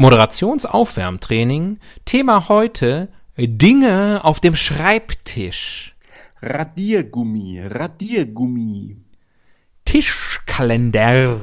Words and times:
Moderationsaufwärmtraining. 0.00 1.78
Thema 2.06 2.48
heute 2.48 3.10
Dinge 3.36 4.24
auf 4.24 4.40
dem 4.40 4.56
Schreibtisch. 4.56 5.94
Radiergummi, 6.40 7.60
Radiergummi. 7.60 8.96
Tischkalender. 9.84 11.38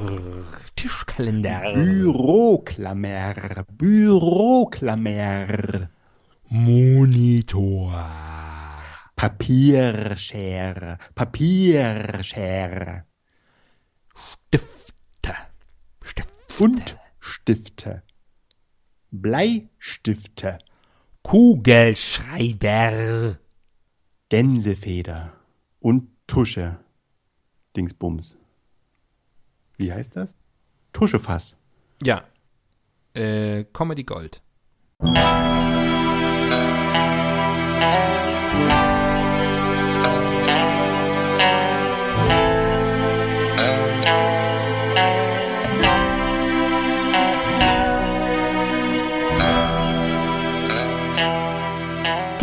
Tischkalender. 0.74 1.72
Büroklammer, 1.72 3.64
Büroklammer. 3.70 5.46
Monitor. 6.48 7.94
Papierschere, 9.14 10.98
Papierschere. 11.14 13.04
Stifte. 14.50 15.36
Stifte. 16.02 16.64
Und 16.64 16.96
Stifte. 17.20 18.02
Bleistifte. 19.10 20.58
Kugelschreiber. 21.22 23.38
Gänsefeder. 24.28 25.32
Und 25.80 26.08
Tusche. 26.26 26.78
Dingsbums. 27.76 28.36
Wie 29.76 29.92
heißt 29.92 30.16
das? 30.16 30.38
Tuschefass. 30.92 31.56
Ja. 32.02 32.24
Äh, 33.14 33.64
Comedy 33.72 34.04
Gold. 34.04 34.42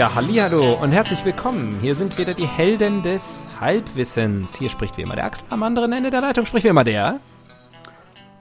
Ja, 0.00 0.14
hallihallo 0.14 0.82
und 0.82 0.92
herzlich 0.92 1.22
willkommen. 1.26 1.78
Hier 1.82 1.94
sind 1.94 2.16
wieder 2.16 2.32
die 2.32 2.46
Helden 2.46 3.02
des 3.02 3.44
Halbwissens. 3.60 4.56
Hier 4.56 4.70
spricht 4.70 4.96
wie 4.96 5.02
immer 5.02 5.14
der 5.14 5.26
Axel, 5.26 5.44
am 5.50 5.62
anderen 5.62 5.92
Ende 5.92 6.08
der 6.08 6.22
Leitung 6.22 6.46
spricht 6.46 6.64
wie 6.64 6.70
immer 6.70 6.84
der. 6.84 7.20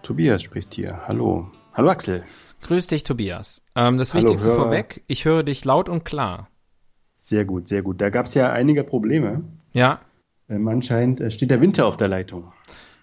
Tobias 0.01 0.41
spricht 0.41 0.73
hier. 0.73 1.01
Hallo. 1.05 1.51
Hallo 1.73 1.89
Axel. 1.89 2.23
Grüß 2.61 2.87
dich, 2.87 3.03
Tobias. 3.03 3.65
Ähm, 3.75 3.97
das 3.97 4.13
Hallo, 4.13 4.23
Wichtigste 4.23 4.51
Hörer. 4.51 4.61
vorweg, 4.61 5.03
ich 5.07 5.25
höre 5.25 5.43
dich 5.43 5.65
laut 5.65 5.89
und 5.89 6.05
klar. 6.05 6.47
Sehr 7.17 7.43
gut, 7.43 7.67
sehr 7.67 7.81
gut. 7.81 7.99
Da 7.99 8.09
gab 8.09 8.27
es 8.27 8.35
ja 8.35 8.53
einige 8.53 8.85
Probleme. 8.85 9.43
Ja, 9.73 9.99
Ähm, 10.47 10.65
anscheinend 10.69 11.19
äh, 11.19 11.29
steht 11.29 11.51
der 11.51 11.59
Winter 11.59 11.87
auf 11.87 11.97
der 11.97 12.07
Leitung. 12.07 12.53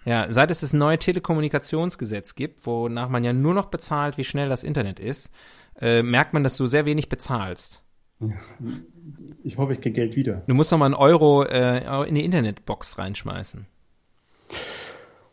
ja, 0.07 0.33
seit 0.33 0.51
es 0.51 0.61
das 0.61 0.73
neue 0.73 0.98
Telekommunikationsgesetz 0.98 2.35
gibt, 2.35 2.65
wonach 2.65 3.11
man 3.11 3.23
ja 3.23 3.35
nur 3.35 3.53
noch 3.53 3.67
bezahlt, 3.67 4.17
wie 4.17 4.25
schnell 4.25 4.48
das 4.48 4.65
Internet 4.65 4.98
ist, 4.98 5.31
äh, 5.79 6.03
merkt 6.03 6.33
man, 6.33 6.43
dass 6.43 6.57
du 6.57 6.67
sehr 6.67 6.87
wenig 6.87 7.11
bezahlst. 7.11 7.83
Ich 9.42 9.58
hoffe, 9.58 9.74
ich 9.74 9.80
kriege 9.80 9.92
Geld 9.95 10.17
wieder. 10.17 10.42
Du 10.46 10.55
musst 10.55 10.73
noch 10.73 10.79
mal 10.79 10.86
einen 10.86 10.95
Euro 10.95 11.42
äh, 11.45 12.08
in 12.08 12.14
die 12.14 12.24
Internetbox 12.24 12.98
reinschmeißen. 12.98 13.67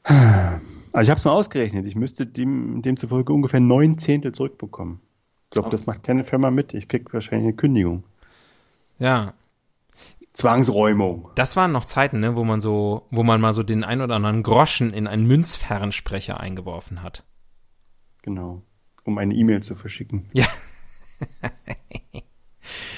Also 0.04 1.08
ich 1.08 1.10
habe 1.10 1.18
es 1.18 1.26
mal 1.26 1.32
ausgerechnet. 1.32 1.86
Ich 1.86 1.96
müsste 1.96 2.26
dem, 2.26 2.82
demzufolge 2.82 3.32
ungefähr 3.32 3.62
neun 3.62 3.98
Zehntel 3.98 4.34
zurückbekommen. 4.34 5.00
Ich 5.46 5.52
glaube, 5.52 5.70
das 5.70 5.86
macht 5.86 6.04
keine 6.04 6.24
Firma 6.24 6.52
mit. 6.52 6.74
Ich 6.74 6.88
krieg 6.88 7.14
wahrscheinlich 7.14 7.46
eine 7.46 7.56
Kündigung. 7.56 8.04
Ja, 9.00 9.34
Zwangsräumung. 10.34 11.30
Das 11.36 11.56
waren 11.56 11.72
noch 11.72 11.86
Zeiten, 11.86 12.20
ne, 12.20 12.36
wo 12.36 12.44
man 12.44 12.60
so, 12.60 13.08
wo 13.12 13.24
man 13.24 13.40
mal 13.40 13.54
so 13.54 13.62
den 13.62 13.84
ein 13.84 14.02
oder 14.02 14.16
anderen 14.16 14.42
Groschen 14.42 14.92
in 14.92 15.08
einen 15.08 15.28
Münzfernsprecher 15.28 16.40
eingeworfen 16.40 17.04
hat. 17.04 17.24
Genau. 18.24 18.64
Um 19.04 19.18
eine 19.20 19.36
E-Mail 19.36 19.62
zu 19.62 19.76
verschicken. 19.76 20.26
Ja. 20.34 20.46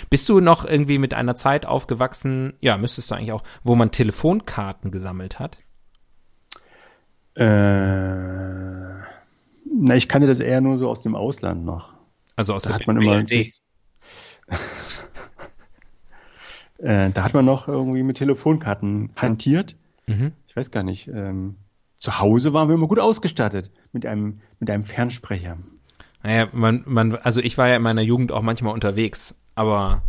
Bist 0.10 0.30
du 0.30 0.40
noch 0.40 0.66
irgendwie 0.66 0.98
mit 0.98 1.14
einer 1.14 1.36
Zeit 1.36 1.66
aufgewachsen, 1.66 2.54
ja, 2.62 2.78
müsstest 2.78 3.12
du 3.12 3.16
eigentlich 3.16 3.32
auch, 3.32 3.44
wo 3.64 3.76
man 3.76 3.92
Telefonkarten 3.92 4.92
gesammelt 4.92 5.40
hat? 5.40 5.60
Äh, 7.36 7.46
na, 9.66 9.96
ich 9.96 10.08
kannte 10.08 10.28
das 10.28 10.40
eher 10.40 10.62
nur 10.62 10.78
so 10.78 10.90
aus 10.90 11.02
dem 11.02 11.16
Ausland 11.16 11.66
noch. 11.66 11.94
Also 12.36 12.54
aus 12.54 12.64
Da 12.64 12.70
der 12.70 12.80
hat 12.80 12.88
man 12.88 13.02
immer 13.02 13.24
äh, 16.78 17.10
da 17.10 17.24
hat 17.24 17.34
man 17.34 17.46
noch 17.46 17.68
irgendwie 17.68 18.04
mit 18.04 18.18
Telefonkarten 18.18 19.10
hantiert. 19.16 19.76
Mhm. 20.08 20.34
Ich 20.48 20.56
weiß 20.56 20.72
gar 20.72 20.84
nicht. 20.84 21.08
Ähm, 21.08 21.56
zu 21.98 22.20
Hause 22.20 22.54
waren 22.54 22.68
wir 22.68 22.76
immer 22.76 22.88
gut 22.88 23.00
ausgestattet 23.00 23.72
mit 23.92 24.06
einem, 24.06 24.42
mit 24.60 24.70
einem 24.70 24.84
Fernsprecher. 24.84 25.58
Naja, 26.24 26.48
man, 26.52 26.84
man, 26.86 27.16
also 27.16 27.42
ich 27.42 27.58
war 27.58 27.68
ja 27.68 27.78
in 27.78 27.82
meiner 27.82 28.02
Jugend 28.02 28.32
auch 28.32 28.42
manchmal 28.42 28.74
unterwegs, 28.74 29.36
aber 29.56 30.04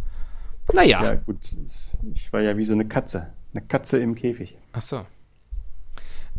naja. 0.73 1.03
Ja, 1.03 1.15
gut. 1.15 1.39
Ich 2.13 2.33
war 2.33 2.41
ja 2.41 2.57
wie 2.57 2.65
so 2.65 2.73
eine 2.73 2.87
Katze. 2.87 3.33
Eine 3.55 3.65
Katze 3.67 3.99
im 3.99 4.15
Käfig. 4.15 4.57
Ach 4.73 4.83
so. 4.83 5.07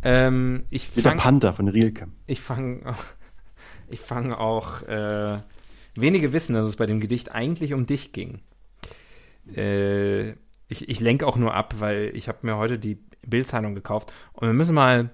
Ähm, 0.03 0.65
ich 0.69 0.95
Wie 0.95 1.01
der 1.01 1.11
Panther 1.11 1.53
von 1.53 1.67
Rilke. 1.67 2.07
ich 2.27 2.39
fange 2.39 2.81
ich 3.89 3.99
fang 3.99 4.31
auch, 4.31 4.83
äh, 4.83 5.39
wenige 5.95 6.33
wissen, 6.33 6.53
dass 6.53 6.65
es 6.65 6.75
bei 6.75 6.85
dem 6.85 6.99
Gedicht 6.99 7.31
eigentlich 7.31 7.73
um 7.73 7.85
dich 7.85 8.11
ging. 8.11 8.41
Äh, 9.55 10.31
ich, 10.69 10.87
ich 10.89 10.99
lenke 10.99 11.25
auch 11.25 11.37
nur 11.37 11.53
ab, 11.53 11.75
weil 11.79 12.11
ich 12.13 12.27
habe 12.27 12.39
mir 12.41 12.57
heute 12.57 12.77
die 12.77 12.99
Bildzeitung 13.25 13.73
gekauft 13.73 14.13
und 14.33 14.47
wir 14.47 14.53
müssen 14.53 14.75
mal, 14.75 15.09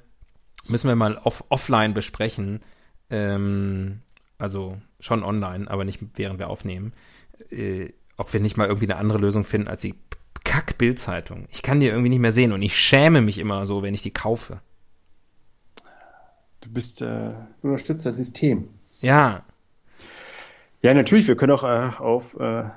müssen 0.67 0.87
wir 0.87 0.95
mal 0.95 1.17
off, 1.17 1.43
offline 1.49 1.93
besprechen, 1.93 2.61
ähm, 3.09 4.01
also 4.37 4.81
schon 4.99 5.23
online, 5.23 5.69
aber 5.69 5.85
nicht 5.85 6.01
während 6.15 6.39
wir 6.39 6.49
aufnehmen, 6.49 6.93
äh, 7.49 7.89
ob 8.17 8.33
wir 8.33 8.39
nicht 8.39 8.57
mal 8.57 8.67
irgendwie 8.67 8.85
eine 8.85 8.97
andere 8.97 9.17
Lösung 9.17 9.43
finden 9.43 9.67
als 9.67 9.81
die 9.81 9.95
Kack-Bildzeitung. 10.43 11.47
Ich 11.51 11.61
kann 11.61 11.79
die 11.79 11.87
irgendwie 11.87 12.09
nicht 12.09 12.19
mehr 12.19 12.31
sehen 12.31 12.51
und 12.51 12.61
ich 12.61 12.77
schäme 12.77 13.21
mich 13.21 13.37
immer 13.37 13.65
so, 13.65 13.81
wenn 13.81 13.93
ich 13.93 14.01
die 14.01 14.11
kaufe. 14.11 14.59
Du 16.61 16.69
bist, 16.69 17.01
äh, 17.01 17.31
unterstützt 17.61 18.05
das 18.05 18.15
System. 18.17 18.69
Ja, 19.01 19.43
Ja, 20.81 20.93
natürlich. 20.93 21.27
Wir 21.27 21.35
können 21.37 21.51
auch 21.53 21.63
äh, 21.63 21.89
auf, 22.01 22.37
äh, 22.39 22.69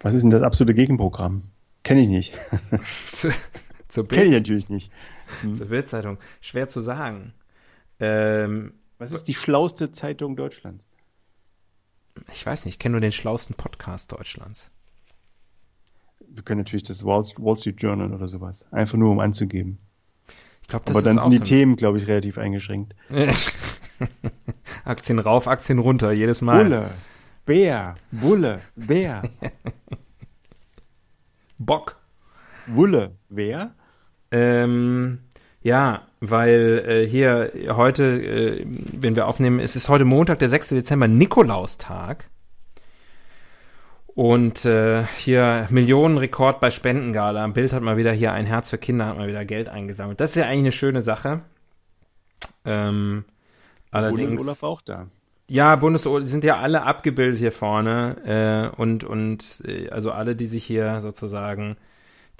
was 0.00 0.14
ist 0.14 0.22
denn 0.22 0.30
das 0.30 0.42
absolute 0.42 0.74
Gegenprogramm? 0.74 1.42
Kenne 1.82 2.00
ich 2.00 2.08
nicht. 2.08 2.32
zu, 3.12 3.30
zur 3.88 4.06
Kenne 4.08 4.24
ich 4.24 4.30
Bild, 4.30 4.42
natürlich 4.42 4.68
nicht. 4.68 4.92
zur 5.54 5.66
Bildzeitung. 5.66 6.18
Schwer 6.40 6.68
zu 6.68 6.80
sagen. 6.80 7.32
Ähm, 8.00 8.72
Was 8.98 9.10
ist 9.12 9.24
die 9.24 9.34
schlauste 9.34 9.90
Zeitung 9.92 10.36
Deutschlands? 10.36 10.88
Ich 12.32 12.44
weiß 12.44 12.64
nicht, 12.64 12.74
ich 12.74 12.78
kenne 12.78 12.92
nur 12.92 13.00
den 13.00 13.12
schlausten 13.12 13.56
Podcast 13.56 14.12
Deutschlands. 14.12 14.70
Wir 16.28 16.42
können 16.42 16.60
natürlich 16.60 16.82
das 16.82 17.04
Wall, 17.04 17.22
Wall 17.38 17.56
Street 17.56 17.80
Journal 17.80 18.12
oder 18.12 18.28
sowas. 18.28 18.66
Einfach 18.72 18.98
nur, 18.98 19.10
um 19.10 19.20
anzugeben. 19.20 19.78
Ich 20.62 20.68
glaube, 20.68 20.84
das 20.86 20.96
Aber 20.96 21.04
dann 21.04 21.16
ist 21.18 21.22
sind 21.22 21.32
die 21.32 21.40
auch 21.40 21.44
Themen, 21.44 21.76
glaube 21.76 21.98
ich, 21.98 22.06
relativ 22.08 22.38
eingeschränkt. 22.38 22.94
so 23.08 23.16
Aktien 24.84 25.18
rauf, 25.18 25.48
Aktien 25.48 25.78
runter, 25.78 26.12
jedes 26.12 26.42
Mal. 26.42 26.64
Bulle, 26.64 26.90
Bär, 27.44 27.94
Bulle, 28.10 28.60
Bär, 28.74 29.22
Bock. 31.58 31.96
Wulle, 32.66 33.16
wer? 33.28 33.74
Ähm, 34.32 35.20
ja, 35.66 36.02
weil 36.20 36.84
äh, 36.86 37.08
hier 37.08 37.50
heute, 37.70 38.04
äh, 38.04 38.64
wenn 38.64 39.16
wir 39.16 39.26
aufnehmen, 39.26 39.58
es 39.58 39.74
ist 39.74 39.88
heute 39.88 40.04
Montag, 40.04 40.38
der 40.38 40.48
6. 40.48 40.68
Dezember, 40.68 41.08
Nikolaustag. 41.08 42.28
Und 44.06 44.64
äh, 44.64 45.04
hier 45.18 45.66
Millionenrekord 45.70 46.60
bei 46.60 46.70
Spendengala. 46.70 47.42
Am 47.42 47.52
Bild 47.52 47.72
hat 47.72 47.82
mal 47.82 47.96
wieder 47.96 48.12
hier 48.12 48.32
ein 48.32 48.46
Herz 48.46 48.70
für 48.70 48.78
Kinder, 48.78 49.06
hat 49.06 49.18
mal 49.18 49.26
wieder 49.26 49.44
Geld 49.44 49.68
eingesammelt. 49.68 50.20
Das 50.20 50.30
ist 50.30 50.36
ja 50.36 50.44
eigentlich 50.44 50.60
eine 50.60 50.72
schöne 50.72 51.02
Sache. 51.02 51.40
Ähm, 52.64 53.24
allerdings. 53.90 54.40
Olaf 54.40 54.62
auch 54.62 54.80
da. 54.82 55.08
Ja, 55.48 55.74
Bundes 55.74 56.04
sind 56.30 56.44
ja 56.44 56.60
alle 56.60 56.82
abgebildet 56.84 57.40
hier 57.40 57.52
vorne 57.52 58.72
äh, 58.76 58.80
und 58.80 59.02
und 59.02 59.64
äh, 59.66 59.90
also 59.90 60.12
alle, 60.12 60.36
die 60.36 60.46
sich 60.46 60.64
hier 60.64 61.00
sozusagen 61.00 61.76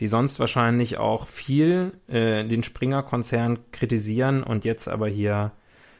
die 0.00 0.08
sonst 0.08 0.38
wahrscheinlich 0.40 0.98
auch 0.98 1.26
viel 1.26 1.93
äh, 2.08 2.44
den 2.44 2.62
Springer-Konzern 2.62 3.58
kritisieren 3.72 4.43
und 4.43 4.64
jetzt 4.64 4.88
aber 4.88 5.08
hier 5.08 5.52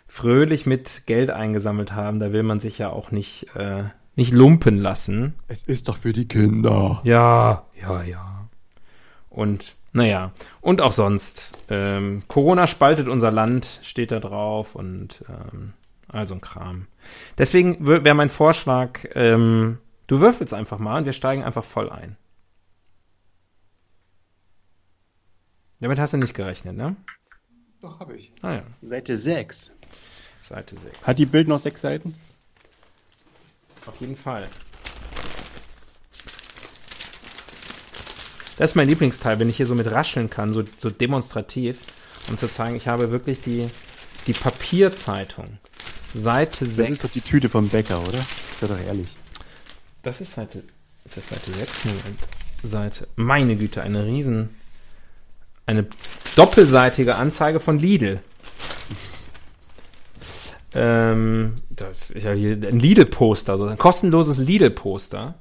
fröhlich 0.07 0.67
mit 0.67 1.07
Geld 1.07 1.31
eingesammelt 1.31 1.93
haben. 1.93 2.21
Da 2.21 2.33
will 2.33 2.43
man 2.43 2.61
sich 2.61 2.79
ja 2.79 2.91
auch 2.91 3.11
nicht, 3.11 3.55
äh, 3.57 3.85
nicht 4.15 4.33
lumpen 4.33 4.79
lassen. 4.79 5.35
Es 5.49 5.63
ist 5.63 5.89
doch 5.89 5.97
für 5.97 6.13
die 6.13 6.29
Kinder. 6.29 7.01
Ja, 7.05 7.65
ja, 7.81 8.03
ja. 8.03 8.49
Und 9.31 9.77
naja, 9.93 10.33
und 10.61 10.83
auch 10.83 10.93
sonst. 10.93 11.53
Ähm, 11.71 12.23
Corona 12.29 12.67
spaltet 12.67 13.09
unser 13.09 13.31
Land, 13.31 13.81
steht 13.83 14.13
da 14.13 14.21
drauf 14.21 14.75
und 14.75 15.25
ähm, 15.29 15.73
also 16.09 16.35
ein 16.35 16.41
Kram. 16.43 16.87
Deswegen 17.39 17.87
wäre 17.87 18.15
mein 18.15 18.29
Vorschlag, 18.29 19.01
ähm, 19.15 19.79
du 20.07 20.21
würfelst 20.21 20.53
einfach 20.53 20.79
mal 20.79 20.99
und 20.99 21.07
wir 21.07 21.15
steigen 21.15 21.45
einfach 21.45 21.65
voll 21.65 21.91
ein. 21.91 22.17
Damit 25.81 25.99
hast 25.99 26.15
du 26.15 26.19
nicht 26.19 26.35
gerechnet, 26.35 26.77
ne? 26.77 26.97
Doch, 27.83 28.01
habe 28.01 28.17
ich. 28.17 28.33
Ah 28.43 28.55
ja, 28.55 28.63
Seite 28.81 29.17
6. 29.17 29.71
Seite 30.43 30.77
6. 30.77 31.07
Hat 31.07 31.19
die 31.19 31.27
Bild 31.27 31.49
noch 31.49 31.61
sechs 31.61 31.83
Seiten? 31.83 32.15
Auf 33.87 34.01
jeden 34.01 34.17
Fall. 34.17 34.49
Das 38.57 38.71
ist 38.71 38.75
mein 38.75 38.89
Lieblingsteil, 38.89 39.39
wenn 39.39 39.51
ich 39.51 39.59
hier 39.59 39.67
so 39.67 39.75
mit 39.75 39.91
rascheln 39.91 40.31
kann, 40.31 40.53
so, 40.53 40.65
so 40.79 40.89
demonstrativ, 40.89 41.77
um 42.29 42.39
zu 42.39 42.49
zeigen, 42.49 42.75
ich 42.75 42.89
habe 42.89 43.11
wirklich 43.11 43.41
die, 43.41 43.69
die 44.27 44.33
Papierzeitung. 44.33 45.59
Seite 46.15 46.65
6. 46.65 46.77
Das 46.77 46.91
ist 46.91 47.05
doch 47.05 47.11
die 47.11 47.21
Tüte 47.21 47.49
vom 47.51 47.69
Bäcker, 47.69 48.01
oder? 48.01 48.25
Sei 48.61 48.67
doch 48.67 48.81
ehrlich. 48.81 49.15
Das 50.03 50.23
ist 50.23 50.33
Seite. 50.33 50.65
Ist 51.05 51.19
das 51.19 51.29
Seite 51.29 51.53
6? 51.53 51.85
Moment. 51.85 52.21
Seite. 52.63 53.09
Meine 53.17 53.57
Güte, 53.57 53.83
eine 53.83 54.07
riesen. 54.07 54.49
Eine 55.67 55.87
doppelseitige 56.37 57.17
Anzeige 57.17 57.61
von 57.61 57.79
Lidl. 57.79 58.21
Ähm, 60.75 61.55
das 61.71 62.11
ist 62.11 62.23
ja 62.23 62.33
hier 62.33 62.53
ein 62.53 62.79
Lidl-Poster, 62.79 63.59
so 63.59 63.65
ein 63.67 63.79
kostenloses 63.79 64.39
Lidl-Poster. 64.39 65.35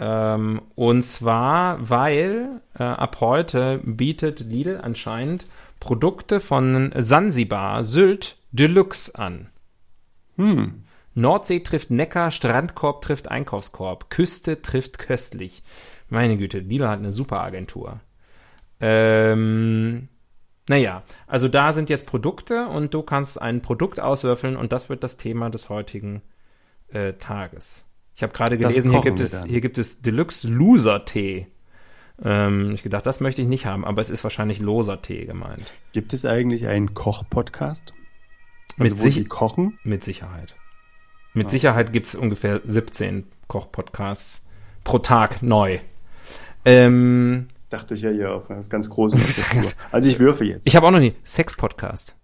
Ähm, 0.00 0.62
und 0.74 1.02
zwar, 1.02 1.88
weil 1.88 2.60
äh, 2.78 2.82
ab 2.82 3.18
heute 3.20 3.80
bietet 3.84 4.40
Lidl 4.40 4.80
anscheinend 4.82 5.46
Produkte 5.80 6.40
von 6.40 6.92
Sansibar, 6.96 7.84
Sylt, 7.84 8.36
Deluxe 8.52 9.14
an. 9.14 9.48
Hm. 10.36 10.84
Nordsee 11.14 11.60
trifft 11.60 11.90
Neckar, 11.90 12.30
Strandkorb 12.30 13.02
trifft 13.02 13.28
Einkaufskorb, 13.28 14.10
Küste 14.10 14.62
trifft 14.62 14.98
köstlich. 14.98 15.62
Meine 16.08 16.36
Güte, 16.36 16.58
Lidl 16.58 16.88
hat 16.88 16.98
eine 16.98 17.12
super 17.12 17.40
Agentur. 17.40 18.00
Ähm, 18.80 20.08
naja, 20.68 21.02
also 21.26 21.48
da 21.48 21.72
sind 21.72 21.90
jetzt 21.90 22.06
Produkte 22.06 22.66
und 22.68 22.92
du 22.94 23.02
kannst 23.02 23.40
ein 23.40 23.62
Produkt 23.62 24.00
auswürfeln 24.00 24.56
und 24.56 24.72
das 24.72 24.88
wird 24.88 25.02
das 25.02 25.16
Thema 25.16 25.50
des 25.50 25.68
heutigen 25.70 26.22
äh, 26.92 27.14
Tages. 27.14 27.84
Ich 28.14 28.22
habe 28.22 28.32
gerade 28.32 28.58
gelesen, 28.58 28.90
hier 28.90 29.00
gibt, 29.00 29.20
es, 29.20 29.30
dann. 29.30 29.48
hier 29.48 29.60
gibt 29.60 29.78
es 29.78 30.02
Deluxe 30.02 30.48
Loser 30.48 31.04
Tee. 31.04 31.46
Ähm, 32.22 32.72
ich 32.72 32.82
gedacht, 32.82 33.06
das 33.06 33.20
möchte 33.20 33.40
ich 33.42 33.48
nicht 33.48 33.64
haben, 33.66 33.84
aber 33.84 34.00
es 34.00 34.10
ist 34.10 34.24
wahrscheinlich 34.24 34.58
loser 34.58 35.00
Tee 35.00 35.24
gemeint. 35.24 35.70
Gibt 35.92 36.12
es 36.12 36.24
eigentlich 36.24 36.66
einen 36.66 36.94
Koch-Podcast? 36.94 37.92
Mit 38.76 38.92
Also 38.92 39.02
wo 39.02 39.06
sich- 39.06 39.14
die 39.14 39.24
kochen? 39.24 39.78
Mit 39.84 40.02
Sicherheit. 40.04 40.56
Mit 41.32 41.50
Sicherheit 41.50 41.92
gibt 41.92 42.06
es 42.08 42.14
ungefähr 42.16 42.60
17 42.64 43.24
Koch-Podcasts 43.46 44.46
pro 44.82 44.98
Tag 44.98 45.42
neu. 45.42 45.78
Ähm, 46.64 47.48
Dachte 47.70 47.94
ich 47.94 48.00
ja 48.02 48.10
hier 48.10 48.32
auf 48.32 48.48
das 48.48 48.70
ganz 48.70 48.88
große. 48.88 49.16
also 49.92 50.08
ich 50.10 50.18
würfe 50.18 50.44
jetzt. 50.44 50.66
ich 50.66 50.74
habe 50.76 50.86
auch 50.86 50.90
noch 50.90 51.00
nie 51.00 51.14
Sex-Podcast. 51.24 52.14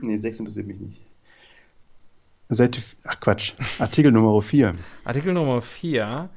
nee, 0.00 0.16
sechs 0.16 0.38
interessiert 0.38 0.66
mich 0.66 0.78
nicht. 0.78 1.00
Seite, 2.48 2.82
ach 3.04 3.20
Quatsch, 3.20 3.52
Artikel 3.78 4.10
Nummer 4.10 4.40
4. 4.42 4.74
Artikel 5.04 5.32
Nummer 5.32 5.60
4. 5.62 6.28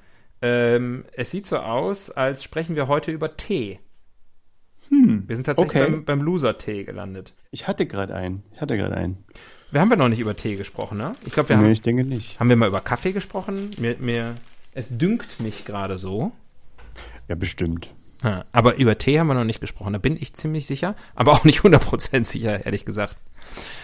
Ähm, 0.43 1.05
es 1.13 1.31
sieht 1.31 1.47
so 1.47 1.57
aus, 1.57 2.11
als 2.11 2.43
sprechen 2.43 2.75
wir 2.75 2.87
heute 2.87 3.11
über 3.11 3.35
Tee. 3.35 3.79
Hm, 4.89 5.23
Wir 5.27 5.35
sind 5.35 5.45
tatsächlich 5.45 5.81
Okay. 5.81 5.91
beim, 5.91 6.05
beim 6.05 6.21
Loser-Tee 6.21 6.83
gelandet. 6.83 7.33
ich 7.51 7.67
hatte 7.67 7.85
gerade 7.87 8.13
einen. 8.13 8.43
Ich 8.53 8.61
hatte 8.61 8.75
gerade 8.77 8.95
einen. 8.95 9.23
Wir 9.71 9.81
haben 9.81 9.89
wir 9.89 9.97
noch 9.97 10.09
nicht 10.09 10.19
über 10.19 10.35
Tee 10.35 10.55
gesprochen, 10.55 10.97
ne? 10.99 11.13
Ich 11.25 11.33
glaube, 11.33 11.49
wir 11.49 11.57
nee, 11.57 11.63
haben, 11.63 11.71
ich 11.71 11.81
denke 11.81 12.03
nicht. 12.03 12.39
haben 12.39 12.49
wir 12.49 12.57
mal 12.57 12.67
über 12.67 12.81
Kaffee 12.81 13.11
gesprochen. 13.11 13.71
Mir, 13.79 13.95
mir, 13.97 14.35
es 14.73 14.97
dünkt 14.97 15.39
mich 15.39 15.65
gerade 15.65 15.97
so. 15.97 16.31
Ja, 17.27 17.35
bestimmt. 17.35 17.93
Aber 18.53 18.75
über 18.75 18.97
Tee 18.97 19.19
haben 19.19 19.27
wir 19.27 19.33
noch 19.33 19.43
nicht 19.43 19.59
gesprochen. 19.59 19.91
Da 19.91 19.99
bin 19.99 20.15
ich 20.15 20.33
ziemlich 20.33 20.65
sicher, 20.65 20.95
aber 21.13 21.33
auch 21.33 21.43
nicht 21.43 21.59
100% 21.63 22.23
sicher, 22.23 22.65
ehrlich 22.65 22.85
gesagt. 22.85 23.17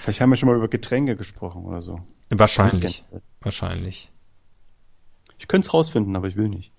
Vielleicht 0.02 0.22
haben 0.22 0.30
wir 0.30 0.38
schon 0.38 0.48
mal 0.48 0.56
über 0.56 0.70
Getränke 0.70 1.18
gesprochen 1.18 1.66
oder 1.66 1.82
so. 1.82 2.00
Wahrscheinlich. 2.30 3.04
Wahrscheinlich. 3.42 4.12
Ich 5.38 5.48
könnte 5.48 5.68
es 5.68 5.74
rausfinden, 5.74 6.16
aber 6.16 6.28
ich 6.28 6.38
will 6.38 6.48
nicht. 6.48 6.72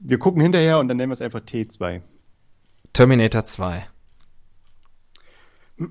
Wir 0.00 0.18
gucken 0.18 0.42
hinterher 0.42 0.78
und 0.80 0.88
dann 0.88 0.96
nennen 0.96 1.10
wir 1.10 1.14
es 1.14 1.22
einfach 1.22 1.40
T2. 1.40 2.02
Terminator 2.92 3.44
2. 3.44 3.86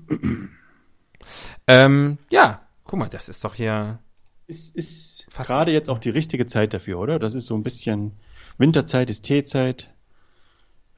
ähm, 1.66 2.18
ja, 2.30 2.60
guck 2.84 2.98
mal, 2.98 3.08
das 3.08 3.30
ist 3.30 3.44
doch 3.44 3.54
hier. 3.54 3.98
Ist, 4.46 4.74
ist 4.76 5.26
Fast- 5.30 5.48
gerade 5.50 5.72
jetzt 5.72 5.88
auch 5.88 5.98
die 5.98 6.10
richtige 6.10 6.46
Zeit 6.46 6.74
dafür, 6.74 6.98
oder? 6.98 7.18
Das 7.18 7.34
ist 7.34 7.46
so 7.46 7.54
ein 7.54 7.62
bisschen 7.62 8.12
Winterzeit 8.58 9.08
ist 9.10 9.22
Teezeit. 9.22 9.88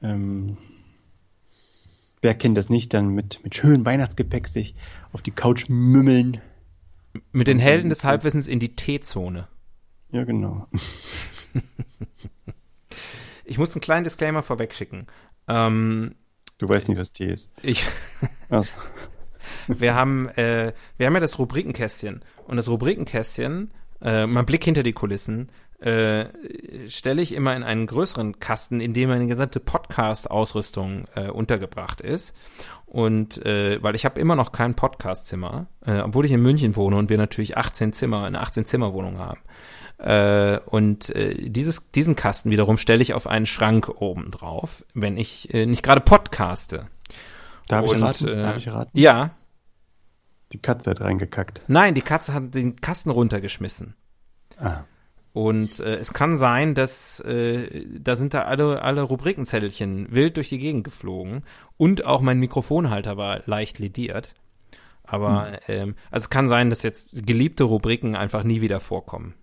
Ähm, 0.01 0.57
wer 2.21 2.35
kennt 2.35 2.57
das 2.57 2.69
nicht, 2.69 2.93
dann 2.93 3.09
mit, 3.09 3.41
mit 3.43 3.55
schönem 3.55 3.85
Weihnachtsgepäck 3.85 4.47
sich 4.47 4.75
auf 5.13 5.21
die 5.21 5.31
Couch 5.31 5.69
mümmeln. 5.69 6.41
Mit 7.31 7.47
den 7.47 7.59
Helden 7.59 7.89
des 7.89 8.03
Halbwissens 8.03 8.47
in 8.47 8.59
die 8.59 8.75
Teezone. 8.75 9.47
Ja, 10.11 10.23
genau. 10.25 10.67
Ich 13.47 13.57
muss 13.59 13.73
einen 13.75 13.81
kleinen 13.81 14.03
Disclaimer 14.03 14.41
vorwegschicken. 14.43 15.05
Ähm, 15.47 16.15
Du 16.57 16.67
weißt 16.69 16.87
nicht, 16.89 16.97
was 16.97 17.11
Tee 17.11 17.27
ist. 17.31 17.51
ich, 17.61 17.85
Also, 18.49 18.71
wir 19.67 19.95
haben, 19.95 20.29
äh, 20.29 20.73
wir 20.97 21.07
haben 21.07 21.13
ja 21.13 21.19
das 21.19 21.39
Rubrikenkästchen. 21.39 22.21
Und 22.47 22.57
das 22.57 22.69
Rubrikenkästchen, 22.69 23.71
äh, 24.01 24.25
mein 24.25 24.45
Blick 24.45 24.63
hinter 24.63 24.83
die 24.83 24.93
Kulissen, 24.93 25.49
äh, 25.79 26.25
stelle 26.87 27.21
ich 27.21 27.33
immer 27.33 27.55
in 27.55 27.63
einen 27.63 27.85
größeren 27.85 28.39
Kasten, 28.39 28.79
in 28.79 28.93
dem 28.93 29.09
meine 29.09 29.27
gesamte 29.27 29.59
Podcast-Ausrüstung 29.59 31.05
äh, 31.15 31.29
untergebracht 31.29 32.01
ist. 32.01 32.35
Und 32.85 33.45
äh, 33.45 33.81
weil 33.83 33.95
ich 33.95 34.05
habe 34.05 34.19
immer 34.19 34.35
noch 34.35 34.51
kein 34.51 34.75
Podcast-Zimmer, 34.75 35.67
äh, 35.85 35.99
obwohl 35.99 36.25
ich 36.25 36.31
in 36.31 36.41
München 36.41 36.75
wohne 36.75 36.95
und 36.97 37.09
wir 37.09 37.17
natürlich 37.17 37.57
18 37.57 37.93
Zimmer, 37.93 38.23
eine 38.23 38.41
18-Zimmer-Wohnung 38.41 39.17
haben. 39.19 39.41
Äh, 39.97 40.59
und 40.65 41.09
äh, 41.15 41.49
dieses, 41.49 41.91
diesen 41.91 42.15
Kasten 42.15 42.51
wiederum 42.51 42.77
stelle 42.77 43.01
ich 43.01 43.13
auf 43.13 43.27
einen 43.27 43.45
Schrank 43.45 43.89
oben 44.01 44.31
drauf, 44.31 44.85
wenn 44.93 45.17
ich 45.17 45.53
äh, 45.53 45.65
nicht 45.65 45.83
gerade 45.83 46.01
podcaste. 46.01 46.87
darf 47.67 47.85
ich 47.85 47.91
Und, 47.91 48.03
raten? 48.03 48.27
äh, 48.27 48.41
darf 48.41 48.57
ich 48.57 48.67
raten? 48.71 48.91
Ja, 48.93 49.31
Die 50.55 50.61
Katze 50.61 50.91
hat 50.91 51.01
reingekackt. 51.01 51.61
nein, 51.67 51.95
die 51.95 52.01
Katze 52.01 52.33
hat 52.33 52.53
den 52.53 52.77
Kasten 52.77 53.09
runtergeschmissen. 53.09 53.93
Ah. 54.57 54.85
Und 55.33 55.81
äh, 55.81 55.95
es 55.95 56.13
kann 56.13 56.37
sein, 56.37 56.75
dass 56.75 57.19
äh, 57.19 57.85
da 57.99 58.15
sind 58.15 58.33
da 58.33 58.43
alle, 58.43 58.81
alle 58.81 59.01
Rubrikenzettelchen 59.01 60.07
wild 60.09 60.37
durch 60.37 60.47
die 60.47 60.59
Gegend 60.59 60.85
geflogen 60.85 61.43
und 61.75 62.05
auch 62.05 62.21
mein 62.21 62.39
Mikrofonhalter 62.39 63.17
war 63.17 63.41
leicht 63.45 63.79
lediert. 63.79 64.33
Aber 65.03 65.59
ähm, 65.67 65.95
also 66.09 66.23
es 66.23 66.29
kann 66.29 66.47
sein, 66.47 66.69
dass 66.69 66.83
jetzt 66.83 67.09
geliebte 67.11 67.65
Rubriken 67.65 68.15
einfach 68.15 68.45
nie 68.45 68.61
wieder 68.61 68.79
vorkommen. 68.79 69.33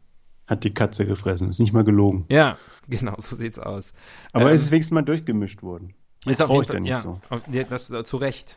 Hat 0.46 0.64
die 0.64 0.72
Katze 0.72 1.04
gefressen. 1.04 1.50
Ist 1.50 1.60
nicht 1.60 1.74
mal 1.74 1.84
gelogen. 1.84 2.24
Ja, 2.30 2.56
genau, 2.88 3.16
so 3.18 3.36
sieht's 3.36 3.58
aus. 3.58 3.92
Aber 4.32 4.48
Ähm, 4.48 4.54
es 4.54 4.62
ist 4.62 4.70
wenigstens 4.70 4.94
mal 4.94 5.02
durchgemischt 5.02 5.62
worden. 5.62 5.92
Ist 6.24 6.40
auf 6.40 6.50
jeden 6.50 6.64
Fall, 6.64 6.80
nicht 6.80 6.90
ja, 6.90 7.02
so. 7.02 7.18
auf, 7.28 7.42
ja, 7.52 7.64
das 7.64 7.90
äh, 7.90 8.02
zu 8.02 8.16
Recht. 8.16 8.56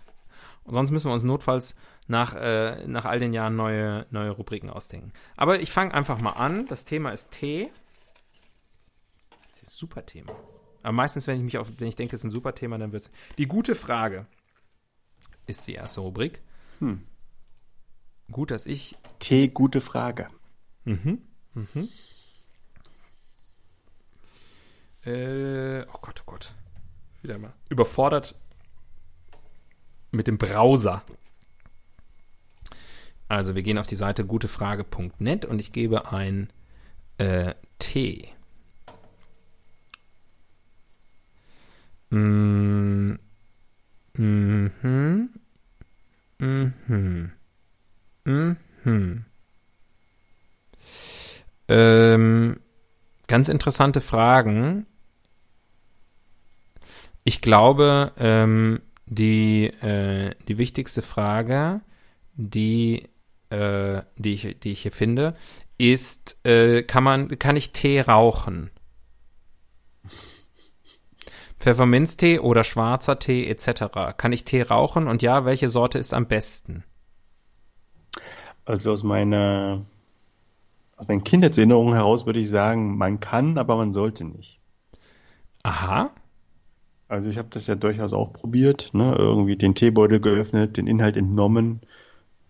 Und 0.65 0.73
sonst 0.73 0.91
müssen 0.91 1.09
wir 1.09 1.13
uns 1.13 1.23
notfalls 1.23 1.75
nach, 2.07 2.33
äh, 2.33 2.87
nach 2.87 3.05
all 3.05 3.19
den 3.19 3.33
Jahren 3.33 3.55
neue, 3.55 4.07
neue 4.09 4.31
Rubriken 4.31 4.69
ausdenken. 4.69 5.13
Aber 5.37 5.59
ich 5.59 5.71
fange 5.71 5.93
einfach 5.93 6.19
mal 6.19 6.31
an. 6.31 6.65
Das 6.67 6.85
Thema 6.85 7.11
ist 7.11 7.31
Tee. 7.31 7.69
Das 9.29 9.57
ist 9.57 9.63
ein 9.63 9.69
super 9.69 10.05
Thema. 10.05 10.33
Aber 10.81 10.91
meistens, 10.91 11.27
wenn 11.27 11.37
ich 11.37 11.43
mich 11.43 11.57
auf, 11.59 11.67
wenn 11.79 11.87
ich 11.87 11.95
denke, 11.95 12.15
es 12.15 12.21
ist 12.21 12.25
ein 12.25 12.31
super 12.31 12.55
Thema, 12.55 12.79
dann 12.79 12.91
wird's. 12.91 13.11
Die 13.37 13.47
gute 13.47 13.75
Frage 13.75 14.25
ist 15.45 15.67
die 15.67 15.73
erste 15.73 16.01
Rubrik. 16.01 16.41
Hm. 16.79 17.03
Gut, 18.31 18.49
dass 18.49 18.65
ich. 18.65 18.95
Tee, 19.19 19.47
gute 19.47 19.81
Frage. 19.81 20.29
Mhm. 20.83 21.21
Mhm. 21.53 21.89
Äh, 25.05 25.83
oh 25.93 25.99
Gott, 26.01 26.21
oh 26.21 26.31
Gott. 26.31 26.55
Wieder 27.21 27.37
mal. 27.37 27.53
Überfordert 27.69 28.35
mit 30.15 30.27
dem 30.27 30.37
Browser. 30.37 31.03
Also 33.27 33.55
wir 33.55 33.63
gehen 33.63 33.77
auf 33.77 33.87
die 33.87 33.95
Seite 33.95 34.25
gutefrage.net 34.25 35.45
und 35.45 35.59
ich 35.59 35.71
gebe 35.71 36.11
ein 36.11 36.49
äh, 37.17 37.55
T. 37.79 38.29
Mm, 42.11 43.13
mhm. 44.13 44.71
Mhm. 46.39 47.31
Mhm. 48.25 49.25
Ähm, 51.67 52.59
ganz 53.27 53.49
interessante 53.49 54.01
Fragen. 54.01 54.85
Ich 57.23 57.41
glaube, 57.41 58.11
ähm, 58.17 58.81
die, 59.05 59.65
äh, 59.81 60.33
die 60.47 60.57
wichtigste 60.57 61.01
Frage, 61.01 61.81
die, 62.33 63.07
äh, 63.49 64.01
die, 64.17 64.33
ich, 64.33 64.59
die 64.59 64.71
ich 64.71 64.81
hier 64.81 64.91
finde, 64.91 65.35
ist, 65.77 66.45
äh, 66.45 66.83
kann 66.83 67.03
man, 67.03 67.39
kann 67.39 67.55
ich 67.55 67.71
Tee 67.71 68.01
rauchen? 68.01 68.71
Pfefferminztee 71.59 72.39
oder 72.39 72.63
schwarzer 72.63 73.17
Tee 73.17 73.47
etc. 73.47 74.15
Kann 74.17 74.33
ich 74.33 74.45
Tee 74.45 74.61
rauchen 74.61 75.07
und 75.07 75.21
ja, 75.21 75.45
welche 75.45 75.69
Sorte 75.69 75.97
ist 75.97 76.13
am 76.13 76.27
besten? 76.27 76.83
Also 78.65 78.91
aus 78.91 79.03
meiner, 79.03 79.85
aus 80.97 81.07
meinen 81.07 81.23
Kindheitserinnerungen 81.23 81.93
heraus 81.93 82.25
würde 82.25 82.39
ich 82.39 82.49
sagen, 82.49 82.97
man 82.97 83.19
kann, 83.19 83.57
aber 83.57 83.77
man 83.77 83.93
sollte 83.93 84.25
nicht. 84.25 84.59
Aha. 85.63 86.11
Also 87.07 87.29
ich 87.29 87.37
habe 87.37 87.49
das 87.51 87.67
ja 87.67 87.75
durchaus 87.75 88.13
auch 88.13 88.33
probiert, 88.33 88.89
ne? 88.93 89.15
Irgendwie 89.17 89.55
den 89.55 89.75
Teebeutel 89.75 90.19
geöffnet, 90.19 90.77
den 90.77 90.87
Inhalt 90.87 91.17
entnommen, 91.17 91.81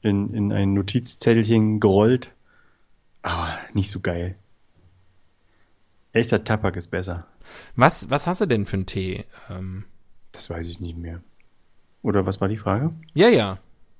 in, 0.02 0.34
in 0.34 0.52
ein 0.54 0.74
Notizzettelchen 0.74 1.80
gerollt. 1.80 2.32
Aber 3.22 3.58
nicht 3.74 3.90
so 3.90 4.00
geil. 4.00 4.36
Echter 6.14 6.44
Tabak 6.44 6.78
ist 6.78 6.92
besser. 6.92 7.28
Was, 7.76 8.10
was 8.10 8.28
hast 8.28 8.40
du 8.42 8.46
denn 8.46 8.66
für 8.66 8.78
einen 8.78 8.86
Tee? 8.86 9.26
Ähm, 9.50 9.86
Das 10.32 10.50
weiß 10.50 10.68
ich 10.70 10.80
nicht 10.80 10.98
mehr. 10.98 11.22
Oder 12.02 12.26
was 12.26 12.40
war 12.40 12.48
die 12.48 12.58
Frage? 12.58 12.92
ja, 13.14 13.28
ja, 13.30 13.58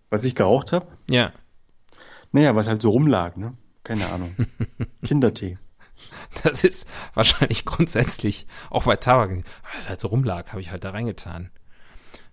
Was 0.10 0.24
ich 0.24 0.36
geraucht 0.36 0.72
habe? 0.72 0.88
ja. 1.10 1.32
Naja, 2.32 2.54
was 2.54 2.68
halt 2.68 2.82
so 2.82 2.90
rumlag, 2.90 3.38
ne? 3.38 3.54
Keine 3.86 4.08
Ahnung. 4.10 4.36
Kindertee. 5.06 5.58
Das 6.44 6.64
ist 6.64 6.88
wahrscheinlich 7.14 7.66
grundsätzlich 7.66 8.48
auch 8.70 8.84
bei 8.84 8.96
Tabak. 8.98 9.44
Was 9.74 9.90
halt 9.90 10.02
so 10.02 10.10
rumlag, 10.10 10.50
habe 10.52 10.62
ich 10.62 10.72
halt 10.72 10.84
da 10.84 10.92
reingetan. 10.92 11.50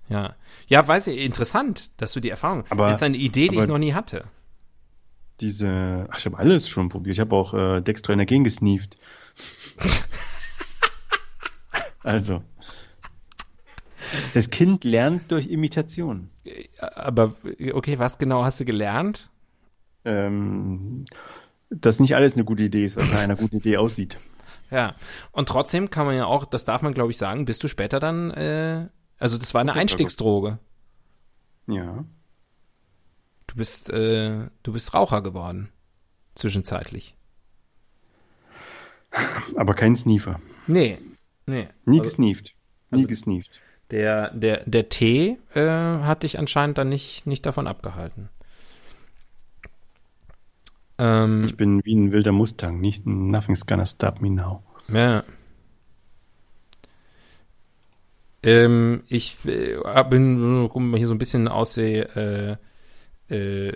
Ja. 0.08 0.34
Ja, 0.66 0.86
weiß 0.86 1.06
ich, 1.08 1.18
interessant, 1.18 1.90
dass 2.00 2.12
du 2.12 2.20
die 2.20 2.30
Erfahrung. 2.30 2.64
Aber- 2.70 2.88
das 2.88 2.96
ist 2.96 3.02
eine 3.02 3.16
Idee, 3.16 3.48
die 3.48 3.58
ich 3.58 3.66
noch 3.66 3.78
nie 3.78 3.94
hatte. 3.94 4.24
Diese, 5.40 6.06
ach, 6.10 6.18
ich 6.18 6.26
habe 6.26 6.38
alles 6.38 6.68
schon 6.68 6.88
probiert. 6.88 7.14
Ich 7.14 7.20
habe 7.20 7.34
auch 7.34 7.54
äh, 7.54 7.80
Dextroenergen 7.80 8.44
gesneeft. 8.44 8.96
also. 12.02 12.42
Das 14.34 14.50
Kind 14.50 14.84
lernt 14.84 15.30
durch 15.32 15.46
Imitation. 15.48 16.30
Aber 16.80 17.34
okay, 17.72 17.98
was 17.98 18.18
genau 18.18 18.44
hast 18.44 18.60
du 18.60 18.64
gelernt? 18.64 19.30
Ähm, 20.04 21.06
dass 21.80 22.00
nicht 22.00 22.14
alles 22.14 22.34
eine 22.34 22.44
gute 22.44 22.62
Idee 22.62 22.84
ist, 22.84 22.96
was 22.96 23.10
nach 23.10 23.20
einer 23.20 23.36
guten 23.36 23.56
Idee 23.58 23.76
aussieht. 23.78 24.16
Ja. 24.70 24.94
Und 25.32 25.50
trotzdem 25.50 25.90
kann 25.90 26.06
man 26.06 26.16
ja 26.16 26.24
auch, 26.24 26.46
das 26.46 26.64
darf 26.64 26.80
man 26.80 26.94
glaube 26.94 27.10
ich 27.10 27.18
sagen, 27.18 27.44
bist 27.44 27.62
du 27.62 27.68
später 27.68 28.00
dann, 28.00 28.30
äh, 28.30 28.88
also 29.18 29.36
das 29.36 29.52
war 29.52 29.60
eine 29.60 29.68
Das 29.68 29.74
war 29.76 29.82
gut. 29.82 29.90
Einstiegsdroge. 29.90 30.58
Ja. 31.66 32.06
Du 33.48 33.54
bist, 33.56 33.90
äh, 33.90 34.48
du 34.62 34.72
bist 34.72 34.94
Raucher 34.94 35.20
geworden. 35.20 35.68
Zwischenzeitlich. 36.34 37.14
Aber 39.56 39.74
kein 39.74 39.94
Sneefer. 39.94 40.40
Nee. 40.66 40.96
Nee. 41.44 41.68
Nie 41.84 41.98
Also- 42.00 42.04
gesneeft. 42.04 42.54
Nie 42.90 43.06
gesneeft. 43.06 43.50
Der, 43.90 44.30
der, 44.30 44.62
der 44.64 44.88
Tee 44.88 45.36
äh, 45.54 45.60
hat 45.68 46.22
dich 46.22 46.38
anscheinend 46.38 46.78
dann 46.78 46.88
nicht, 46.88 47.26
nicht 47.26 47.44
davon 47.44 47.66
abgehalten. 47.66 48.30
Ähm, 50.98 51.44
Ich 51.44 51.56
bin 51.56 51.84
wie 51.84 51.94
ein 51.94 52.12
wilder 52.12 52.32
Mustang. 52.32 52.80
Nicht 52.80 53.06
nothing's 53.06 53.66
gonna 53.66 53.86
stop 53.86 54.20
me 54.20 54.30
now. 54.30 54.62
ja. 54.88 55.24
Ähm, 58.44 59.04
ich 59.06 59.36
äh, 59.44 59.76
bin 60.10 60.68
hier 60.96 61.06
so 61.06 61.14
ein 61.14 61.18
bisschen 61.18 61.46
aussehe, 61.46 62.58
äh, 63.30 63.32
äh, 63.32 63.72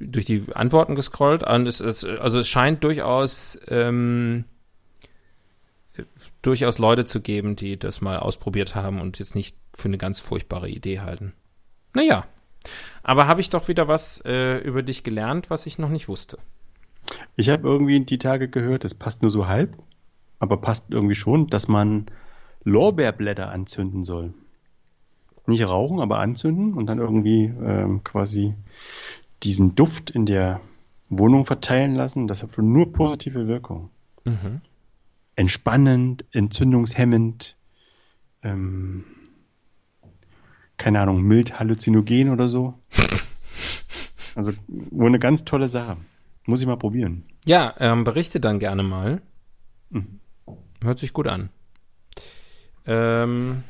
durch 0.00 0.24
die 0.24 0.46
Antworten 0.52 0.96
gescrollt. 0.96 1.44
Und 1.44 1.68
es, 1.68 1.78
es, 1.78 2.04
also 2.04 2.40
es 2.40 2.48
scheint 2.48 2.82
durchaus 2.82 3.60
ähm, 3.68 4.46
durchaus 6.42 6.78
Leute 6.78 7.04
zu 7.04 7.20
geben, 7.20 7.56
die 7.56 7.78
das 7.78 8.00
mal 8.00 8.18
ausprobiert 8.18 8.74
haben 8.74 9.00
und 9.00 9.18
jetzt 9.18 9.34
nicht 9.34 9.56
für 9.74 9.88
eine 9.88 9.98
ganz 9.98 10.20
furchtbare 10.20 10.68
Idee 10.68 11.00
halten. 11.00 11.32
Naja, 11.94 12.26
aber 13.02 13.26
habe 13.26 13.40
ich 13.40 13.50
doch 13.50 13.68
wieder 13.68 13.88
was 13.88 14.22
äh, 14.24 14.58
über 14.58 14.82
dich 14.82 15.02
gelernt, 15.04 15.50
was 15.50 15.66
ich 15.66 15.78
noch 15.78 15.90
nicht 15.90 16.08
wusste. 16.08 16.38
Ich 17.36 17.48
habe 17.50 17.68
irgendwie 17.68 18.00
die 18.00 18.18
Tage 18.18 18.48
gehört, 18.48 18.84
es 18.84 18.94
passt 18.94 19.22
nur 19.22 19.30
so 19.30 19.46
halb, 19.46 19.76
aber 20.38 20.56
passt 20.56 20.86
irgendwie 20.90 21.14
schon, 21.14 21.48
dass 21.48 21.68
man 21.68 22.06
Lorbeerblätter 22.64 23.50
anzünden 23.50 24.04
soll. 24.04 24.34
Nicht 25.46 25.66
rauchen, 25.68 26.00
aber 26.00 26.20
anzünden 26.20 26.72
und 26.72 26.86
dann 26.86 26.98
irgendwie 26.98 27.44
ähm, 27.44 28.02
quasi 28.02 28.54
diesen 29.42 29.74
Duft 29.74 30.10
in 30.10 30.24
der 30.24 30.60
Wohnung 31.10 31.44
verteilen 31.44 31.94
lassen. 31.94 32.26
Das 32.26 32.42
hat 32.42 32.56
nur 32.56 32.92
positive 32.92 33.46
Wirkung. 33.46 33.90
Mhm. 34.24 34.62
Entspannend, 35.36 36.24
entzündungshemmend, 36.32 37.56
ähm, 38.42 39.04
keine 40.84 41.00
Ahnung, 41.00 41.22
mild 41.22 41.58
halluzinogen 41.58 42.30
oder 42.30 42.48
so. 42.48 42.74
Also 44.36 44.50
wohl 44.66 45.06
eine 45.06 45.20
ganz 45.20 45.44
tolle 45.44 45.68
Sache. 45.68 45.96
Muss 46.44 46.60
ich 46.60 46.66
mal 46.66 46.76
probieren. 46.76 47.22
Ja, 47.46 47.72
ähm, 47.78 48.02
berichte 48.02 48.40
dann 48.40 48.58
gerne 48.58 48.82
mal. 48.82 49.22
Mhm. 49.90 50.18
Hört 50.82 50.98
sich 50.98 51.12
gut 51.12 51.28
an. 51.28 51.50
Ähm, 52.84 53.62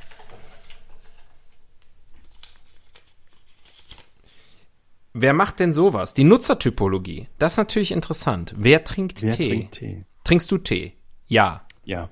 wer 5.13 5.35
macht 5.35 5.61
denn 5.61 5.75
sowas? 5.75 6.15
Die 6.15 6.25
Nutzertypologie. 6.25 7.29
Das 7.39 7.53
ist 7.53 7.59
natürlich 7.59 7.93
interessant. 7.93 8.55
Wer 8.57 8.85
trinkt 8.85 9.21
Wer 9.21 9.37
Tee? 9.37 9.49
trinkt 9.49 9.75
Tee? 9.75 10.05
Trinkst 10.25 10.51
du 10.51 10.57
Tee? 10.57 10.95
Ja. 11.27 11.67
Ja. 11.85 12.09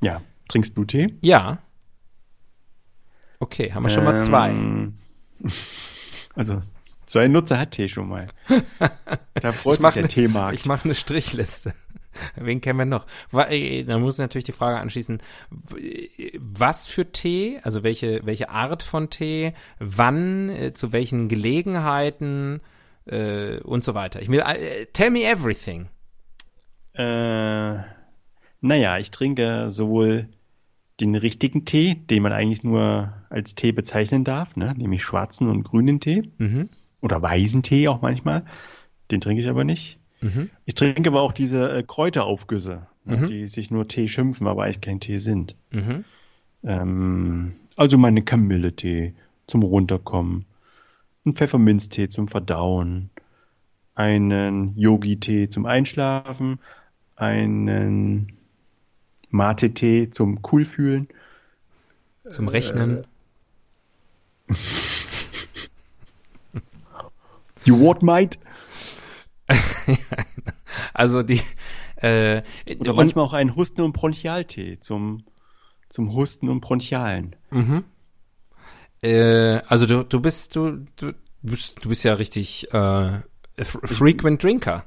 Ja. 0.00 0.22
Trinkst 0.48 0.78
du 0.78 0.86
Tee? 0.86 1.14
Ja. 1.20 1.58
Okay, 3.42 3.72
haben 3.72 3.82
wir 3.82 3.90
schon 3.90 4.04
mal 4.04 4.18
zwei. 4.18 4.50
Ähm, 4.50 4.98
Also, 6.34 6.62
zwei 7.06 7.26
Nutzer 7.28 7.58
hat 7.58 7.72
Tee 7.72 7.88
schon 7.88 8.08
mal. 8.08 8.28
Da 9.34 9.50
freut 9.52 9.80
sich 9.82 9.90
der 9.90 10.02
ne- 10.02 10.08
Teemarkt. 10.08 10.54
Ich 10.58 10.64
mache 10.66 10.84
eine 10.84 10.94
Strichliste. 10.94 11.74
Wen 12.36 12.60
kennen 12.60 12.78
wir 12.78 12.84
noch? 12.84 13.06
Äh, 13.32 13.82
Dann 13.84 14.00
muss 14.00 14.18
natürlich 14.18 14.44
die 14.44 14.52
Frage 14.52 14.78
anschließen, 14.78 15.18
w- 15.50 16.08
was 16.38 16.86
für 16.86 17.10
Tee, 17.10 17.58
also 17.64 17.82
welche, 17.82 18.20
welche 18.24 18.48
Art 18.50 18.82
von 18.84 19.10
Tee, 19.10 19.52
wann, 19.80 20.48
äh, 20.50 20.72
zu 20.74 20.92
welchen 20.92 21.28
Gelegenheiten 21.28 22.60
äh, 23.06 23.56
und 23.58 23.82
so 23.82 23.94
weiter. 23.94 24.22
Ich 24.22 24.28
will, 24.28 24.40
äh, 24.40 24.86
tell 24.92 25.10
me 25.10 25.24
everything. 25.24 25.88
Äh, 26.94 27.78
naja, 28.60 28.98
ich 28.98 29.10
trinke 29.10 29.70
sowohl 29.70 30.28
den 31.00 31.14
richtigen 31.16 31.64
Tee, 31.64 31.94
den 31.96 32.22
man 32.22 32.32
eigentlich 32.32 32.62
nur 32.62 33.12
als 33.32 33.54
Tee 33.54 33.72
bezeichnen 33.72 34.24
darf, 34.24 34.56
ne? 34.56 34.74
nämlich 34.76 35.02
schwarzen 35.02 35.48
und 35.48 35.64
grünen 35.64 36.00
Tee 36.00 36.30
Mhm. 36.38 36.68
oder 37.00 37.20
weißen 37.20 37.62
Tee 37.62 37.88
auch 37.88 38.02
manchmal. 38.02 38.44
Den 39.10 39.20
trinke 39.20 39.42
ich 39.42 39.48
aber 39.48 39.64
nicht. 39.64 39.98
Mhm. 40.20 40.50
Ich 40.66 40.74
trinke 40.74 41.08
aber 41.10 41.22
auch 41.22 41.32
diese 41.32 41.70
äh, 41.72 41.82
Kräuteraufgüsse, 41.82 42.86
ne? 43.04 43.16
Mhm. 43.16 43.26
die 43.26 43.46
sich 43.46 43.70
nur 43.70 43.88
Tee 43.88 44.08
schimpfen, 44.08 44.46
aber 44.46 44.64
eigentlich 44.64 44.80
kein 44.80 45.00
Tee 45.00 45.18
sind. 45.18 45.56
Mhm. 45.70 46.04
Ähm, 46.62 47.52
also 47.76 47.98
meine 47.98 48.22
Kamille-Tee 48.22 49.14
zum 49.46 49.62
Runterkommen, 49.62 50.44
ein 51.26 51.34
Pfefferminztee 51.34 52.08
zum 52.08 52.28
Verdauen, 52.28 53.10
einen 53.94 54.76
Yogi-Tee 54.76 55.48
zum 55.48 55.66
Einschlafen, 55.66 56.58
einen 57.16 58.32
Mate-Tee 59.30 60.10
zum 60.10 60.42
Coolfühlen. 60.42 61.08
Zum 62.28 62.48
Rechnen. 62.48 63.04
You 67.64 67.78
what, 67.78 68.02
mate? 68.02 68.38
Also 70.94 71.22
die, 71.22 71.40
äh, 71.96 72.42
Oder 72.78 72.94
manchmal 72.94 73.24
auch 73.24 73.32
einen 73.32 73.54
Husten- 73.56 73.82
und 73.82 73.92
Bronchialtee 73.92 74.78
zum, 74.80 75.24
zum 75.88 76.14
Husten 76.14 76.48
und 76.48 76.60
Bronchialen. 76.60 77.36
Mhm. 77.50 77.84
Äh, 79.02 79.60
also 79.66 79.86
du, 79.86 80.04
du 80.04 80.20
bist, 80.20 80.56
du, 80.56 80.86
du 80.96 81.12
bist, 81.42 81.84
du 81.84 81.88
bist 81.88 82.04
ja 82.04 82.14
richtig 82.14 82.72
äh, 82.72 83.20
frequent 83.58 84.42
Drinker. 84.42 84.86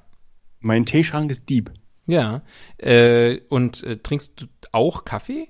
Mein 0.59 0.85
Teeschrank 0.85 1.29
ist 1.31 1.49
deep. 1.49 1.71
Ja. 2.07 2.41
Äh, 2.77 3.41
und 3.49 3.83
äh, 3.83 3.97
trinkst 3.97 4.41
du 4.41 4.47
auch 4.71 5.05
Kaffee? 5.05 5.47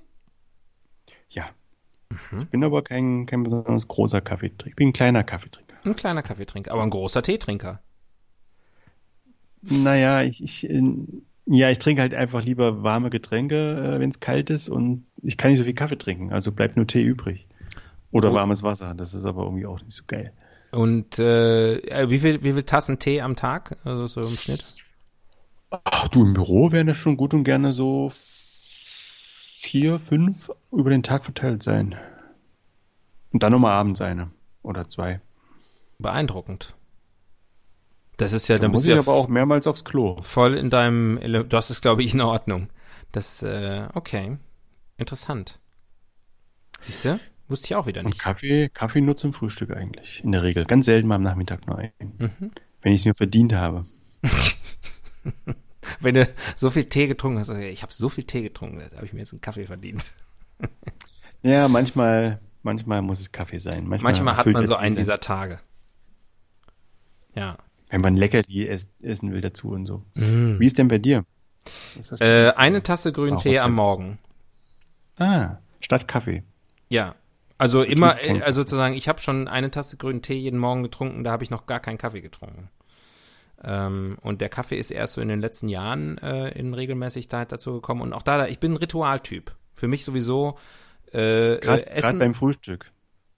Mhm. 2.10 2.40
Ich 2.40 2.48
bin 2.48 2.64
aber 2.64 2.82
kein, 2.82 3.26
kein 3.26 3.42
besonders 3.42 3.88
großer 3.88 4.20
Kaffeetrinker. 4.20 4.68
Ich 4.68 4.76
bin 4.76 4.88
ein 4.88 4.92
kleiner 4.92 5.24
Kaffeetrinker. 5.24 5.74
Ein 5.84 5.96
kleiner 5.96 6.22
Kaffeetrinker, 6.22 6.72
aber 6.72 6.82
ein 6.82 6.90
großer 6.90 7.22
Teetrinker. 7.22 7.80
Naja, 9.62 10.22
ich, 10.22 10.42
ich, 10.42 10.68
ja, 11.46 11.70
ich 11.70 11.78
trinke 11.78 12.02
halt 12.02 12.14
einfach 12.14 12.44
lieber 12.44 12.82
warme 12.82 13.10
Getränke, 13.10 13.94
äh, 13.96 14.00
wenn 14.00 14.10
es 14.10 14.20
kalt 14.20 14.50
ist 14.50 14.68
und 14.68 15.06
ich 15.22 15.36
kann 15.36 15.50
nicht 15.50 15.58
so 15.58 15.64
viel 15.64 15.74
Kaffee 15.74 15.98
trinken, 15.98 16.32
also 16.32 16.52
bleibt 16.52 16.76
nur 16.76 16.86
Tee 16.86 17.02
übrig. 17.02 17.46
Oder 18.10 18.30
oh. 18.30 18.34
warmes 18.34 18.62
Wasser, 18.62 18.94
das 18.94 19.14
ist 19.14 19.24
aber 19.24 19.44
irgendwie 19.44 19.66
auch 19.66 19.80
nicht 19.80 19.92
so 19.92 20.04
geil. 20.06 20.32
Und 20.72 21.18
äh, 21.18 22.10
wie, 22.10 22.18
viel, 22.18 22.42
wie 22.42 22.52
viel 22.52 22.62
Tassen 22.62 22.98
Tee 22.98 23.20
am 23.20 23.36
Tag, 23.36 23.78
also 23.84 24.06
so 24.06 24.22
im 24.22 24.36
Schnitt? 24.36 24.66
Ach, 25.70 26.08
du, 26.08 26.24
im 26.24 26.34
Büro 26.34 26.72
wären 26.72 26.86
das 26.86 26.96
schon 26.96 27.16
gut 27.16 27.34
und 27.34 27.44
gerne 27.44 27.72
so 27.72 28.12
vier, 29.60 29.98
fünf 29.98 30.50
über 30.72 30.90
den 30.90 31.02
Tag 31.02 31.24
verteilt 31.24 31.62
sein. 31.62 31.94
Und 33.32 33.42
dann 33.42 33.52
nochmal 33.52 33.72
abends 33.72 34.00
eine 34.00 34.30
oder 34.62 34.88
zwei. 34.88 35.20
Beeindruckend. 35.98 36.74
Das 38.16 38.32
ist 38.32 38.48
ja, 38.48 38.56
da 38.56 38.68
muss 38.68 38.86
ich 38.86 38.94
ja 38.94 38.98
aber 38.98 39.12
auch 39.12 39.28
mehrmals 39.28 39.66
aufs 39.66 39.84
Klo. 39.84 40.20
Voll 40.22 40.54
in 40.54 40.70
deinem, 40.70 41.20
das 41.48 41.70
ist 41.70 41.82
glaube 41.82 42.02
ich 42.02 42.14
in 42.14 42.22
Ordnung. 42.22 42.70
Das, 43.12 43.42
äh, 43.42 43.88
okay. 43.94 44.38
Interessant. 44.96 45.58
Siehst 46.80 47.04
du? 47.04 47.20
Wusste 47.48 47.66
ich 47.66 47.74
auch 47.76 47.86
wieder 47.86 48.02
nicht. 48.02 48.14
Und 48.14 48.18
Kaffee, 48.18 48.68
Kaffee 48.70 49.00
nur 49.00 49.16
zum 49.16 49.32
Frühstück 49.32 49.70
eigentlich. 49.70 50.22
In 50.24 50.32
der 50.32 50.42
Regel. 50.42 50.64
Ganz 50.64 50.86
selten 50.86 51.08
mal 51.08 51.16
am 51.16 51.22
Nachmittag 51.22 51.66
nur 51.66 51.78
einen. 51.78 51.92
Mhm. 52.18 52.50
Wenn 52.82 52.92
ich 52.92 53.02
es 53.02 53.04
mir 53.04 53.14
verdient 53.14 53.52
habe. 53.52 53.84
Wenn 56.00 56.14
du 56.14 56.28
so 56.56 56.70
viel 56.70 56.84
Tee 56.84 57.06
getrunken 57.06 57.38
hast, 57.38 57.48
ich 57.50 57.82
habe 57.82 57.92
so 57.92 58.08
viel 58.08 58.24
Tee 58.24 58.42
getrunken, 58.42 58.80
jetzt 58.80 58.96
habe 58.96 59.06
ich 59.06 59.12
mir 59.12 59.20
jetzt 59.20 59.32
einen 59.32 59.40
Kaffee 59.40 59.66
verdient. 59.66 60.06
ja, 61.42 61.68
manchmal, 61.68 62.40
manchmal 62.62 63.02
muss 63.02 63.20
es 63.20 63.32
Kaffee 63.32 63.58
sein. 63.58 63.86
Manchmal, 63.86 64.12
manchmal 64.12 64.36
hat 64.36 64.46
man 64.46 64.66
so 64.66 64.76
einen 64.76 64.96
dieser 64.96 65.20
Tage. 65.20 65.60
Ja. 67.34 67.58
Wenn 67.90 68.00
man 68.00 68.16
Leckerli 68.16 68.66
essen 68.66 69.32
will 69.32 69.40
dazu 69.40 69.70
und 69.70 69.86
so. 69.86 70.02
Mm. 70.14 70.58
Wie 70.58 70.66
ist 70.66 70.78
denn 70.78 70.88
bei 70.88 70.98
dir? 70.98 71.24
Äh, 72.20 72.50
eine 72.52 72.82
Tasse 72.82 73.12
grünen 73.12 73.38
Tee 73.38 73.60
am 73.60 73.74
Morgen. 73.74 74.18
Ah, 75.18 75.58
statt 75.80 76.08
Kaffee. 76.08 76.42
Ja. 76.88 77.14
Also 77.58 77.82
immer, 77.82 78.20
äh, 78.22 78.42
also 78.42 78.62
sozusagen, 78.62 78.94
ich 78.94 79.08
habe 79.08 79.20
schon 79.20 79.48
eine 79.48 79.70
Tasse 79.70 79.96
grünen 79.96 80.22
Tee 80.22 80.34
jeden 80.34 80.58
Morgen 80.58 80.82
getrunken, 80.82 81.24
da 81.24 81.32
habe 81.32 81.44
ich 81.44 81.50
noch 81.50 81.66
gar 81.66 81.80
keinen 81.80 81.98
Kaffee 81.98 82.20
getrunken. 82.20 82.68
Ähm, 83.62 84.18
und 84.22 84.40
der 84.40 84.48
Kaffee 84.48 84.76
ist 84.76 84.90
erst 84.90 85.14
so 85.14 85.20
in 85.20 85.28
den 85.28 85.40
letzten 85.40 85.68
Jahren 85.68 86.18
äh, 86.18 86.50
in 86.58 86.74
Regelmäßigkeit 86.74 87.50
dazu 87.50 87.74
gekommen. 87.74 88.02
Und 88.02 88.12
auch 88.12 88.22
da, 88.22 88.46
ich 88.46 88.58
bin 88.58 88.72
ein 88.72 88.76
Ritualtyp. 88.76 89.54
Für 89.74 89.88
mich 89.88 90.04
sowieso 90.04 90.56
äh, 91.12 91.58
Gerade 91.58 91.86
äh, 91.90 92.12
beim 92.14 92.34
Frühstück. 92.34 92.90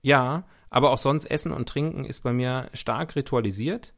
Ja, 0.02 0.44
aber 0.70 0.90
auch 0.90 0.98
sonst 0.98 1.26
Essen 1.26 1.52
und 1.52 1.68
Trinken 1.68 2.04
ist 2.04 2.22
bei 2.22 2.32
mir 2.32 2.68
stark 2.72 3.16
ritualisiert. 3.16 3.94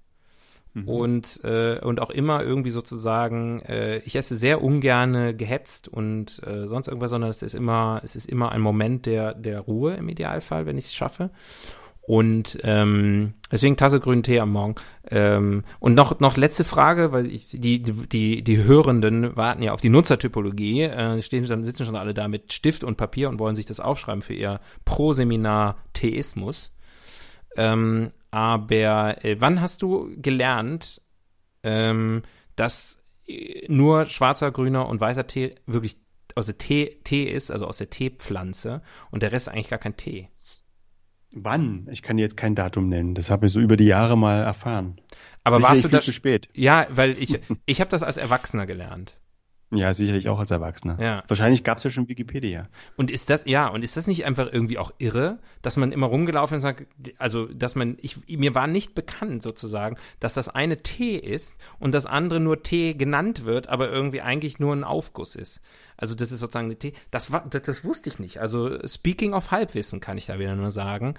Mhm. 0.73 0.89
Und, 0.89 1.41
äh, 1.43 1.81
und 1.81 2.01
auch 2.01 2.11
immer 2.11 2.45
irgendwie 2.45 2.71
sozusagen, 2.71 3.61
äh, 3.63 3.99
ich 3.99 4.15
esse 4.15 4.37
sehr 4.37 4.63
ungerne 4.63 5.35
gehetzt 5.35 5.89
und 5.89 6.41
äh, 6.47 6.69
sonst 6.69 6.87
irgendwas, 6.87 7.11
sondern 7.11 7.31
es 7.31 7.43
ist 7.43 7.55
immer, 7.55 8.01
es 8.05 8.15
ist 8.15 8.29
immer 8.29 8.53
ein 8.53 8.61
Moment 8.61 9.07
der, 9.07 9.35
der 9.35 9.61
Ruhe 9.61 9.95
im 9.95 10.09
Idealfall, 10.09 10.67
wenn 10.67 10.79
ich 10.79 10.87
es 10.87 10.95
schaffe. 10.95 11.31
Und 12.11 12.59
ähm, 12.65 13.35
deswegen 13.53 13.77
Tasse 13.77 14.01
grünen 14.01 14.25
Tee 14.25 14.41
am 14.41 14.51
Morgen. 14.51 14.75
Ähm, 15.13 15.63
und 15.79 15.95
noch, 15.95 16.19
noch 16.19 16.37
letzte 16.37 16.65
Frage, 16.65 17.13
weil 17.13 17.31
ich, 17.31 17.51
die, 17.53 17.81
die, 17.81 18.43
die 18.43 18.65
Hörenden 18.65 19.37
warten 19.37 19.63
ja 19.63 19.73
auf 19.73 19.81
die 19.81 19.91
Nutzertypologie, 19.91 20.83
äh, 20.83 21.23
stehen 21.23 21.45
schon, 21.45 21.63
sitzen 21.63 21.87
schon 21.87 21.95
alle 21.95 22.13
da 22.13 22.27
mit 22.27 22.53
Stift 22.53 22.83
und 22.83 22.97
Papier 22.97 23.29
und 23.29 23.39
wollen 23.39 23.55
sich 23.55 23.65
das 23.65 23.79
aufschreiben 23.79 24.23
für 24.23 24.35
ihr 24.35 24.59
Pro-Seminar 24.85 25.77
Theismus. 25.93 26.75
Ähm, 27.57 28.11
aber 28.33 29.25
äh, 29.25 29.37
wann 29.39 29.61
hast 29.61 29.81
du 29.81 30.11
gelernt, 30.17 31.01
ähm, 31.63 32.23
dass 32.57 32.99
äh, 33.29 33.67
nur 33.69 34.07
schwarzer, 34.07 34.51
grüner 34.51 34.89
und 34.89 35.01
weißer 35.01 35.29
Tee 35.29 35.55
wirklich 35.65 35.97
aus 36.35 36.47
der 36.47 36.59
Tee, 36.59 36.99
Tee 37.05 37.23
ist, 37.23 37.53
also 37.53 37.69
aus 37.69 37.79
der 37.79 37.91
Teepflanze 37.91 38.83
und 39.13 39.23
der 39.23 39.31
Rest 39.31 39.49
eigentlich 39.49 39.71
gar 39.71 39.79
kein 39.79 39.97
Tee? 39.97 40.29
Wann? 41.33 41.89
Ich 41.91 42.03
kann 42.03 42.19
jetzt 42.19 42.37
kein 42.37 42.55
Datum 42.55 42.89
nennen. 42.89 43.15
Das 43.15 43.31
habe 43.31 43.47
ich 43.47 43.53
so 43.53 43.61
über 43.61 43.77
die 43.77 43.85
Jahre 43.85 44.17
mal 44.17 44.43
erfahren. 44.43 45.01
Aber 45.45 45.57
Sicherlich 45.57 45.69
warst 45.69 45.85
du 45.85 45.89
das 45.89 46.05
zu 46.05 46.13
spät? 46.13 46.49
Ja, 46.55 46.87
weil 46.91 47.11
ich 47.13 47.39
ich 47.67 47.81
habe 47.81 47.91
das 47.91 48.03
als 48.03 48.17
Erwachsener 48.17 48.67
gelernt. 48.67 49.20
Ja, 49.73 49.95
sicherlich 49.95 50.29
auch 50.29 50.41
als 50.41 50.51
Erwachsener. 50.51 51.01
Ja. 51.01 51.23
Wahrscheinlich 51.29 51.63
gab 51.63 51.79
es 51.79 51.85
ja 51.85 51.91
schon 51.91 52.09
Wikipedia. 52.09 52.69
Und 52.97 53.09
ist 53.09 53.31
das, 53.31 53.45
ja, 53.47 53.69
und 53.69 53.85
ist 53.85 53.97
das 53.97 54.09
nicht 54.09 54.25
einfach 54.25 54.53
irgendwie 54.53 54.79
auch 54.79 54.91
irre, 54.99 55.39
dass 55.63 55.77
man 55.77 55.93
immer 55.93 56.07
rumgelaufen 56.07 56.57
ist 56.57 56.65
und 56.65 56.77
sagt, 56.77 56.87
also, 57.19 57.47
dass 57.47 57.77
man, 57.77 57.97
ich, 58.01 58.27
mir 58.27 58.57
war 58.57 58.67
nicht 58.67 58.97
bekannt 58.97 59.43
sozusagen, 59.43 59.97
dass 60.19 60.35
das 60.35 60.49
eine 60.49 60.79
T 60.79 61.15
ist 61.17 61.57
und 61.79 61.95
das 61.95 62.05
andere 62.05 62.41
nur 62.41 62.65
T 62.65 62.95
genannt 62.95 63.45
wird, 63.45 63.69
aber 63.69 63.89
irgendwie 63.91 64.23
eigentlich 64.23 64.59
nur 64.59 64.75
ein 64.75 64.83
Aufguss 64.83 65.37
ist. 65.37 65.61
Also, 65.97 66.17
das 66.17 66.33
ist 66.33 66.41
sozusagen 66.41 66.67
eine 66.67 66.77
T. 66.77 66.93
Das 67.13 67.31
war, 67.31 67.47
das, 67.49 67.63
das 67.63 67.85
wusste 67.85 68.09
ich 68.09 68.19
nicht. 68.19 68.39
Also, 68.39 68.77
speaking 68.89 69.35
of 69.35 69.53
Halbwissen 69.53 70.01
kann 70.01 70.19
ich 70.19 70.27
da 70.27 70.41
wieder 70.41 70.57
nur 70.57 70.73
sagen. 70.73 71.15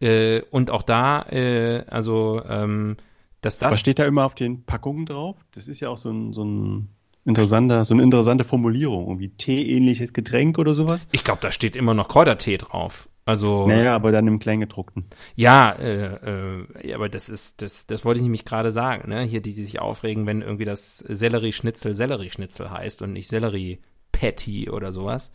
Äh, 0.00 0.42
und 0.50 0.70
auch 0.70 0.82
da, 0.82 1.22
äh, 1.30 1.84
also, 1.86 2.42
ähm, 2.46 2.98
dass 3.40 3.58
das. 3.58 3.72
Was 3.72 3.80
steht 3.80 3.98
da 3.98 4.04
immer 4.04 4.26
auf 4.26 4.34
den 4.34 4.64
Packungen 4.64 5.06
drauf? 5.06 5.36
Das 5.52 5.68
ist 5.68 5.80
ja 5.80 5.88
auch 5.88 5.96
so 5.96 6.10
ein, 6.10 6.34
so 6.34 6.44
ein 6.44 6.93
Interessanter, 7.26 7.84
so 7.86 7.94
eine 7.94 8.02
interessante 8.02 8.44
Formulierung, 8.44 9.06
irgendwie 9.06 9.30
Tee-ähnliches 9.30 10.12
Getränk 10.12 10.58
oder 10.58 10.74
sowas. 10.74 11.08
Ich 11.10 11.24
glaube, 11.24 11.40
da 11.40 11.50
steht 11.50 11.74
immer 11.74 11.94
noch 11.94 12.08
Kräutertee 12.08 12.58
drauf. 12.58 13.08
Also. 13.24 13.66
Naja, 13.66 13.94
aber 13.94 14.12
dann 14.12 14.26
im 14.26 14.38
Kleingedruckten. 14.38 15.06
Ja, 15.34 15.72
äh, 15.72 16.60
äh, 16.82 16.94
aber 16.94 17.08
das 17.08 17.30
ist, 17.30 17.62
das, 17.62 17.86
das 17.86 18.04
wollte 18.04 18.18
ich 18.18 18.24
nämlich 18.24 18.44
gerade 18.44 18.70
sagen, 18.70 19.08
ne? 19.08 19.22
Hier, 19.22 19.40
die, 19.40 19.54
die 19.54 19.62
sich 19.62 19.80
aufregen, 19.80 20.26
wenn 20.26 20.42
irgendwie 20.42 20.66
das 20.66 20.98
Sellerieschnitzel 20.98 21.94
Sellerieschnitzel 21.94 22.70
heißt 22.70 23.00
und 23.00 23.14
nicht 23.14 23.28
Sellerie-Patty 23.28 24.68
oder 24.68 24.92
sowas. 24.92 25.32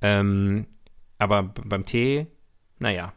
Ähm, 0.00 0.66
aber 1.18 1.42
beim 1.42 1.84
Tee, 1.84 2.28
naja. 2.78 3.12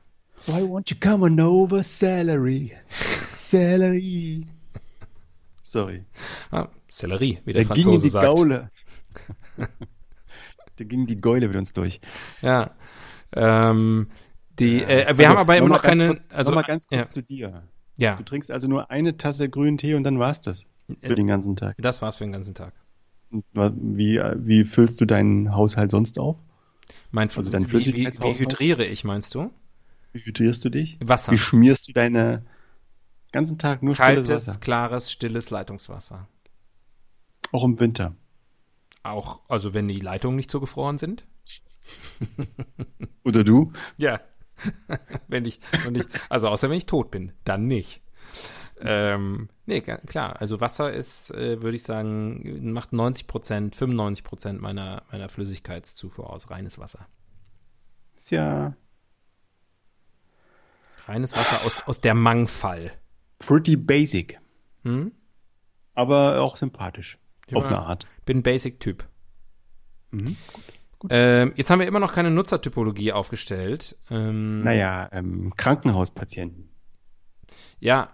Why 0.47 0.62
won't 0.63 0.89
you 0.91 0.97
come 1.00 1.24
on 1.26 1.39
over, 1.39 1.82
Celery? 1.82 2.74
Celery. 3.38 4.45
Sorry. 5.62 6.04
Ah, 6.52 6.67
Sellerie, 6.91 7.39
wie 7.45 7.54
der, 7.54 7.63
der 7.63 7.67
Franzose 7.67 7.89
ging 7.89 8.01
die 8.01 8.10
sagt. 8.10 8.25
Gaule. 8.25 8.69
der 10.80 10.86
ging 10.86 11.06
die 11.08 11.21
Geule 11.21 11.47
mit 11.47 11.56
uns 11.56 11.71
durch. 11.71 12.01
Ja. 12.41 12.71
Ähm, 13.34 14.08
die, 14.60 14.84
äh, 14.84 14.88
wir 14.88 15.08
also, 15.08 15.27
haben 15.27 15.38
aber 15.38 15.58
immer 15.58 15.69
noch 15.69 15.82
keine. 15.82 16.10
Kurz, 16.10 16.34
also 16.34 16.51
noch 16.51 16.56
mal 16.56 16.67
ganz 16.67 16.88
kurz 16.88 16.99
ja. 16.99 17.06
zu 17.06 17.23
dir. 17.23 17.63
Ja. 17.97 18.15
Du 18.17 18.23
trinkst 18.23 18.51
also 18.51 18.67
nur 18.67 18.91
eine 18.91 19.15
Tasse 19.15 19.49
grünen 19.49 19.77
Tee 19.77 19.93
und 19.95 20.04
dann 20.04 20.19
war's 20.19 20.41
das 20.41 20.65
für 21.01 21.13
äh, 21.13 21.15
den 21.15 21.27
ganzen 21.27 21.56
Tag. 21.56 21.75
Das 21.77 22.01
war's 22.01 22.17
für 22.17 22.25
den 22.25 22.34
ganzen 22.34 22.56
Tag. 22.56 22.73
Wie, 23.54 24.19
wie 24.36 24.65
füllst 24.65 24.99
du 24.99 25.06
deinen 25.06 25.56
Haushalt 25.56 25.91
sonst 25.91 26.19
auf? 26.19 26.36
Mein 27.12 27.30
also 27.30 27.49
dein 27.49 27.71
wie, 27.71 27.86
wie, 27.86 28.08
wie 28.08 28.39
hydriere 28.39 28.84
ich, 28.84 29.06
meinst 29.06 29.34
du? 29.34 29.49
Wie 30.12 30.19
hydrierst 30.25 30.65
du 30.65 30.69
dich? 30.69 30.97
Wasser. 30.99 31.32
Wie 31.32 31.38
schmierst 31.38 31.88
du 31.88 31.93
deine 31.93 32.43
ganzen 33.32 33.58
Tag 33.58 33.82
nur 33.82 33.95
Kaltes, 33.95 34.25
stilles 34.25 34.47
Wasser? 34.47 34.60
klares, 34.60 35.12
stilles 35.12 35.49
Leitungswasser. 35.51 36.27
Auch 37.51 37.63
im 37.63 37.79
Winter. 37.79 38.15
Auch, 39.03 39.41
also 39.49 39.73
wenn 39.73 39.87
die 39.87 39.99
Leitungen 39.99 40.35
nicht 40.35 40.51
so 40.51 40.59
gefroren 40.59 40.97
sind. 40.97 41.25
Oder 43.23 43.43
du? 43.43 43.73
Ja. 43.97 44.21
wenn 45.27 45.45
ich, 45.45 45.59
wenn 45.83 45.95
ich, 45.95 46.05
also 46.29 46.47
außer 46.47 46.69
wenn 46.69 46.77
ich 46.77 46.85
tot 46.85 47.11
bin, 47.11 47.33
dann 47.43 47.65
nicht. 47.65 48.01
Ähm, 48.79 49.49
nee, 49.65 49.81
klar, 49.81 50.41
also 50.41 50.59
Wasser 50.59 50.91
ist, 50.91 51.31
äh, 51.31 51.61
würde 51.61 51.75
ich 51.75 51.83
sagen, 51.83 52.71
macht 52.71 52.93
90 52.93 53.27
Prozent, 53.27 53.75
95 53.75 54.23
Prozent 54.23 54.61
meiner, 54.61 55.03
meiner 55.11 55.29
Flüssigkeitszufuhr 55.29 56.29
aus, 56.29 56.49
reines 56.49 56.79
Wasser. 56.79 57.07
Ist 58.15 58.31
ja. 58.31 58.75
Reines 61.07 61.35
Wasser 61.35 61.65
aus, 61.65 61.81
aus 61.87 62.01
der 62.01 62.15
Mangfall. 62.15 62.91
Pretty 63.39 63.75
basic. 63.75 64.39
Hm? 64.83 65.11
Aber 65.93 66.41
auch 66.41 66.57
sympathisch. 66.57 67.17
Ja, 67.51 67.57
auf 67.57 67.67
eine 67.67 67.79
Art. 67.79 68.07
Bin 68.25 68.43
Basic-Typ. 68.43 69.05
Mhm. 70.11 70.37
Ähm, 71.09 71.53
jetzt 71.55 71.69
haben 71.69 71.79
wir 71.79 71.87
immer 71.87 71.99
noch 71.99 72.13
keine 72.13 72.29
Nutzertypologie 72.29 73.11
aufgestellt. 73.11 73.97
Ähm, 74.09 74.63
naja, 74.63 75.09
ähm, 75.11 75.53
Krankenhauspatienten. 75.57 76.69
Ja, 77.79 78.09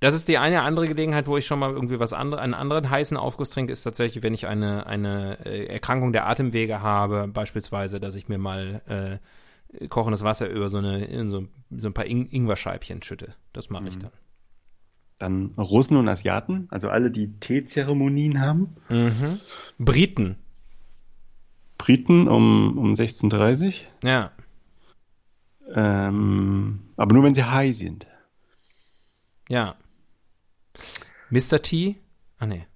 das 0.00 0.14
ist 0.14 0.28
die 0.28 0.38
eine 0.38 0.62
andere 0.62 0.86
Gelegenheit, 0.86 1.26
wo 1.26 1.36
ich 1.36 1.46
schon 1.46 1.58
mal 1.58 1.72
irgendwie 1.72 1.98
was 1.98 2.12
andere, 2.12 2.40
einen 2.40 2.54
anderen 2.54 2.88
heißen 2.88 3.16
Aufguss 3.16 3.50
trinke, 3.50 3.72
ist 3.72 3.82
tatsächlich, 3.82 4.22
wenn 4.22 4.32
ich 4.32 4.46
eine, 4.46 4.86
eine 4.86 5.44
äh, 5.44 5.66
Erkrankung 5.66 6.12
der 6.12 6.26
Atemwege 6.26 6.80
habe, 6.80 7.26
beispielsweise, 7.28 7.98
dass 7.98 8.14
ich 8.14 8.28
mir 8.28 8.38
mal 8.38 8.80
äh, 8.86 9.88
kochendes 9.88 10.24
Wasser 10.24 10.48
über 10.48 10.68
so, 10.68 10.78
eine, 10.78 11.28
so, 11.28 11.46
so 11.70 11.88
ein 11.88 11.94
paar 11.94 12.06
In 12.06 12.26
Ingwerscheibchen 12.26 13.02
schütte. 13.02 13.34
Das 13.52 13.70
mache 13.70 13.82
mhm. 13.82 13.88
ich 13.88 13.98
dann. 13.98 14.12
Dann 15.18 15.54
Russen 15.56 15.96
und 15.96 16.08
Asiaten, 16.08 16.68
also 16.70 16.88
alle, 16.90 17.10
die 17.10 17.32
Teezeremonien 17.40 18.40
haben. 18.40 18.76
Mhm. 18.88 19.40
Briten. 19.78 20.36
Briten 21.76 22.28
um, 22.28 22.78
um 22.78 22.94
16.30 22.94 23.82
Ja. 24.02 24.30
Ähm, 25.74 26.80
aber 26.96 27.14
nur 27.14 27.24
wenn 27.24 27.34
sie 27.34 27.44
high 27.44 27.76
sind. 27.76 28.06
Ja. 29.48 29.76
Mr. 31.30 31.62
T? 31.62 31.96
Ah, 32.38 32.46
nee. 32.46 32.66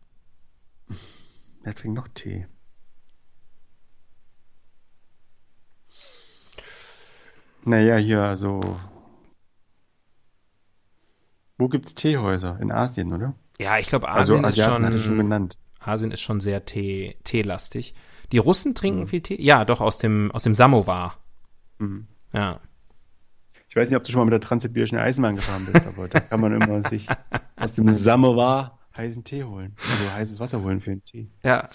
Wer 1.62 1.74
trinkt 1.74 1.96
noch 1.96 2.08
Tee? 2.08 2.46
Naja, 7.64 7.96
hier, 7.96 8.22
also. 8.22 8.60
Wo 11.62 11.68
gibt's 11.68 11.94
Teehäuser? 11.94 12.58
In 12.60 12.72
Asien, 12.72 13.12
oder? 13.12 13.34
Ja, 13.60 13.78
ich 13.78 13.86
glaube, 13.86 14.08
Also 14.08 14.34
Asien 14.34 14.44
ist 14.44 14.50
Asiaten 14.60 14.92
schon, 14.94 15.00
schon 15.00 15.16
genannt. 15.18 15.56
Asien 15.78 16.10
ist 16.10 16.20
schon 16.20 16.40
sehr 16.40 16.64
Tee, 16.64 17.16
teelastig. 17.22 17.94
Die 18.32 18.38
Russen 18.38 18.74
trinken 18.74 19.02
Mhm. 19.02 19.06
viel 19.06 19.20
Tee? 19.20 19.40
Ja, 19.40 19.64
doch, 19.64 19.80
aus 19.80 19.98
dem, 19.98 20.32
aus 20.32 20.42
dem 20.42 20.56
Samovar. 20.56 21.18
Mhm. 21.78 22.08
Ja. 22.32 22.58
Ich 23.68 23.76
weiß 23.76 23.88
nicht, 23.90 23.96
ob 23.96 24.02
du 24.04 24.10
schon 24.10 24.18
mal 24.18 24.24
mit 24.24 24.32
der 24.32 24.40
Transsibirischen 24.40 24.98
Eisenbahn 24.98 25.36
gefahren 25.36 25.66
bist, 25.70 25.86
aber 25.86 26.08
da 26.08 26.18
kann 26.20 26.40
man 26.40 26.52
immer 26.60 26.82
sich 26.88 27.06
aus 27.56 27.74
dem 27.74 27.92
Samovar 27.94 28.78
heißen 28.96 29.22
Tee 29.22 29.44
holen. 29.44 29.76
Also 29.88 30.10
heißes 30.12 30.40
Wasser 30.40 30.62
holen 30.62 30.80
für 30.80 30.90
den 30.90 31.04
Tee. 31.04 31.30
Ja. 31.44 31.68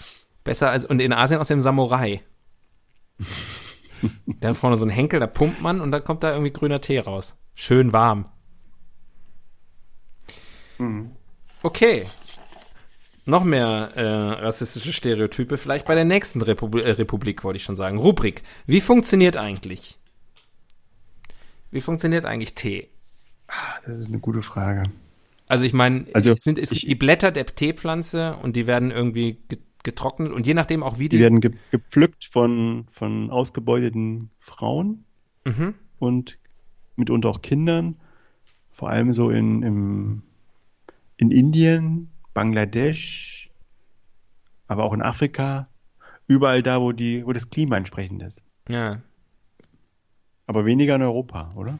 Besser 0.44 0.70
als, 0.70 0.84
und 0.84 1.00
in 1.00 1.14
Asien 1.14 1.40
aus 1.40 1.48
dem 1.48 1.60
Samurai. 1.62 2.22
Dann 4.26 4.54
vorne 4.54 4.76
so 4.76 4.84
ein 4.86 4.90
Henkel, 4.90 5.18
da 5.18 5.26
pumpt 5.26 5.60
man 5.60 5.80
und 5.80 5.90
dann 5.90 6.04
kommt 6.04 6.22
da 6.22 6.30
irgendwie 6.30 6.52
grüner 6.52 6.80
Tee 6.80 6.98
raus. 7.00 7.36
Schön 7.54 7.92
warm. 7.92 8.26
Mhm. 10.78 11.10
Okay. 11.62 12.06
Noch 13.26 13.44
mehr 13.44 13.90
äh, 13.94 14.00
rassistische 14.44 14.92
Stereotype, 14.92 15.58
vielleicht 15.58 15.86
bei 15.86 15.94
der 15.94 16.04
nächsten 16.06 16.40
Republi 16.40 16.80
äh, 16.80 16.90
Republik, 16.92 17.44
wollte 17.44 17.58
ich 17.58 17.62
schon 17.64 17.76
sagen. 17.76 17.98
Rubrik. 17.98 18.42
Wie 18.66 18.80
funktioniert 18.80 19.36
eigentlich? 19.36 19.98
Wie 21.70 21.80
funktioniert 21.80 22.24
eigentlich 22.24 22.54
Tee? 22.54 22.88
Ah, 23.48 23.80
Das 23.84 23.98
ist 23.98 24.08
eine 24.08 24.18
gute 24.18 24.42
Frage. 24.42 24.84
Also 25.46 25.64
ich 25.64 25.72
meine, 25.72 26.06
Also, 26.14 26.32
es 26.32 26.42
sind 26.44 26.58
es 26.58 26.72
ich- 26.72 26.86
die 26.86 26.94
Blätter 26.94 27.30
der 27.30 27.46
Teepflanze 27.46 28.36
und 28.42 28.56
die 28.56 28.66
werden 28.66 28.90
irgendwie 28.90 29.38
ge- 29.48 29.58
getrocknet 29.82 30.32
und 30.32 30.46
je 30.46 30.54
nachdem 30.54 30.82
auch 30.82 30.98
wie 30.98 31.08
Die 31.08 31.16
die. 31.16 31.22
werden 31.22 31.40
ge 31.40 31.52
gepflückt 31.70 32.24
von, 32.24 32.86
von 32.92 33.30
ausgebeuteten 33.30 34.30
Frauen 34.40 35.04
mhm. 35.44 35.74
und 35.98 36.38
mitunter 36.96 37.28
auch 37.30 37.42
Kindern. 37.42 37.96
Vor 38.72 38.90
allem 38.90 39.12
so 39.12 39.30
in, 39.30 39.62
im, 39.62 40.22
in 41.18 41.30
Indien, 41.30 42.10
Bangladesch, 42.32 43.50
aber 44.66 44.84
auch 44.84 44.94
in 44.94 45.02
Afrika. 45.02 45.68
Überall 46.26 46.62
da, 46.62 46.80
wo, 46.80 46.92
die, 46.92 47.26
wo 47.26 47.32
das 47.32 47.50
Klima 47.50 47.76
entsprechend 47.76 48.22
ist. 48.22 48.42
Ja. 48.68 49.02
Aber 50.46 50.64
weniger 50.64 50.94
in 50.96 51.02
Europa, 51.02 51.52
oder? 51.56 51.78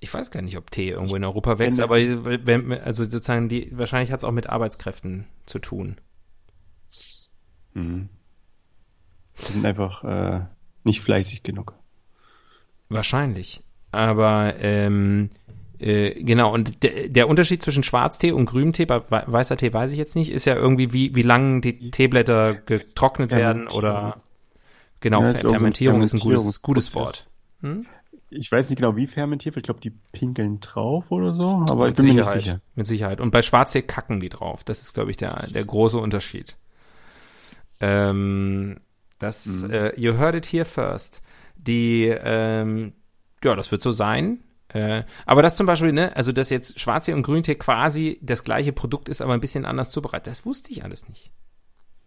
Ich 0.00 0.12
weiß 0.12 0.30
gar 0.30 0.42
nicht, 0.42 0.56
ob 0.56 0.70
Tee 0.70 0.90
irgendwo 0.90 1.16
in 1.16 1.24
Europa 1.24 1.58
wächst, 1.58 1.80
aber 1.80 1.96
wenn, 1.96 2.72
also 2.72 3.04
sozusagen 3.04 3.48
die, 3.48 3.70
wahrscheinlich 3.76 4.12
hat 4.12 4.18
es 4.18 4.24
auch 4.24 4.32
mit 4.32 4.48
Arbeitskräften 4.48 5.26
zu 5.46 5.58
tun. 5.58 5.96
Mhm. 7.72 8.08
Die 9.38 9.52
sind 9.52 9.64
einfach 9.64 10.04
äh, 10.04 10.44
nicht 10.84 11.00
fleißig 11.00 11.42
genug. 11.42 11.74
Wahrscheinlich. 12.88 13.62
Aber 13.90 14.54
ähm, 14.58 15.30
äh, 15.80 16.22
genau, 16.22 16.52
und 16.52 16.82
der, 16.82 17.08
der 17.08 17.28
Unterschied 17.28 17.62
zwischen 17.62 17.82
Schwarztee 17.82 18.32
und 18.32 18.46
Grüntee, 18.46 18.86
bei 18.86 19.00
wei- 19.10 19.24
weißer 19.26 19.56
Tee 19.56 19.72
weiß 19.72 19.92
ich 19.92 19.98
jetzt 19.98 20.16
nicht, 20.16 20.30
ist 20.30 20.44
ja 20.44 20.54
irgendwie, 20.56 20.92
wie, 20.92 21.14
wie 21.14 21.22
lang 21.22 21.60
die 21.60 21.90
Teeblätter 21.90 22.54
getrocknet 22.54 23.30
werden 23.32 23.68
oder 23.68 24.22
genau, 25.00 25.22
Ja, 25.22 25.34
Fer 25.34 25.50
Fermentierung 25.50 26.02
ist 26.02 26.14
ein 26.14 26.20
gutes, 26.20 26.62
gutes. 26.62 26.94
Wort. 26.94 27.26
Hm? 27.62 27.86
Ich 28.28 28.50
weiß 28.50 28.68
nicht 28.70 28.78
genau, 28.78 28.96
wie 28.96 29.06
fermentiert 29.06 29.54
wird. 29.54 29.64
Ich 29.64 29.66
glaube, 29.68 29.80
die 29.80 29.92
pinkeln 30.12 30.58
drauf 30.60 31.04
oder 31.10 31.32
so, 31.32 31.64
aber 31.68 31.86
mit 31.86 31.90
ich 31.92 31.96
bin 32.04 32.06
mir 32.06 32.14
nicht 32.14 32.24
Sicherheit. 32.24 32.42
sicher. 32.42 32.60
Mit 32.74 32.86
Sicherheit. 32.88 33.20
Und 33.20 33.30
bei 33.30 33.40
Schwarztee 33.40 33.82
kacken 33.82 34.18
die 34.18 34.28
drauf. 34.28 34.64
Das 34.64 34.82
ist, 34.82 34.94
glaube 34.94 35.12
ich, 35.12 35.16
der, 35.16 35.46
der 35.48 35.64
große 35.64 35.96
Unterschied. 35.96 36.56
Ähm, 37.80 38.78
das, 39.18 39.46
Mhm. 39.46 39.70
äh, 39.70 40.00
you 40.00 40.18
heard 40.18 40.34
it 40.34 40.46
here 40.46 40.64
first. 40.64 41.22
Die, 41.56 42.04
ähm, 42.06 42.92
ja, 43.44 43.54
das 43.54 43.70
wird 43.70 43.82
so 43.82 43.92
sein. 43.92 44.40
Äh, 44.76 45.04
aber 45.24 45.42
das 45.42 45.56
zum 45.56 45.66
Beispiel, 45.66 45.92
ne, 45.92 46.14
also 46.16 46.32
dass 46.32 46.50
jetzt 46.50 46.78
Schwarztee 46.78 47.14
und 47.14 47.22
Grüntee 47.22 47.54
quasi 47.54 48.18
das 48.22 48.44
gleiche 48.44 48.72
Produkt 48.72 49.08
ist, 49.08 49.22
aber 49.22 49.32
ein 49.32 49.40
bisschen 49.40 49.64
anders 49.64 49.90
zubereitet, 49.90 50.26
das 50.28 50.44
wusste 50.44 50.70
ich 50.70 50.84
alles 50.84 51.08
nicht. 51.08 51.30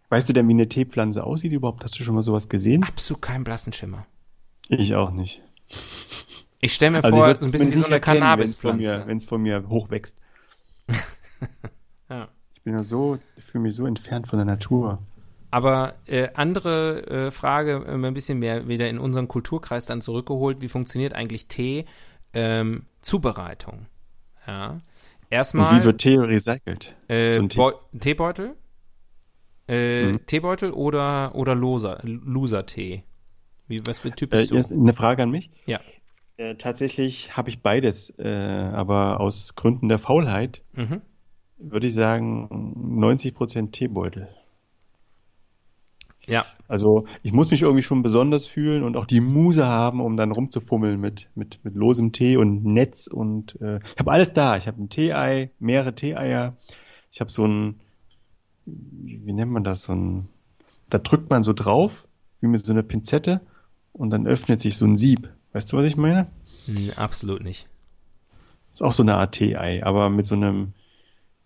Weißt 0.10 0.28
du 0.28 0.34
denn, 0.34 0.48
wie 0.48 0.54
eine 0.54 0.68
Teepflanze 0.68 1.24
aussieht 1.24 1.52
überhaupt? 1.52 1.84
Hast 1.84 2.00
du 2.00 2.04
schon 2.04 2.16
mal 2.16 2.22
sowas 2.22 2.50
gesehen? 2.50 2.84
Absolut 2.84 3.22
keinen 3.22 3.44
blassen 3.44 3.74
Schimmer. 3.74 4.06
Ich 4.68 4.96
auch 4.96 5.12
nicht. 5.12 5.42
Ich 6.60 6.74
stelle 6.74 6.92
mir 6.92 7.04
Also 7.04 7.18
vor, 7.18 7.36
so 7.40 7.46
ein 7.46 7.52
bisschen 7.52 7.72
wie 7.72 7.78
so 7.78 7.86
eine 7.86 7.96
mir, 7.96 8.02
Cannabispflanze. 8.02 9.04
wenn 9.06 9.18
es 9.18 9.26
von 9.26 9.42
mir 9.42 9.68
hochwächst. 9.70 10.18
Ja. 12.10 12.28
Ich 12.56 12.64
bin 12.64 12.74
ja 12.74 12.82
so, 12.82 13.20
ich 13.38 13.44
fühle 13.44 13.62
mich 13.62 13.76
so 13.76 13.86
entfernt 13.86 14.28
von 14.28 14.40
der 14.40 14.46
Natur. 14.48 14.98
Aber 15.52 15.94
äh, 16.06 16.30
andere 16.34 17.28
äh, 17.28 17.32
Frage, 17.32 17.84
äh, 17.88 17.94
ein 17.94 18.14
bisschen 18.14 18.40
mehr 18.40 18.68
wieder 18.68 18.90
in 18.90 19.00
unseren 19.00 19.28
Kulturkreis 19.28 19.86
dann 19.86 20.02
zurückgeholt. 20.02 20.62
Wie 20.62 20.68
funktioniert 20.68 21.14
eigentlich 21.14 21.48
Tee? 21.48 21.86
Ähm, 22.34 22.86
Zubereitung. 23.02 23.88
Ja. 24.48 24.70
Und 24.72 24.82
Erstmal 25.30 25.80
wie 25.82 25.86
wird 25.86 26.02
Tee 26.02 26.16
recycelt? 26.18 26.96
äh, 27.08 27.40
Tee? 27.48 27.60
Beu- 27.60 27.76
Teebeutel. 28.00 28.56
Äh, 29.68 30.14
Mhm. 30.14 30.26
Teebeutel 30.26 30.72
oder, 30.72 31.36
oder 31.36 31.54
loser, 31.54 32.00
Loser-Tee? 32.04 33.04
Wie, 33.68 33.82
was 33.86 34.00
für 34.00 34.12
Typ 34.12 34.34
Äh, 34.34 34.38
bist 34.38 34.52
du? 34.52 34.56
jetzt 34.56 34.72
eine 34.72 34.94
Frage 34.94 35.22
an 35.24 35.30
mich. 35.30 35.52
Ja. 35.68 35.80
Äh, 36.38 36.56
tatsächlich 36.56 37.38
habe 37.38 37.50
ich 37.50 37.62
beides, 37.62 38.10
äh, 38.18 38.28
aber 38.28 39.20
aus 39.20 39.54
Gründen 39.56 39.88
der 39.90 40.00
Faulheit 40.00 40.64
Mhm. 40.74 41.02
würde 41.60 41.86
ich 41.88 41.94
sagen 41.94 42.48
90% 42.98 43.72
Teebeutel. 43.72 44.28
Ja. 46.26 46.46
Also 46.70 47.06
ich 47.24 47.34
muss 47.34 47.50
mich 47.50 47.64
irgendwie 47.64 47.82
schon 47.82 48.04
besonders 48.04 48.46
fühlen 48.46 48.84
und 48.84 48.96
auch 48.96 49.08
die 49.08 49.22
Muse 49.22 49.66
haben, 49.66 50.02
um 50.02 50.16
dann 50.16 50.32
rumzufummeln 50.32 51.02
mit, 51.02 51.28
mit, 51.34 51.60
mit 51.64 51.74
losem 51.74 52.12
Tee 52.12 52.38
und 52.38 52.64
Netz 52.64 53.08
und 53.08 53.60
äh, 53.60 53.78
ich 53.78 54.00
habe 54.00 54.12
alles 54.12 54.34
da. 54.34 54.56
Ich 54.56 54.68
habe 54.68 54.82
ein 54.82 54.88
Tee-Ei, 54.88 55.50
mehrere 55.58 55.96
Tee-Eier. 55.96 56.56
Ich 57.12 57.22
habe 57.22 57.32
so 57.32 57.44
ein, 57.44 57.80
wie, 58.68 59.34
nennt 59.34 59.52
man 59.52 59.64
das, 59.64 59.82
so 59.82 59.94
ein, 59.94 60.30
da 60.92 61.00
drückt 61.00 61.32
man 61.32 61.42
so 61.42 61.54
drauf, 61.54 62.08
wie 62.40 62.48
mit 62.48 62.64
so 62.64 62.72
einer 62.72 62.84
Pinzette 62.84 63.42
und 63.92 64.12
dann 64.12 64.28
öffnet 64.28 64.62
sich 64.62 64.78
so 64.78 64.86
ein 64.86 64.96
Sieb. 64.96 65.28
Weißt 65.54 65.74
du, 65.74 65.78
was 65.78 65.86
ich 65.86 65.98
meine? 65.98 66.28
Hm, 66.66 66.92
absolut 66.98 67.44
nicht. 67.44 67.68
Ist 68.74 68.84
auch 68.84 68.94
so 68.94 69.02
eine 69.02 69.16
Art 69.16 69.34
Tee-Ei, 69.34 69.84
aber 69.84 70.12
mit 70.12 70.28
so 70.28 70.36
einem, 70.36 70.74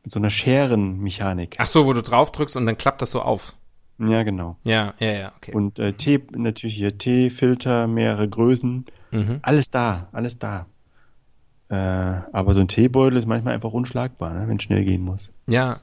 mit 0.03 0.12
so 0.12 0.19
einer 0.19 0.29
Scherenmechanik. 0.29 1.55
Ach 1.59 1.67
so, 1.67 1.86
wo 1.86 1.93
du 1.93 2.01
drauf 2.01 2.33
drückst 2.33 2.57
und 2.57 2.65
dann 2.65 2.77
klappt 2.77 3.01
das 3.01 3.12
so 3.12 3.21
auf. 3.21 3.55
Ja, 3.99 4.23
genau. 4.23 4.58
Ja, 4.63 4.93
ja, 4.99 5.12
ja, 5.12 5.34
okay. 5.38 5.53
Und 5.53 5.79
äh, 5.79 5.93
Tee, 5.93 6.21
natürlich 6.36 6.75
hier 6.75 6.97
Teefilter, 6.97 7.88
mehrere 7.88 8.27
Größen. 8.27 8.86
Mhm. 9.12 9.39
Alles 9.41 9.69
da, 9.71 10.10
alles 10.12 10.39
da. 10.39 10.65
Äh, 11.69 11.75
aber 11.75 12.53
so 12.53 12.62
ein 12.62 12.67
Teebeutel 12.67 13.17
ist 13.17 13.27
manchmal 13.27 13.53
einfach 13.53 13.71
unschlagbar, 13.71 14.34
ne, 14.34 14.47
wenn 14.47 14.58
es 14.58 14.63
schnell 14.63 14.84
gehen 14.84 15.03
muss. 15.03 15.29
Ja, 15.47 15.79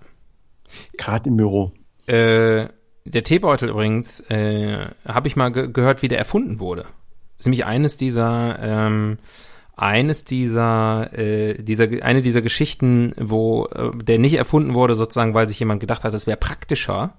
Gerade 0.96 1.30
im 1.30 1.36
Büro. 1.36 1.72
Äh, 2.06 2.68
der 3.04 3.24
Teebeutel 3.24 3.70
übrigens, 3.70 4.20
äh, 4.30 4.86
habe 5.06 5.28
ich 5.28 5.36
mal 5.36 5.50
ge 5.50 5.70
gehört, 5.72 6.02
wie 6.02 6.08
der 6.08 6.18
erfunden 6.18 6.60
wurde. 6.60 6.82
Das 6.82 7.40
ist 7.40 7.46
nämlich 7.46 7.64
eines 7.64 7.96
dieser, 7.96 8.58
ähm, 8.60 9.18
eines 9.76 10.24
dieser, 10.24 11.16
äh, 11.16 11.62
dieser, 11.62 11.88
eine 12.02 12.22
dieser 12.22 12.42
Geschichten, 12.42 13.14
wo 13.18 13.66
äh, 13.66 13.90
der 13.96 14.18
nicht 14.18 14.34
erfunden 14.34 14.74
wurde, 14.74 14.94
sozusagen, 14.94 15.34
weil 15.34 15.48
sich 15.48 15.58
jemand 15.58 15.80
gedacht 15.80 16.04
hat, 16.04 16.12
es 16.12 16.26
wäre 16.26 16.36
praktischer 16.36 17.14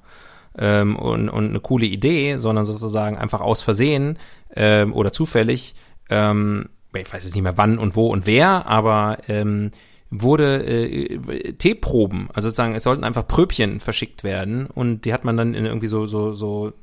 ähm, 0.57 0.95
und, 0.95 1.29
und 1.29 1.49
eine 1.49 1.59
coole 1.59 1.85
Idee, 1.85 2.37
sondern 2.37 2.65
sozusagen 2.65 3.17
einfach 3.17 3.41
aus 3.41 3.61
Versehen 3.61 4.17
ähm, 4.55 4.93
oder 4.93 5.11
zufällig, 5.11 5.75
ähm, 6.09 6.69
ich 6.93 7.11
weiß 7.11 7.23
jetzt 7.23 7.35
nicht 7.35 7.43
mehr 7.43 7.57
wann 7.57 7.77
und 7.77 7.95
wo 7.95 8.07
und 8.07 8.25
wer, 8.25 8.65
aber 8.67 9.19
ähm, 9.27 9.71
wurde 10.09 10.63
äh, 10.65 11.53
Teeproben, 11.53 12.29
also 12.33 12.49
sozusagen, 12.49 12.75
es 12.75 12.83
sollten 12.83 13.05
einfach 13.05 13.27
Pröbchen 13.27 13.79
verschickt 13.79 14.23
werden 14.23 14.65
und 14.67 15.05
die 15.05 15.13
hat 15.13 15.23
man 15.23 15.37
dann 15.37 15.53
in 15.53 15.65
irgendwie 15.65 15.87
so, 15.87 16.05
so, 16.05 16.33
so 16.33 16.73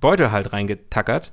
Beutel 0.00 0.32
halt 0.32 0.52
reingetackert. 0.52 1.32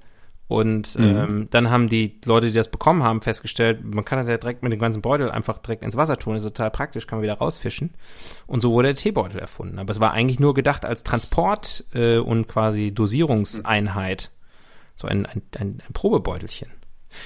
Und 0.51 0.97
ähm, 0.99 1.47
dann 1.49 1.69
haben 1.69 1.87
die 1.87 2.19
Leute, 2.25 2.47
die 2.47 2.51
das 2.51 2.69
bekommen 2.69 3.03
haben, 3.03 3.21
festgestellt, 3.21 3.85
man 3.85 4.03
kann 4.03 4.17
das 4.17 4.27
ja 4.27 4.35
direkt 4.37 4.63
mit 4.63 4.73
dem 4.73 4.79
ganzen 4.81 5.01
Beutel 5.01 5.31
einfach 5.31 5.59
direkt 5.59 5.81
ins 5.81 5.95
Wasser 5.95 6.17
tun, 6.17 6.33
das 6.33 6.43
ist 6.43 6.49
total 6.49 6.71
praktisch, 6.71 7.07
kann 7.07 7.19
man 7.19 7.23
wieder 7.23 7.35
rausfischen. 7.35 7.93
Und 8.47 8.59
so 8.59 8.73
wurde 8.73 8.89
der 8.89 8.95
Teebeutel 8.97 9.39
erfunden. 9.39 9.79
Aber 9.79 9.89
es 9.91 10.01
war 10.01 10.11
eigentlich 10.11 10.41
nur 10.41 10.53
gedacht 10.53 10.83
als 10.83 11.03
Transport 11.03 11.85
äh, 11.93 12.17
und 12.17 12.49
quasi 12.49 12.93
Dosierungseinheit. 12.93 14.29
So 14.97 15.07
ein, 15.07 15.25
ein, 15.25 15.41
ein, 15.57 15.81
ein 15.87 15.93
Probebeutelchen. 15.93 16.67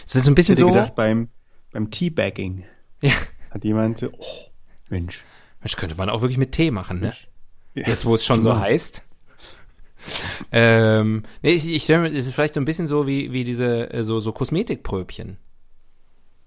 Es 0.06 0.16
ist 0.16 0.26
so 0.26 0.30
ein 0.30 0.34
Ich 0.34 0.36
bisschen 0.36 0.58
hätte 0.58 0.68
so. 0.68 0.72
gedacht, 0.72 0.94
beim, 0.94 1.30
beim 1.72 1.90
Teabagging 1.90 2.66
Ja, 3.02 3.10
hat 3.50 3.66
jemand 3.66 3.98
so, 3.98 4.12
oh, 4.16 4.26
Mensch. 4.90 5.26
Mensch, 5.62 5.76
könnte 5.78 5.96
man 5.96 6.12
auch 6.12 6.22
wirklich 6.22 6.38
mit 6.38 6.52
Tee 6.52 6.70
machen, 6.70 7.00
ne? 7.00 7.14
Ja, 7.74 7.88
Jetzt, 7.88 8.06
wo 8.06 8.14
es 8.14 8.24
schon 8.24 8.44
so 8.44 8.60
heißt. 8.60 9.04
Ähm, 10.52 11.24
nee, 11.42 11.52
ich, 11.52 11.68
ich 11.68 11.84
stelle 11.84 12.04
mir, 12.04 12.18
es 12.18 12.28
ist 12.28 12.34
vielleicht 12.34 12.54
so 12.54 12.60
ein 12.60 12.66
bisschen 12.66 12.88
so 12.88 13.08
wie, 13.08 13.32
wie 13.32 13.44
diese, 13.44 13.92
äh, 13.92 14.04
so, 14.04 14.20
so 14.20 14.32
Kosmetikpröbchen. 14.32 15.38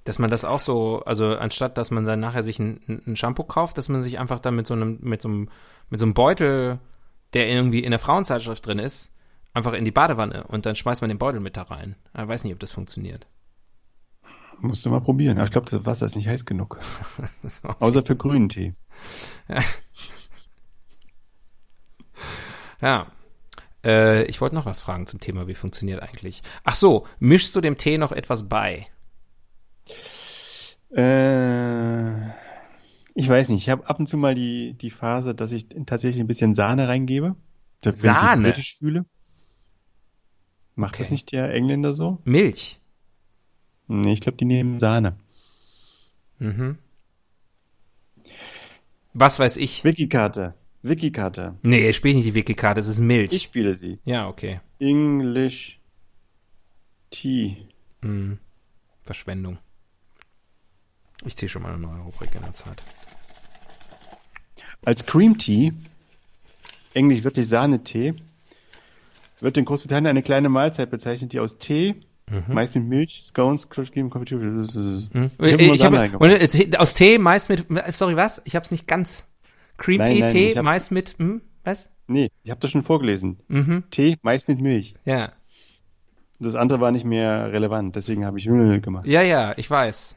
Dass 0.05 0.19
man 0.19 0.31
das 0.31 0.45
auch 0.45 0.61
so, 0.61 1.03
also 1.05 1.37
anstatt, 1.37 1.77
dass 1.77 1.91
man 1.91 2.05
dann 2.05 2.21
nachher 2.21 2.43
sich 2.43 2.59
ein, 2.59 3.03
ein 3.07 3.17
Shampoo 3.17 3.45
kauft, 3.45 3.77
dass 3.79 3.89
man 3.89 4.01
sich 4.01 4.19
einfach 4.19 4.39
dann 4.39 4.57
mit 4.57 4.67
so 4.67 4.75
einem, 4.75 4.99
mit 5.01 5.21
so 5.21 5.29
einem, 5.29 5.49
mit 5.91 6.01
so 6.01 6.07
einem 6.07 6.15
Beutel, 6.15 6.79
der 7.35 7.49
irgendwie 7.49 7.81
in 7.81 7.91
der 7.91 7.99
Frauenzeitschrift 7.99 8.67
drin 8.67 8.79
ist, 8.79 9.13
einfach 9.53 9.73
in 9.73 9.85
die 9.85 9.91
Badewanne 9.91 10.45
und 10.45 10.67
dann 10.67 10.77
schmeißt 10.77 11.03
man 11.03 11.09
den 11.09 11.19
Beutel 11.19 11.41
mit 11.41 11.57
da 11.57 11.63
rein. 11.63 11.97
Ich 12.15 12.29
weiß 12.29 12.45
nicht, 12.45 12.53
ob 12.55 12.61
das 12.61 12.73
funktioniert. 12.73 13.27
Musst 14.61 14.85
du 14.85 14.91
mal 14.91 15.01
probieren. 15.01 15.39
Aber 15.39 15.45
ich 15.45 15.53
glaube, 15.53 15.71
das 15.71 15.87
Wasser 15.87 16.07
ist 16.07 16.17
nicht 16.17 16.27
heiß 16.27 16.45
genug. 16.45 16.79
Außer 17.79 18.05
für 18.05 18.17
grünen 18.17 18.49
Tee. 18.49 18.75
Ja. 22.81 23.09
Äh, 23.89 24.25
ich 24.25 24.41
wollte 24.43 24.55
noch 24.55 24.67
was 24.67 24.83
fragen 24.83 25.07
zum 25.07 25.19
Thema, 25.19 25.49
wie 25.49 25.55
funktioniert 25.55 26.03
eigentlich. 26.03 26.43
Ach 26.63 26.75
so, 26.75 27.07
mischst 27.21 27.57
du 27.57 27.63
dem 27.63 27.79
Tee 27.79 27.97
noch 27.97 28.13
etwas 28.13 28.49
bei? 28.49 28.87
Äh, 30.95 32.29
ich 33.15 33.29
weiß 33.29 33.49
nicht. 33.49 33.63
Ich 33.63 33.71
habe 33.71 33.89
ab 33.89 33.99
und 33.99 34.07
zu 34.07 34.19
mal 34.19 34.35
die, 34.35 34.75
die 34.75 34.91
Phase, 34.91 35.35
dass 35.35 35.53
ich 35.53 35.69
tatsächlich 35.87 36.21
ein 36.21 36.27
bisschen 36.27 36.55
Sahne 36.55 36.87
reingebe. 36.87 37.35
Wenn 37.83 37.93
Sahne? 37.93 38.51
Ich 38.51 38.57
mich 38.59 38.77
fühle. 38.79 39.05
Macht 40.75 40.95
Okay. 40.95 41.05
das 41.05 41.11
nicht 41.11 41.33
der 41.33 41.53
Engländer 41.53 41.93
so? 41.93 42.19
Milch. 42.25 42.81
Nee, 43.87 44.13
ich 44.13 44.21
glaube, 44.21 44.37
die 44.37 44.45
nehmen 44.45 44.79
Sahne. 44.79 45.17
Mhm. 46.39 46.79
Was 49.15 49.39
weiß 49.39 49.57
ich? 49.57 49.83
Wikikarte. 49.83 50.55
Wikikarte. 50.89 51.55
Nee, 51.63 51.93
spiel 51.93 52.15
nicht 52.15 52.27
die 52.27 52.35
Wikikarte, 52.35 52.81
es 52.81 52.89
ist 52.89 53.01
Milch. 53.01 53.33
Ich 53.33 53.43
spiele 53.43 53.75
sie. 53.75 53.99
Ja, 54.05 54.29
okay. 54.29 54.61
English 54.79 55.79
Tea. 57.11 57.57
Hm. 58.03 58.39
Verschwendung. 59.03 59.59
Ich 61.25 61.37
ziehe 61.37 61.49
schon 61.49 61.63
mal 61.63 61.73
eine 61.73 61.81
neue 61.81 62.01
Rubrik 62.01 62.35
in 62.35 62.43
der 62.43 62.53
Zeit. 62.53 62.83
Als 64.85 65.05
Cream 65.07 65.37
Tea, 65.39 65.73
englisch 66.95 67.25
wirklich 67.25 67.49
Sahnetee, 67.49 68.15
wird 69.41 69.57
in 69.57 69.65
Großbritannien 69.65 70.11
eine 70.11 70.23
kleine 70.23 70.49
Mahlzeit 70.49 70.91
bezeichnet, 70.91 71.33
die 71.33 71.41
aus 71.41 71.59
Tee, 71.59 71.97
meist 72.47 72.75
mit 72.75 72.85
Milch, 72.85 73.23
Scones, 73.23 73.69
Crushed 73.71 73.93
Cream, 73.95 74.11
Konfitüre. 74.11 74.43
Hm? 74.43 75.31
Ich 75.41 75.53
hab 75.53 75.61
Ich 75.61 75.91
nur 75.91 76.01
hab, 76.13 76.23
äh, 76.23 76.77
aus 76.77 76.95
Tee 76.95 77.19
meist 77.19 77.49
mit, 77.49 77.67
sorry, 77.93 78.17
was? 78.17 78.43
Ich 78.45 78.55
hab's 78.55 78.71
nicht 78.71 78.87
ganz. 78.87 79.25
Cream 79.79 79.99
Nein, 79.99 80.13
Tea, 80.13 80.21
nein, 80.21 80.31
Tee 80.31 80.57
hab- 80.57 80.65
meist 80.65 80.91
mit, 80.93 81.17
hm, 81.19 81.41
was? 81.65 81.91
Nee, 82.07 82.31
ich 82.43 82.51
habe 82.51 82.61
das 82.61 82.71
schon 82.71 82.83
vorgelesen. 82.83 83.41
Mhm, 83.49 83.85
Tee, 83.91 84.17
meist 84.23 84.47
mit 84.49 84.61
Milch. 84.61 84.95
ja. 85.05 85.33
Das 86.41 86.55
andere 86.55 86.79
war 86.81 86.93
nicht 86.93 87.05
mehr 87.05 87.51
relevant, 87.53 87.97
deswegen 87.97 88.25
habe 88.25 88.39
ich 88.39 88.47
Milch 88.47 88.81
gemacht. 88.83 89.07
Ja, 89.07 89.23
ja, 89.23 89.55
ich 89.57 89.69
weiß. 89.69 90.17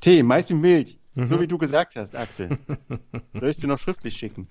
Tee, 0.00 0.22
meist 0.22 0.48
mit 0.50 0.60
Milch. 0.60 0.98
Mhm. 1.14 1.26
So 1.26 1.38
wie 1.40 1.46
du 1.46 1.58
gesagt 1.58 1.94
hast, 1.96 2.16
Axel. 2.16 2.58
Soll 3.34 3.50
ich 3.50 3.58
dir 3.58 3.66
noch 3.66 3.78
schriftlich 3.78 4.16
schicken? 4.16 4.48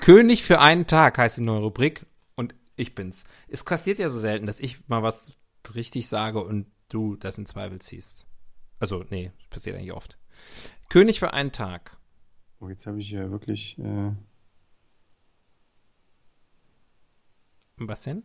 König 0.00 0.44
für 0.44 0.60
einen 0.60 0.86
Tag 0.86 1.18
heißt 1.18 1.38
die 1.38 1.42
neue 1.42 1.60
Rubrik 1.62 2.06
und 2.36 2.54
ich 2.76 2.94
bin's. 2.94 3.24
Es 3.48 3.64
passiert 3.64 3.98
ja 3.98 4.08
so 4.08 4.18
selten, 4.18 4.46
dass 4.46 4.60
ich 4.60 4.88
mal 4.88 5.02
was 5.02 5.36
richtig 5.74 6.06
sage 6.06 6.40
und 6.44 6.66
du 6.90 7.16
das 7.16 7.36
in 7.36 7.46
Zweifel 7.46 7.80
ziehst. 7.80 8.24
Also, 8.78 9.04
nee, 9.10 9.32
passiert 9.50 9.74
eigentlich 9.76 9.92
oft. 9.92 10.16
König 10.90 11.18
für 11.18 11.32
einen 11.32 11.50
Tag. 11.50 11.96
Oh, 12.60 12.68
jetzt 12.68 12.86
habe 12.86 13.00
ich 13.00 13.10
ja 13.10 13.30
wirklich. 13.30 13.78
Äh, 13.78 14.12
Was 17.78 18.02
denn? 18.02 18.22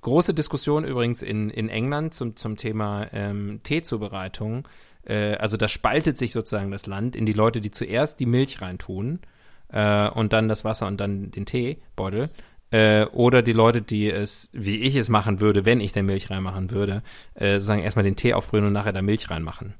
Große 0.00 0.34
Diskussion 0.34 0.84
übrigens 0.84 1.22
in, 1.22 1.50
in 1.50 1.68
England 1.68 2.14
zum, 2.14 2.36
zum 2.36 2.56
Thema 2.56 3.08
ähm, 3.12 3.60
Teezubereitung. 3.62 4.66
Äh, 5.04 5.34
also 5.34 5.56
da 5.56 5.68
spaltet 5.68 6.18
sich 6.18 6.32
sozusagen 6.32 6.70
das 6.70 6.86
Land 6.86 7.16
in 7.16 7.26
die 7.26 7.32
Leute, 7.32 7.60
die 7.60 7.70
zuerst 7.70 8.20
die 8.20 8.26
Milch 8.26 8.60
reintun 8.60 9.20
äh, 9.68 10.08
und 10.08 10.32
dann 10.32 10.48
das 10.48 10.64
Wasser 10.64 10.86
und 10.86 10.98
dann 11.00 11.30
den 11.30 11.46
Teebeutel. 11.46 12.30
Äh, 12.70 13.06
oder 13.06 13.42
die 13.42 13.52
Leute, 13.52 13.82
die 13.82 14.10
es, 14.10 14.50
wie 14.52 14.76
ich 14.76 14.94
es 14.94 15.08
machen 15.08 15.40
würde, 15.40 15.64
wenn 15.64 15.80
ich 15.80 15.92
da 15.92 16.02
Milch 16.02 16.30
reinmachen 16.30 16.70
würde, 16.70 17.02
äh, 17.34 17.54
sozusagen 17.54 17.82
erstmal 17.82 18.04
den 18.04 18.16
Tee 18.16 18.34
aufbrühen 18.34 18.66
und 18.66 18.72
nachher 18.72 18.92
da 18.92 19.02
Milch 19.02 19.30
reinmachen. 19.30 19.74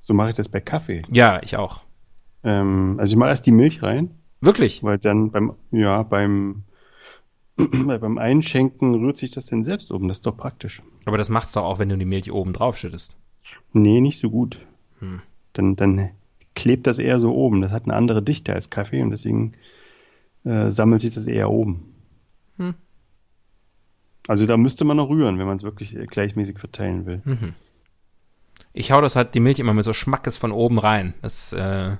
so 0.00 0.14
mache 0.14 0.30
ich 0.30 0.36
das 0.36 0.48
bei 0.48 0.60
Kaffee. 0.60 1.02
Ja, 1.10 1.40
ich 1.42 1.56
auch. 1.56 1.87
Ähm, 2.44 2.96
also 2.98 3.12
ich 3.12 3.16
mache 3.16 3.30
erst 3.30 3.46
die 3.46 3.52
Milch 3.52 3.82
rein, 3.82 4.10
Wirklich? 4.40 4.82
weil 4.82 4.98
dann 4.98 5.30
beim, 5.30 5.54
ja, 5.70 6.02
beim, 6.02 6.64
weil 7.56 7.98
beim 7.98 8.18
Einschenken 8.18 8.94
rührt 8.94 9.16
sich 9.16 9.30
das 9.30 9.46
dann 9.46 9.62
selbst 9.62 9.90
oben. 9.90 10.08
Das 10.08 10.18
ist 10.18 10.26
doch 10.26 10.36
praktisch. 10.36 10.82
Aber 11.04 11.18
das 11.18 11.28
macht's 11.28 11.52
doch 11.52 11.64
auch, 11.64 11.78
wenn 11.78 11.88
du 11.88 11.98
die 11.98 12.04
Milch 12.04 12.30
oben 12.32 12.52
drauf 12.52 12.78
schüttest. 12.78 13.16
Nee, 13.72 14.00
nicht 14.00 14.18
so 14.18 14.30
gut. 14.30 14.60
Hm. 15.00 15.20
Dann, 15.52 15.76
dann 15.76 16.10
klebt 16.54 16.86
das 16.86 16.98
eher 16.98 17.18
so 17.18 17.34
oben. 17.34 17.60
Das 17.60 17.72
hat 17.72 17.84
eine 17.84 17.94
andere 17.94 18.22
Dichte 18.22 18.52
als 18.52 18.70
Kaffee 18.70 19.02
und 19.02 19.10
deswegen 19.10 19.52
äh, 20.44 20.70
sammelt 20.70 21.00
sich 21.00 21.14
das 21.14 21.26
eher 21.26 21.50
oben. 21.50 21.94
Hm. 22.58 22.74
Also 24.28 24.44
da 24.44 24.56
müsste 24.56 24.84
man 24.84 24.98
noch 24.98 25.08
rühren, 25.08 25.38
wenn 25.38 25.46
man 25.46 25.56
es 25.56 25.62
wirklich 25.62 25.96
gleichmäßig 26.08 26.58
verteilen 26.58 27.06
will. 27.06 27.22
Mhm. 27.24 27.54
Ich 28.74 28.92
hau 28.92 29.00
das 29.00 29.16
halt 29.16 29.34
die 29.34 29.40
Milch 29.40 29.58
immer 29.58 29.72
mit 29.72 29.84
so 29.84 29.94
Schmackes 29.94 30.36
von 30.36 30.52
oben 30.52 30.78
rein. 30.78 31.14
Das, 31.22 31.54
äh, 31.54 31.96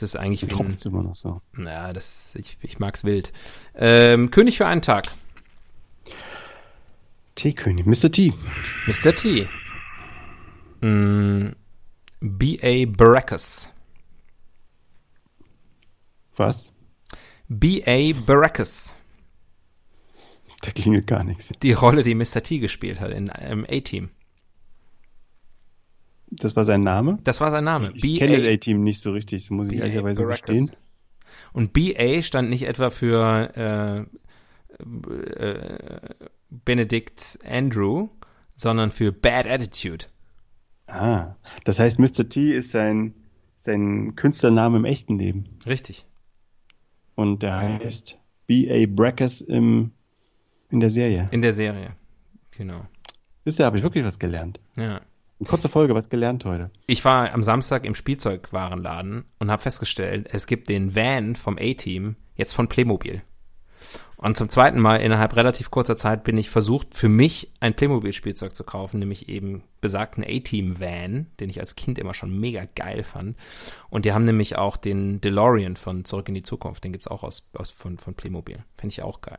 das 0.00 0.14
ist 0.14 0.16
eigentlich 0.16 0.46
wie 0.46 0.54
ein, 0.54 0.70
es 0.70 0.84
immer 0.84 1.02
noch 1.02 1.16
so. 1.16 1.40
Ja, 1.56 1.92
das, 1.92 2.34
ich, 2.34 2.58
ich 2.60 2.78
mag's 2.78 3.04
wild. 3.04 3.32
Ähm, 3.74 4.30
König 4.30 4.58
für 4.58 4.66
einen 4.66 4.82
Tag. 4.82 5.04
Teekönig, 7.34 7.86
Mr. 7.86 8.10
T. 8.10 8.32
Mr. 8.86 9.14
T. 9.14 9.48
Mm, 10.80 11.50
B.A. 12.20 12.86
Baracus. 12.86 13.68
Was? 16.36 16.70
B.A. 17.48 18.12
Baracus. 18.26 18.94
Da 20.62 20.70
klingelt 20.70 21.06
gar 21.06 21.24
nichts. 21.24 21.52
Die 21.62 21.72
Rolle, 21.72 22.02
die 22.02 22.14
Mr. 22.14 22.42
T 22.42 22.58
gespielt 22.58 23.00
hat 23.00 23.12
in 23.12 23.30
einem 23.30 23.66
A-Team. 23.68 24.10
Das 26.30 26.56
war 26.56 26.64
sein 26.64 26.82
Name? 26.82 27.18
Das 27.22 27.40
war 27.40 27.50
sein 27.50 27.64
Name. 27.64 27.92
Ich, 27.94 28.04
ich 28.04 28.18
kenne 28.18 28.34
das 28.34 28.44
A-Team 28.44 28.82
nicht 28.82 29.00
so 29.00 29.12
richtig, 29.12 29.50
muss 29.50 29.70
ich 29.70 29.78
ehrlicherweise 29.78 30.26
gestehen. 30.26 30.70
Und 31.52 31.72
BA 31.72 32.22
stand 32.22 32.50
nicht 32.50 32.64
etwa 32.64 32.90
für 32.90 33.50
äh, 33.56 34.00
äh, 34.80 36.14
Benedict 36.50 37.38
Andrew, 37.44 38.08
sondern 38.54 38.90
für 38.90 39.12
Bad 39.12 39.46
Attitude. 39.46 40.06
Ah, 40.86 41.34
das 41.64 41.78
heißt, 41.78 41.98
Mr. 41.98 42.28
T 42.28 42.54
ist 42.54 42.70
sein, 42.70 43.14
sein 43.62 44.14
Künstlername 44.16 44.78
im 44.78 44.84
echten 44.84 45.18
Leben. 45.18 45.44
Richtig. 45.66 46.06
Und 47.14 47.42
der 47.42 47.56
heißt 47.58 48.18
B.A. 48.46 48.86
Brackers 48.86 49.40
im, 49.40 49.92
in 50.70 50.80
der 50.80 50.90
Serie. 50.90 51.28
In 51.32 51.42
der 51.42 51.52
Serie. 51.52 51.96
Genau. 52.52 52.86
Siehst 53.44 53.58
du, 53.58 53.64
habe 53.64 53.78
ich 53.78 53.82
wirklich 53.82 54.04
was 54.04 54.18
gelernt. 54.18 54.60
Ja. 54.76 55.00
Eine 55.38 55.48
kurze 55.48 55.68
Folge, 55.68 55.94
was 55.94 56.08
gelernt 56.08 56.46
heute. 56.46 56.70
Ich 56.86 57.04
war 57.04 57.34
am 57.34 57.42
Samstag 57.42 57.84
im 57.84 57.94
Spielzeugwarenladen 57.94 59.26
und 59.38 59.50
habe 59.50 59.60
festgestellt, 59.60 60.28
es 60.32 60.46
gibt 60.46 60.70
den 60.70 60.96
Van 60.96 61.36
vom 61.36 61.58
A-Team 61.58 62.16
jetzt 62.36 62.54
von 62.54 62.68
Playmobil. 62.68 63.20
Und 64.16 64.38
zum 64.38 64.48
zweiten 64.48 64.80
Mal 64.80 64.96
innerhalb 64.96 65.36
relativ 65.36 65.70
kurzer 65.70 65.98
Zeit 65.98 66.24
bin 66.24 66.38
ich 66.38 66.48
versucht, 66.48 66.94
für 66.94 67.10
mich 67.10 67.52
ein 67.60 67.76
Playmobil-Spielzeug 67.76 68.54
zu 68.54 68.64
kaufen, 68.64 68.98
nämlich 68.98 69.28
eben 69.28 69.62
besagten 69.82 70.24
A-Team-Van, 70.24 71.26
den 71.38 71.50
ich 71.50 71.60
als 71.60 71.76
Kind 71.76 71.98
immer 71.98 72.14
schon 72.14 72.40
mega 72.40 72.64
geil 72.74 73.04
fand. 73.04 73.36
Und 73.90 74.06
die 74.06 74.14
haben 74.14 74.24
nämlich 74.24 74.56
auch 74.56 74.78
den 74.78 75.20
DeLorean 75.20 75.76
von 75.76 76.06
Zurück 76.06 76.28
in 76.28 76.34
die 76.34 76.42
Zukunft, 76.42 76.82
den 76.82 76.92
gibt's 76.92 77.08
auch 77.08 77.22
aus, 77.22 77.50
aus 77.52 77.70
von, 77.70 77.98
von 77.98 78.14
Playmobil. 78.14 78.64
Finde 78.78 78.94
ich 78.94 79.02
auch 79.02 79.20
geil. 79.20 79.38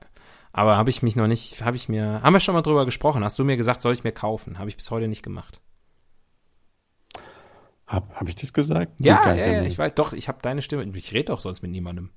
Aber 0.54 0.78
habe 0.78 0.92
ich 0.92 1.02
mich 1.02 1.16
noch 1.16 1.28
nicht, 1.28 1.66
habe 1.66 1.76
ich 1.76 1.90
mir, 1.90 2.22
haben 2.22 2.34
wir 2.34 2.40
schon 2.40 2.54
mal 2.54 2.62
drüber 2.62 2.86
gesprochen? 2.86 3.24
Hast 3.24 3.40
du 3.40 3.44
mir 3.44 3.58
gesagt, 3.58 3.82
soll 3.82 3.94
ich 3.94 4.04
mir 4.04 4.12
kaufen? 4.12 4.60
Habe 4.60 4.70
ich 4.70 4.78
bis 4.78 4.92
heute 4.92 5.08
nicht 5.08 5.24
gemacht. 5.24 5.60
Hab, 7.88 8.14
hab 8.16 8.28
ich 8.28 8.36
das 8.36 8.52
gesagt? 8.52 9.00
Ja, 9.00 9.34
ja, 9.34 9.46
ja, 9.54 9.64
ich 9.64 9.78
weiß, 9.78 9.96
doch, 9.96 10.12
ich 10.12 10.28
habe 10.28 10.40
deine 10.42 10.62
Stimme. 10.62 10.84
Ich 10.98 11.14
rede 11.14 11.26
doch 11.32 11.40
sonst 11.40 11.62
mit 11.62 11.72
niemandem. 11.72 12.12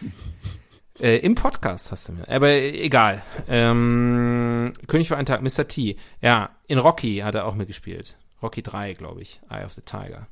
äh, 1.00 1.18
Im 1.18 1.36
Podcast 1.36 1.92
hast 1.92 2.08
du 2.08 2.12
mir. 2.14 2.28
Aber 2.28 2.50
egal. 2.50 3.22
Ähm, 3.48 4.72
König 4.88 5.08
für 5.08 5.16
einen 5.16 5.26
Tag, 5.26 5.40
Mr. 5.42 5.68
T. 5.68 5.96
Ja, 6.20 6.50
in 6.66 6.78
Rocky 6.78 7.18
hat 7.18 7.36
er 7.36 7.46
auch 7.46 7.54
mitgespielt. 7.54 8.18
Rocky 8.42 8.62
3, 8.62 8.94
glaube 8.94 9.22
ich. 9.22 9.40
Eye 9.48 9.64
of 9.64 9.72
the 9.72 9.82
Tiger. 9.82 10.26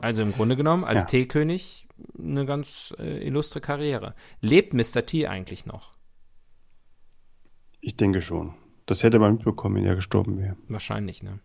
Also 0.00 0.22
im 0.22 0.32
Grunde 0.32 0.56
genommen, 0.56 0.84
als 0.84 1.00
Ja. 1.00 1.06
Teekönig 1.06 1.86
eine 2.18 2.46
ganz 2.46 2.94
äh, 2.98 3.26
illustre 3.26 3.60
Karriere. 3.60 4.14
Lebt 4.40 4.72
Mr. 4.72 5.04
T 5.04 5.26
eigentlich 5.26 5.66
noch? 5.66 5.92
Ich 7.80 7.96
denke 7.96 8.22
schon. 8.22 8.54
Das 8.86 9.02
hätte 9.02 9.18
man 9.18 9.34
mitbekommen, 9.34 9.76
wenn 9.76 9.84
er 9.84 9.96
gestorben 9.96 10.38
wäre. 10.38 10.56
Wahrscheinlich, 10.68 11.22
ne? 11.22 11.40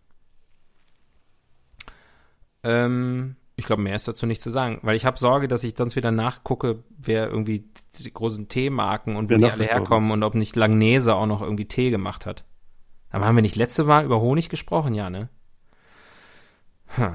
Ähm, 2.64 3.36
ich 3.56 3.66
glaube, 3.66 3.82
mehr 3.84 3.96
ist 3.96 4.08
dazu 4.08 4.26
nicht 4.26 4.42
zu 4.42 4.50
sagen, 4.50 4.80
weil 4.82 4.96
ich 4.96 5.06
habe 5.06 5.18
Sorge, 5.18 5.48
dass 5.48 5.64
ich 5.64 5.76
sonst 5.78 5.96
wieder 5.96 6.12
nachgucke, 6.12 6.84
wer 6.98 7.28
irgendwie 7.30 7.66
die 8.00 8.12
großen 8.14 8.48
Teemarken 8.48 9.16
und 9.16 9.30
wo 9.30 9.36
die 9.36 9.42
noch 9.42 9.52
alle 9.52 9.66
herkommen 9.66 10.12
und 10.12 10.24
ob 10.24 10.34
nicht 10.36 10.56
Langnese 10.56 11.14
auch 11.16 11.28
noch 11.28 11.42
irgendwie 11.42 11.68
Tee 11.68 11.90
gemacht 11.92 12.26
hat. 12.26 12.46
Aber 13.12 13.26
haben 13.26 13.36
wir 13.36 13.42
nicht 13.44 13.56
letzte 13.56 13.84
Mal 13.84 14.06
über 14.06 14.20
Honig 14.22 14.50
gesprochen? 14.50 14.96
Ja, 14.96 15.10
ne? 15.12 15.30
Hm. 16.96 17.14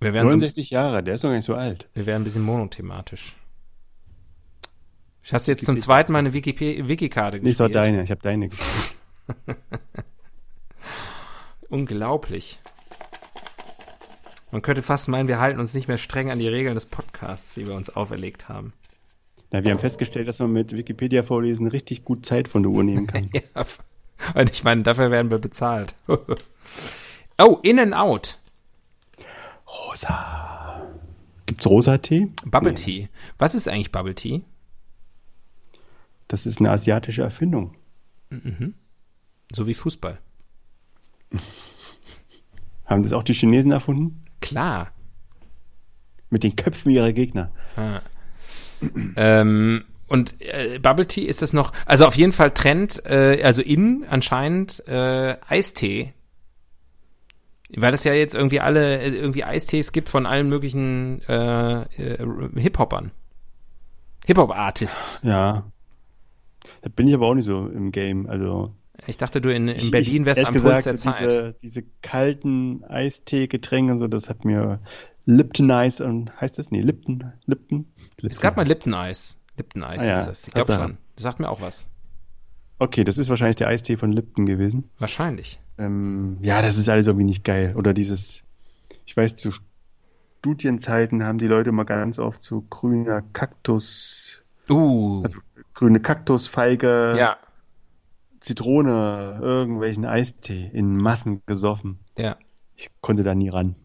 Wir 0.00 0.12
werden, 0.12 0.26
so, 0.28 0.34
69 0.34 0.70
Jahre, 0.70 1.02
der 1.04 1.14
ist 1.14 1.22
doch 1.24 1.28
gar 1.28 1.36
nicht 1.36 1.44
so 1.44 1.54
alt. 1.54 1.88
wir 1.94 2.06
werden 2.06 2.22
ein 2.22 2.24
bisschen 2.24 2.42
monothematisch. 2.42 3.36
Hast 5.32 5.46
du 5.46 5.52
jetzt 5.52 5.64
zum 5.64 5.76
zweiten 5.78 6.12
Mal 6.12 6.18
eine 6.18 6.34
Wiki- 6.34 6.86
Wiki-Karte 6.88 7.38
Nee, 7.40 7.50
es 7.50 7.58
war 7.60 7.68
gespielt? 7.68 7.84
deine, 7.86 8.02
ich 8.02 8.10
habe 8.10 8.20
deine 8.20 8.48
gespielt. 8.48 8.94
Unglaublich. 11.68 12.60
Man 14.54 14.62
könnte 14.62 14.82
fast 14.82 15.08
meinen, 15.08 15.26
wir 15.26 15.40
halten 15.40 15.58
uns 15.58 15.74
nicht 15.74 15.88
mehr 15.88 15.98
streng 15.98 16.30
an 16.30 16.38
die 16.38 16.46
Regeln 16.46 16.76
des 16.76 16.86
Podcasts, 16.86 17.54
die 17.54 17.66
wir 17.66 17.74
uns 17.74 17.90
auferlegt 17.90 18.48
haben. 18.48 18.72
Na, 19.50 19.64
wir 19.64 19.72
haben 19.72 19.80
festgestellt, 19.80 20.28
dass 20.28 20.38
man 20.38 20.52
mit 20.52 20.70
Wikipedia 20.70 21.24
vorlesen 21.24 21.66
richtig 21.66 22.04
gut 22.04 22.24
Zeit 22.24 22.46
von 22.46 22.62
der 22.62 22.70
Uhr 22.70 22.84
nehmen 22.84 23.08
kann. 23.08 23.30
Ja, 23.56 23.66
und 24.40 24.50
ich 24.50 24.62
meine, 24.62 24.84
dafür 24.84 25.10
werden 25.10 25.32
wir 25.32 25.40
bezahlt. 25.40 25.96
oh, 26.06 27.58
In 27.62 27.80
and 27.80 27.94
Out. 27.94 28.38
Rosa. 29.66 30.86
Gibt's 31.46 31.66
Rosa-Tee? 31.66 32.28
Bubble 32.44 32.74
Nee. 32.74 32.76
Tea. 32.76 33.08
Was 33.38 33.56
ist 33.56 33.66
eigentlich 33.68 33.90
Bubble 33.90 34.14
Tea? 34.14 34.42
Das 36.28 36.46
ist 36.46 36.60
eine 36.60 36.70
asiatische 36.70 37.22
Erfindung. 37.22 37.74
So 39.50 39.66
wie 39.66 39.74
Fußball. 39.74 40.20
Haben 42.86 43.02
das 43.02 43.12
auch 43.12 43.24
die 43.24 43.34
Chinesen 43.34 43.72
erfunden? 43.72 44.23
Klar. 44.44 44.90
Mit 46.28 46.44
den 46.44 46.54
Köpfen 46.54 46.90
ihrer 46.90 47.12
Gegner. 47.12 47.50
Ähm, 49.16 49.84
und 50.06 50.34
äh, 50.40 50.78
Bubble 50.78 51.06
Tea 51.06 51.24
ist 51.24 51.40
das 51.40 51.54
noch, 51.54 51.72
also 51.86 52.06
auf 52.06 52.14
jeden 52.16 52.32
Fall 52.32 52.50
Trend, 52.50 53.04
äh, 53.06 53.42
also 53.42 53.62
in 53.62 54.04
anscheinend 54.08 54.86
äh, 54.86 55.36
Eistee. 55.48 56.12
Weil 57.74 57.94
es 57.94 58.04
ja 58.04 58.12
jetzt 58.12 58.34
irgendwie 58.34 58.60
alle, 58.60 59.00
äh, 59.00 59.14
irgendwie 59.14 59.44
Eistees 59.44 59.92
gibt 59.92 60.10
von 60.10 60.26
allen 60.26 60.48
möglichen 60.48 61.22
äh, 61.26 61.82
äh, 61.82 62.18
Hip-Hoppern. 62.56 63.12
Hip-Hop-Artists. 64.26 65.22
Ja. 65.22 65.64
Da 66.82 66.88
bin 66.90 67.08
ich 67.08 67.14
aber 67.14 67.28
auch 67.28 67.34
nicht 67.34 67.46
so 67.46 67.66
im 67.66 67.92
Game. 67.92 68.28
Also 68.28 68.74
Ich 69.06 69.16
dachte, 69.16 69.40
du 69.40 69.52
in, 69.52 69.68
in 69.68 69.76
ich- 69.76 69.90
Berlin 69.90 70.22
ich- 70.22 70.26
wärst 70.26 70.46
am 70.46 70.52
gesagt, 70.52 70.74
Puls 70.74 70.84
der 70.84 70.98
so 70.98 71.10
Zeit. 71.10 71.20
Diese, 71.30 71.54
diese 71.62 71.82
kalten 72.02 72.84
Eistee-Getränke 72.84 73.92
und 73.92 73.98
so, 73.98 74.06
das 74.08 74.28
hat 74.28 74.44
mir 74.44 74.80
Lipton 75.26 75.70
Eis 75.70 76.00
und 76.00 76.30
heißt 76.40 76.58
das? 76.58 76.70
Nee, 76.70 76.80
Lipton, 76.82 77.32
Lipton. 77.46 77.86
Es 78.22 78.40
gab 78.40 78.56
mal 78.56 78.66
Lipton-Eis. 78.66 79.38
Lipton-Eis 79.56 80.02
Ah 80.02 80.06
ja, 80.06 80.20
ist 80.20 80.26
das. 80.28 80.48
Ich 80.48 80.54
glaube 80.54 80.72
schon. 80.72 80.98
Das 81.16 81.22
sagt 81.22 81.40
mir 81.40 81.48
auch 81.48 81.60
was. 81.60 81.88
Okay, 82.78 83.04
das 83.04 83.18
ist 83.18 83.28
wahrscheinlich 83.30 83.56
der 83.56 83.68
Eistee 83.68 83.96
von 83.96 84.12
Lipton 84.12 84.46
gewesen. 84.46 84.90
Wahrscheinlich. 84.98 85.60
Ähm, 85.78 86.38
ja, 86.42 86.60
das 86.60 86.76
ist 86.76 86.88
alles 86.88 87.06
irgendwie 87.06 87.24
nicht 87.26 87.44
geil. 87.44 87.74
Oder 87.76 87.94
dieses, 87.94 88.42
ich 89.06 89.16
weiß, 89.16 89.36
zu 89.36 89.50
Studienzeiten 90.40 91.24
haben 91.24 91.38
die 91.38 91.46
Leute 91.46 91.72
mal 91.72 91.84
ganz 91.84 92.18
oft 92.18 92.42
so 92.42 92.62
grüner 92.68 93.22
Kaktus, 93.32 94.40
Uh, 94.70 95.22
Also- 95.24 95.38
grüne 95.74 96.00
Kaktusfeige, 96.00 97.14
ja, 97.18 97.36
Zitrone, 98.44 99.38
irgendwelchen 99.40 100.04
Eistee 100.04 100.70
in 100.72 100.98
Massen 100.98 101.42
gesoffen. 101.46 102.00
ja. 102.18 102.36
Ich 102.76 102.90
konnte 103.00 103.22
da 103.22 103.36
nie 103.36 103.50
ran. 103.50 103.76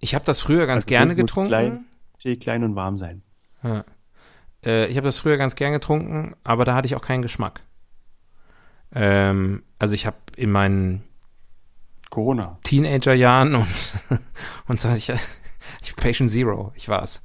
Ich 0.00 0.16
habe 0.16 0.24
das 0.24 0.40
früher 0.40 0.66
ganz 0.66 0.82
Also 0.82 0.88
gerne 0.88 1.14
getrunken. 1.14 1.48
Klein, 1.48 1.84
Tee 2.18 2.36
klein 2.36 2.64
und 2.64 2.74
warm 2.74 2.98
sein. 2.98 3.22
Ja. 3.62 3.84
Äh, 4.66 4.86
ich 4.88 4.96
habe 4.96 5.06
das 5.06 5.16
früher 5.16 5.36
ganz 5.36 5.54
gern 5.54 5.72
getrunken, 5.72 6.34
aber 6.42 6.64
da 6.64 6.74
hatte 6.74 6.86
ich 6.86 6.96
auch 6.96 7.02
keinen 7.02 7.22
Geschmack. 7.22 7.60
Ähm, 8.92 9.62
also 9.78 9.94
ich 9.94 10.06
habe 10.06 10.16
in 10.36 10.50
meinen 10.50 11.04
Corona. 12.10 12.58
Teenagerjahren 12.64 13.54
und 13.54 13.92
und 14.66 14.80
so 14.80 14.92
ich, 14.92 15.08
ich 15.82 15.94
Patient 15.94 16.28
Zero, 16.28 16.72
ich 16.74 16.88
war's. 16.88 17.22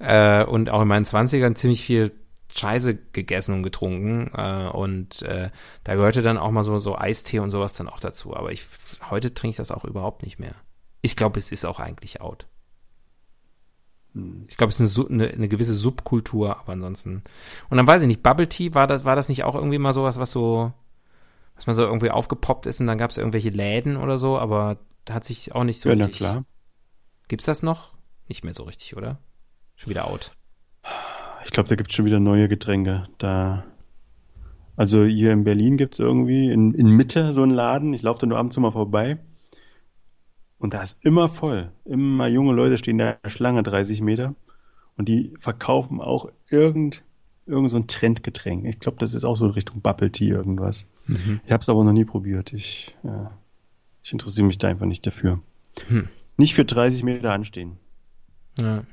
Äh, 0.00 0.44
und 0.44 0.68
auch 0.68 0.82
in 0.82 0.88
meinen 0.88 1.04
Zwanzigern 1.04 1.54
ziemlich 1.54 1.84
viel 1.84 2.12
Scheiße 2.54 2.94
gegessen 3.12 3.54
und 3.54 3.62
getrunken 3.62 4.30
äh, 4.34 4.68
und 4.68 5.22
äh, 5.22 5.50
da 5.82 5.94
gehörte 5.94 6.22
dann 6.22 6.38
auch 6.38 6.50
mal 6.50 6.62
so 6.62 6.78
so 6.78 6.96
Eistee 6.96 7.40
und 7.40 7.50
sowas 7.50 7.74
dann 7.74 7.88
auch 7.88 8.00
dazu. 8.00 8.36
Aber 8.36 8.52
ich 8.52 8.66
heute 9.10 9.34
trinke 9.34 9.52
ich 9.52 9.56
das 9.56 9.72
auch 9.72 9.84
überhaupt 9.84 10.22
nicht 10.22 10.38
mehr. 10.38 10.54
Ich 11.02 11.16
glaube, 11.16 11.38
es 11.38 11.50
ist 11.50 11.64
auch 11.64 11.80
eigentlich 11.80 12.20
out. 12.20 12.46
Ich 14.46 14.56
glaube, 14.56 14.70
es 14.70 14.78
ist 14.78 14.98
eine, 15.10 15.28
eine, 15.28 15.48
gewisse 15.48 15.74
Subkultur, 15.74 16.60
aber 16.60 16.72
ansonsten. 16.72 17.24
Und 17.68 17.76
dann 17.76 17.86
weiß 17.86 18.02
ich 18.02 18.08
nicht, 18.08 18.22
Bubble 18.22 18.48
Tea, 18.48 18.72
war 18.72 18.86
das, 18.86 19.04
war 19.04 19.16
das 19.16 19.28
nicht 19.28 19.42
auch 19.42 19.56
irgendwie 19.56 19.78
mal 19.78 19.92
sowas, 19.92 20.20
was 20.20 20.30
so, 20.30 20.72
was 21.56 21.66
mal 21.66 21.74
so 21.74 21.82
irgendwie 21.82 22.12
aufgepoppt 22.12 22.66
ist 22.66 22.80
und 22.80 22.86
dann 22.86 22.98
gab 22.98 23.10
es 23.10 23.18
irgendwelche 23.18 23.50
Läden 23.50 23.96
oder 23.96 24.16
so, 24.16 24.38
aber 24.38 24.78
da 25.04 25.14
hat 25.14 25.24
sich 25.24 25.52
auch 25.52 25.64
nicht 25.64 25.80
so 25.80 25.88
ja, 25.88 25.96
richtig. 25.96 26.16
klar. 26.16 26.44
Gibt's 27.26 27.46
das 27.46 27.64
noch? 27.64 27.94
Nicht 28.28 28.44
mehr 28.44 28.54
so 28.54 28.62
richtig, 28.62 28.96
oder? 28.96 29.18
Schon 29.74 29.90
wieder 29.90 30.06
out. 30.06 30.36
Ich 31.44 31.50
glaube, 31.50 31.68
da 31.68 31.76
gibt 31.76 31.90
es 31.90 31.96
schon 31.96 32.04
wieder 32.04 32.20
neue 32.20 32.48
Getränke. 32.48 33.08
Da, 33.18 33.64
also 34.76 35.04
hier 35.04 35.32
in 35.32 35.44
Berlin 35.44 35.76
gibt 35.76 35.94
es 35.94 36.00
irgendwie 36.00 36.50
in, 36.50 36.74
in 36.74 36.90
Mitte 36.90 37.32
so 37.32 37.42
einen 37.42 37.52
Laden. 37.52 37.92
Ich 37.94 38.02
laufe 38.02 38.20
da 38.20 38.26
nur 38.26 38.38
abends 38.38 38.56
mal 38.56 38.72
vorbei. 38.72 39.18
Und 40.58 40.74
da 40.74 40.82
ist 40.82 40.98
immer 41.02 41.28
voll. 41.28 41.70
Immer 41.84 42.26
junge 42.28 42.52
Leute 42.52 42.78
stehen 42.78 42.98
da 42.98 43.10
in 43.10 43.16
der 43.22 43.30
Schlange 43.30 43.62
30 43.62 44.00
Meter. 44.00 44.34
Und 44.96 45.08
die 45.08 45.34
verkaufen 45.38 46.00
auch 46.00 46.30
irgend, 46.48 47.02
irgend 47.46 47.70
so 47.70 47.76
ein 47.76 47.86
Trendgetränk. 47.86 48.64
Ich 48.64 48.78
glaube, 48.78 48.98
das 48.98 49.12
ist 49.14 49.24
auch 49.24 49.36
so 49.36 49.44
in 49.46 49.50
Richtung 49.52 49.80
Bubble 49.80 50.10
Tea 50.10 50.30
irgendwas. 50.30 50.86
Ich 51.44 51.52
habe 51.52 51.60
es 51.60 51.68
aber 51.68 51.84
noch 51.84 51.92
nie 51.92 52.04
probiert. 52.04 52.52
Ich, 52.52 52.94
ja, 53.02 53.32
ich 54.02 54.12
interessiere 54.12 54.46
mich 54.46 54.58
da 54.58 54.68
einfach 54.68 54.86
nicht 54.86 55.06
dafür. 55.06 55.40
Hm. 55.88 56.08
Nicht 56.36 56.54
für 56.54 56.64
30 56.64 57.02
Meter 57.02 57.32
anstehen. 57.32 57.76
Ja. 58.58 58.84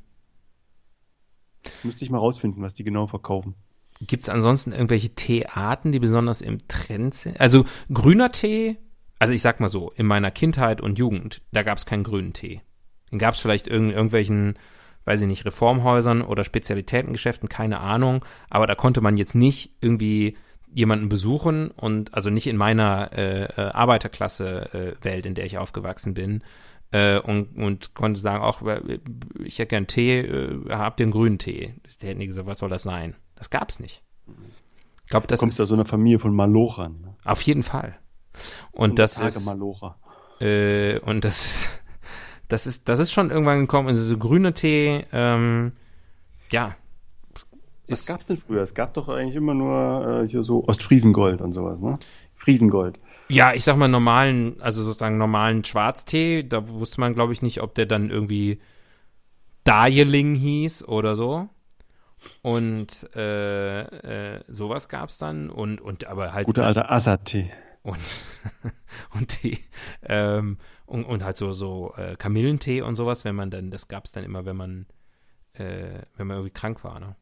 Müsste 1.84 2.06
ich 2.06 2.12
mal 2.12 2.18
rausfinden, 2.18 2.62
was 2.62 2.74
die 2.74 2.84
genau 2.84 3.08
verkaufen. 3.08 3.56
Gibt's 4.02 4.30
ansonsten 4.30 4.72
irgendwelche 4.72 5.14
Teearten, 5.14 5.92
die 5.92 6.00
besonders 6.00 6.42
im 6.42 6.68
Trend 6.68 7.14
sind? 7.14 7.40
Also 7.40 7.66
grüner 7.94 8.32
Tee, 8.32 8.78
also 9.20 9.34
ich 9.34 9.42
sag 9.42 9.60
mal 9.60 9.70
so, 9.70 9.92
in 9.96 10.08
meiner 10.08 10.32
Kindheit 10.32 10.82
und 10.82 10.98
Jugend, 10.98 11.42
da 11.52 11.62
gab's 11.62 11.86
keinen 11.86 12.04
grünen 12.04 12.34
Tee. 12.34 12.62
Den 13.12 13.20
gab's 13.20 13.40
vielleicht 13.40 13.68
in 13.68 13.92
irgendwelchen, 13.92 14.58
weiß 15.06 15.22
ich 15.22 15.28
nicht, 15.28 15.46
Reformhäusern 15.46 16.24
oder 16.24 16.44
Spezialitätengeschäften, 16.44 17.48
keine 17.48 17.80
Ahnung, 17.80 18.26
aber 18.50 18.66
da 18.66 18.74
konnte 18.74 19.02
man 19.02 19.18
jetzt 19.18 19.36
nicht 19.36 19.76
irgendwie 19.82 20.36
jemanden 20.74 21.10
besuchen 21.10 21.70
und 21.70 22.14
also 22.14 22.30
nicht 22.30 22.48
in 22.48 22.58
meiner 22.58 23.12
äh, 23.14 23.44
äh, 23.44 23.72
Arbeiterklasse 23.72 24.96
äh, 25.02 25.06
Welt, 25.06 25.26
in 25.26 25.36
der 25.36 25.46
ich 25.46 25.58
aufgewachsen 25.58 26.14
bin, 26.14 26.44
äh, 26.92 27.20
und, 27.20 27.56
und 27.58 27.94
konnte 27.94 28.20
sagen, 28.20 28.44
auch 28.44 28.62
ich 29.44 29.60
hätte 29.60 29.68
gern 29.70 29.88
Tee, 29.88 30.20
äh, 30.20 30.70
habt 30.70 31.00
ihr 31.00 31.06
einen 31.06 31.14
grünen 31.14 31.38
Tee? 31.38 31.76
Der 32.02 32.10
hätten 32.10 32.20
die 32.20 32.28
gesagt, 32.28 32.48
was 32.48 32.60
soll 32.60 32.70
das 32.70 32.84
sein? 32.84 33.16
Das 33.36 33.50
gab's 33.50 33.80
nicht. 33.80 34.04
Ich 35.04 35.10
glaube, 35.10 35.28
das 35.28 35.40
Kommst 35.40 35.54
ist 35.54 35.60
da 35.60 35.66
so 35.66 35.74
einer 35.74 35.86
Familie 35.86 36.20
von 36.20 36.34
Malochern. 36.36 37.02
Ne? 37.02 37.16
auf 37.24 37.42
jeden 37.42 37.64
Fall. 37.64 37.96
Und 38.72 38.98
das 39.00 39.16
Tage 39.16 39.28
ist 39.30 39.46
Malocher. 39.46 39.98
äh, 40.40 41.00
und 41.00 41.26
das 41.26 41.46
ist 41.46 41.82
das 42.48 42.66
ist 42.68 42.90
das 42.90 43.00
ist 43.00 43.12
schon 43.12 43.30
irgendwann 43.30 43.62
gekommen. 43.62 43.88
Also 43.88 44.02
so 44.04 44.18
grüner 44.18 44.54
Tee, 44.54 45.06
ähm, 45.12 45.72
ja, 46.52 46.76
Was 47.88 48.06
gab's 48.06 48.28
denn 48.28 48.38
früher? 48.38 48.62
Es 48.62 48.74
gab 48.74 48.94
doch 48.94 49.10
eigentlich 49.10 49.36
immer 49.36 49.54
nur 49.54 50.22
äh, 50.24 50.28
hier 50.28 50.44
so 50.44 50.66
Ostfriesengold 50.68 51.42
und 51.42 51.54
sowas, 51.54 51.80
ne? 51.82 51.98
Friesengold. 52.36 53.00
Ja, 53.32 53.54
ich 53.54 53.64
sag 53.64 53.78
mal 53.78 53.88
normalen, 53.88 54.62
also 54.62 54.84
sozusagen 54.84 55.18
normalen 55.18 55.64
Schwarztee. 55.64 56.44
Da 56.44 56.68
wusste 56.68 57.00
man, 57.00 57.14
glaube 57.14 57.34
ich, 57.34 57.42
nicht, 57.42 57.62
ob 57.62 57.76
der 57.76 57.86
dann 57.86 58.10
irgendwie 58.10 58.60
Darjeeling 59.64 60.36
hieß 60.36 60.88
oder 60.88 61.16
so. 61.16 61.50
Und 62.42 63.10
äh, 63.16 64.36
äh, 64.36 64.44
sowas 64.48 64.90
gab's 64.90 65.18
dann 65.18 65.50
und 65.50 65.82
und 65.82 66.06
aber 66.06 66.34
halt 66.34 66.46
Guter 66.46 66.68
alter 66.68 66.92
Assad-Tee. 66.92 67.52
und 67.82 67.98
und 69.16 69.28
Tee 69.30 69.58
ähm, 70.04 70.60
und, 70.86 71.06
und 71.06 71.24
halt 71.24 71.38
so 71.38 71.54
so 71.54 71.96
äh, 71.98 72.16
Kamillentee 72.18 72.84
und 72.84 72.96
sowas, 72.96 73.26
wenn 73.26 73.36
man 73.36 73.50
dann 73.50 73.72
das 73.72 73.88
gab's 73.88 74.12
dann 74.12 74.24
immer, 74.24 74.46
wenn 74.46 74.56
man 74.56 74.86
äh, 75.54 76.04
wenn 76.16 76.28
man 76.28 76.38
irgendwie 76.38 76.54
krank 76.54 76.84
war, 76.84 77.00
ne? 77.00 77.16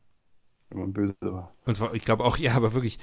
Wenn 0.70 0.80
man 0.80 0.94
böse 0.94 1.16
war. 1.22 1.54
Und 1.66 1.82
ich 1.94 2.06
glaube 2.06 2.24
auch, 2.24 2.38
ja, 2.38 2.56
aber 2.56 2.74
wirklich, 2.74 3.00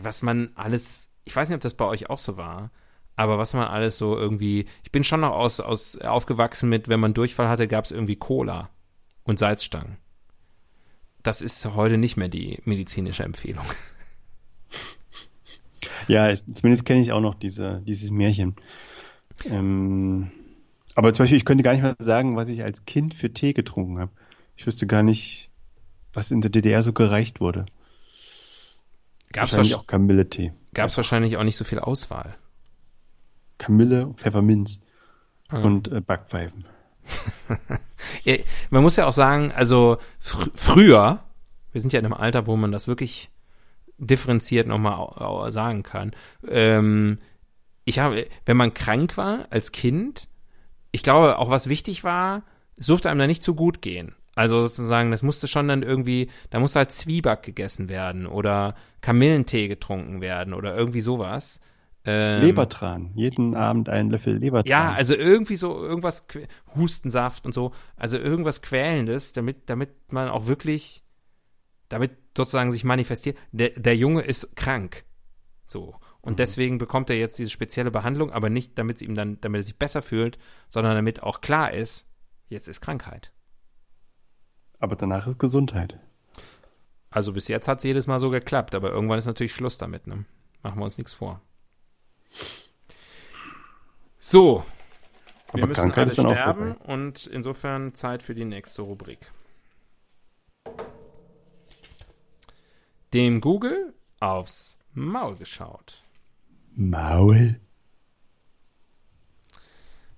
was 0.00 0.22
man 0.22 0.50
alles, 0.54 1.08
ich 1.24 1.34
weiß 1.34 1.48
nicht, 1.48 1.56
ob 1.56 1.62
das 1.62 1.74
bei 1.74 1.84
euch 1.86 2.10
auch 2.10 2.18
so 2.18 2.36
war, 2.36 2.70
aber 3.16 3.38
was 3.38 3.52
man 3.54 3.66
alles 3.68 3.96
so 3.98 4.16
irgendwie, 4.16 4.66
ich 4.82 4.90
bin 4.92 5.04
schon 5.04 5.20
noch 5.20 5.32
aus, 5.32 5.60
aus 5.60 5.98
aufgewachsen 5.98 6.68
mit, 6.68 6.88
wenn 6.88 7.00
man 7.00 7.14
Durchfall 7.14 7.48
hatte, 7.48 7.68
gab's 7.68 7.90
irgendwie 7.90 8.16
Cola 8.16 8.70
und 9.24 9.38
Salzstangen. 9.38 9.96
Das 11.22 11.40
ist 11.40 11.64
heute 11.74 11.96
nicht 11.96 12.16
mehr 12.16 12.28
die 12.28 12.60
medizinische 12.64 13.22
Empfehlung. 13.24 13.64
Ja, 16.08 16.28
es, 16.28 16.44
zumindest 16.52 16.84
kenne 16.84 17.00
ich 17.00 17.12
auch 17.12 17.20
noch 17.20 17.34
diese, 17.34 17.80
dieses 17.86 18.10
Märchen. 18.10 18.56
Ähm, 19.46 20.30
aber 20.94 21.12
zum 21.14 21.24
Beispiel, 21.24 21.38
ich 21.38 21.44
könnte 21.44 21.62
gar 21.64 21.72
nicht 21.72 21.82
mehr 21.82 21.96
sagen, 21.98 22.36
was 22.36 22.48
ich 22.48 22.62
als 22.62 22.84
Kind 22.84 23.14
für 23.14 23.32
Tee 23.32 23.52
getrunken 23.54 23.98
habe. 23.98 24.12
Ich 24.56 24.66
wüsste 24.66 24.86
gar 24.86 25.02
nicht, 25.02 25.50
was 26.12 26.30
in 26.30 26.40
der 26.42 26.50
DDR 26.50 26.82
so 26.82 26.92
gereicht 26.92 27.40
wurde. 27.40 27.66
Gab's 29.32 29.52
Wahrscheinlich 29.52 29.72
wahrsch- 29.74 29.78
auch 29.78 29.86
Kamilletee. 29.86 30.52
Gab 30.74 30.88
es 30.88 30.96
wahrscheinlich 30.96 31.36
auch 31.36 31.44
nicht 31.44 31.56
so 31.56 31.64
viel 31.64 31.78
Auswahl. 31.78 32.34
Kamille, 33.58 34.12
Pfefferminz 34.14 34.80
und 35.50 35.90
äh, 35.90 36.00
Backpfeifen. 36.00 36.64
Man 38.70 38.82
muss 38.82 38.96
ja 38.96 39.06
auch 39.06 39.12
sagen, 39.12 39.52
also 39.52 39.98
fr 40.18 40.48
früher, 40.54 41.22
wir 41.72 41.80
sind 41.80 41.92
ja 41.92 41.98
in 41.98 42.06
einem 42.06 42.14
Alter, 42.14 42.46
wo 42.46 42.56
man 42.56 42.72
das 42.72 42.88
wirklich 42.88 43.30
differenziert 43.98 44.66
nochmal 44.66 45.50
sagen 45.52 45.82
kann. 45.82 46.12
Ähm, 46.48 47.18
ich 47.84 47.98
habe, 47.98 48.26
wenn 48.46 48.56
man 48.56 48.74
krank 48.74 49.16
war 49.16 49.46
als 49.50 49.72
Kind, 49.72 50.28
ich 50.90 51.02
glaube 51.02 51.38
auch 51.38 51.50
was 51.50 51.68
wichtig 51.68 52.04
war, 52.04 52.42
es 52.76 52.86
durfte 52.86 53.10
einem 53.10 53.20
da 53.20 53.26
nicht 53.26 53.42
so 53.42 53.54
gut 53.54 53.82
gehen. 53.82 54.14
Also 54.34 54.62
sozusagen, 54.62 55.10
das 55.10 55.22
musste 55.22 55.46
schon 55.46 55.68
dann 55.68 55.82
irgendwie, 55.82 56.30
da 56.50 56.58
musste 56.58 56.80
halt 56.80 56.90
Zwieback 56.90 57.42
gegessen 57.42 57.88
werden 57.88 58.26
oder 58.26 58.74
Kamillentee 59.00 59.68
getrunken 59.68 60.20
werden 60.20 60.54
oder 60.54 60.76
irgendwie 60.76 61.00
sowas. 61.00 61.60
Ähm, 62.04 62.40
Lebertran. 62.40 63.12
Jeden 63.14 63.54
Abend 63.54 63.88
einen 63.88 64.10
Löffel 64.10 64.36
Lebertran. 64.36 64.70
ja, 64.70 64.92
also 64.92 65.14
irgendwie 65.14 65.56
so, 65.56 65.82
irgendwas, 65.82 66.26
Hustensaft 66.74 67.46
und 67.46 67.52
so, 67.52 67.72
also 67.96 68.18
irgendwas 68.18 68.60
Quälendes, 68.60 69.32
damit, 69.32 69.70
damit 69.70 69.90
man 70.12 70.28
auch 70.28 70.46
wirklich, 70.46 71.02
damit 71.88 72.12
sozusagen 72.36 72.72
sich 72.72 72.84
manifestiert, 72.84 73.38
der, 73.52 73.70
der 73.70 73.96
Junge 73.96 74.22
ist 74.22 74.56
krank. 74.56 75.04
So. 75.66 75.94
Und 76.20 76.38
deswegen 76.38 76.78
bekommt 76.78 77.10
er 77.10 77.16
jetzt 77.16 77.38
diese 77.38 77.50
spezielle 77.50 77.90
Behandlung, 77.90 78.32
aber 78.32 78.50
nicht, 78.50 78.78
damit 78.78 78.96
es 78.96 79.02
ihm 79.02 79.14
dann, 79.14 79.40
damit 79.40 79.60
er 79.60 79.64
sich 79.64 79.78
besser 79.78 80.02
fühlt, 80.02 80.38
sondern 80.70 80.94
damit 80.94 81.22
auch 81.22 81.40
klar 81.40 81.72
ist, 81.72 82.06
jetzt 82.48 82.68
ist 82.68 82.80
Krankheit. 82.80 83.32
Aber 84.84 84.96
danach 84.96 85.26
ist 85.26 85.38
Gesundheit. 85.38 85.98
Also 87.08 87.32
bis 87.32 87.48
jetzt 87.48 87.68
hat 87.68 87.78
es 87.78 87.84
jedes 87.84 88.06
Mal 88.06 88.18
so 88.18 88.28
geklappt, 88.28 88.74
aber 88.74 88.90
irgendwann 88.90 89.18
ist 89.18 89.24
natürlich 89.24 89.54
Schluss 89.54 89.78
damit, 89.78 90.06
ne? 90.06 90.26
Machen 90.62 90.78
wir 90.78 90.84
uns 90.84 90.98
nichts 90.98 91.14
vor. 91.14 91.40
So. 94.18 94.62
Wir 95.52 95.62
Aber 95.62 95.68
müssen 95.68 95.90
Krankheit 95.90 96.18
alle 96.18 96.30
sterben 96.34 96.72
und 96.72 97.26
insofern 97.26 97.94
Zeit 97.94 98.22
für 98.22 98.34
die 98.34 98.44
nächste 98.44 98.82
Rubrik. 98.82 99.30
Dem 103.14 103.40
Google 103.40 103.94
aufs 104.20 104.78
Maul 104.92 105.36
geschaut. 105.36 106.02
Maul. 106.74 107.58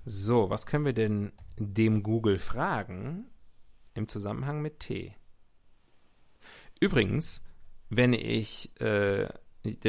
So, 0.04 0.50
was 0.50 0.66
können 0.66 0.86
wir 0.86 0.92
denn 0.92 1.30
dem 1.56 2.02
Google 2.02 2.40
fragen 2.40 3.30
im 3.96 4.08
Zusammenhang 4.08 4.62
mit 4.62 4.80
Tee? 4.80 5.14
Übrigens, 6.80 7.42
wenn 7.88 8.12
ich 8.12 8.70
äh, 8.80 9.28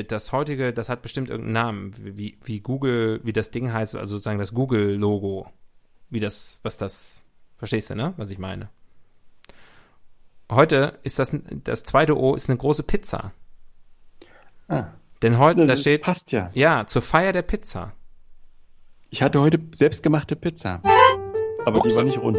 das 0.08 0.32
heutige, 0.32 0.74
das 0.74 0.90
hat 0.90 1.02
bestimmt 1.02 1.30
irgendeinen 1.30 1.54
Namen, 1.54 2.18
wie, 2.18 2.38
wie 2.44 2.60
Google, 2.60 3.20
wie 3.24 3.34
das 3.34 3.52
Ding 3.52 3.72
heißt, 3.72 3.96
also 3.96 4.16
sozusagen 4.16 4.40
das 4.40 4.54
Google-Logo, 4.54 5.52
wie 6.10 6.20
das, 6.20 6.60
was 6.64 6.78
das, 6.78 7.26
verstehst 7.58 7.90
du, 7.90 7.96
ne, 7.96 8.14
was 8.18 8.32
ich 8.32 8.40
meine? 8.40 8.70
Heute 10.50 11.00
ist 11.04 11.20
das, 11.20 11.36
das 11.64 11.84
zweite 11.84 12.18
O 12.18 12.34
ist 12.34 12.50
eine 12.50 12.58
große 12.58 12.84
Pizza. 12.84 13.34
Ah, 14.70 14.88
Denn 15.22 15.38
heute, 15.38 15.62
da 15.62 15.74
das 15.74 15.82
steht, 15.82 16.02
passt 16.02 16.32
ja. 16.32 16.50
ja, 16.54 16.86
zur 16.88 17.02
Feier 17.02 17.34
der 17.34 17.42
Pizza. 17.42 17.94
Ich 19.10 19.22
hatte 19.22 19.42
heute 19.42 19.60
selbstgemachte 19.74 20.36
Pizza. 20.36 20.82
Aber 21.66 21.80
die 21.82 21.90
Ups. 21.90 21.98
war 21.98 22.04
nicht 22.04 22.20
rund. 22.20 22.38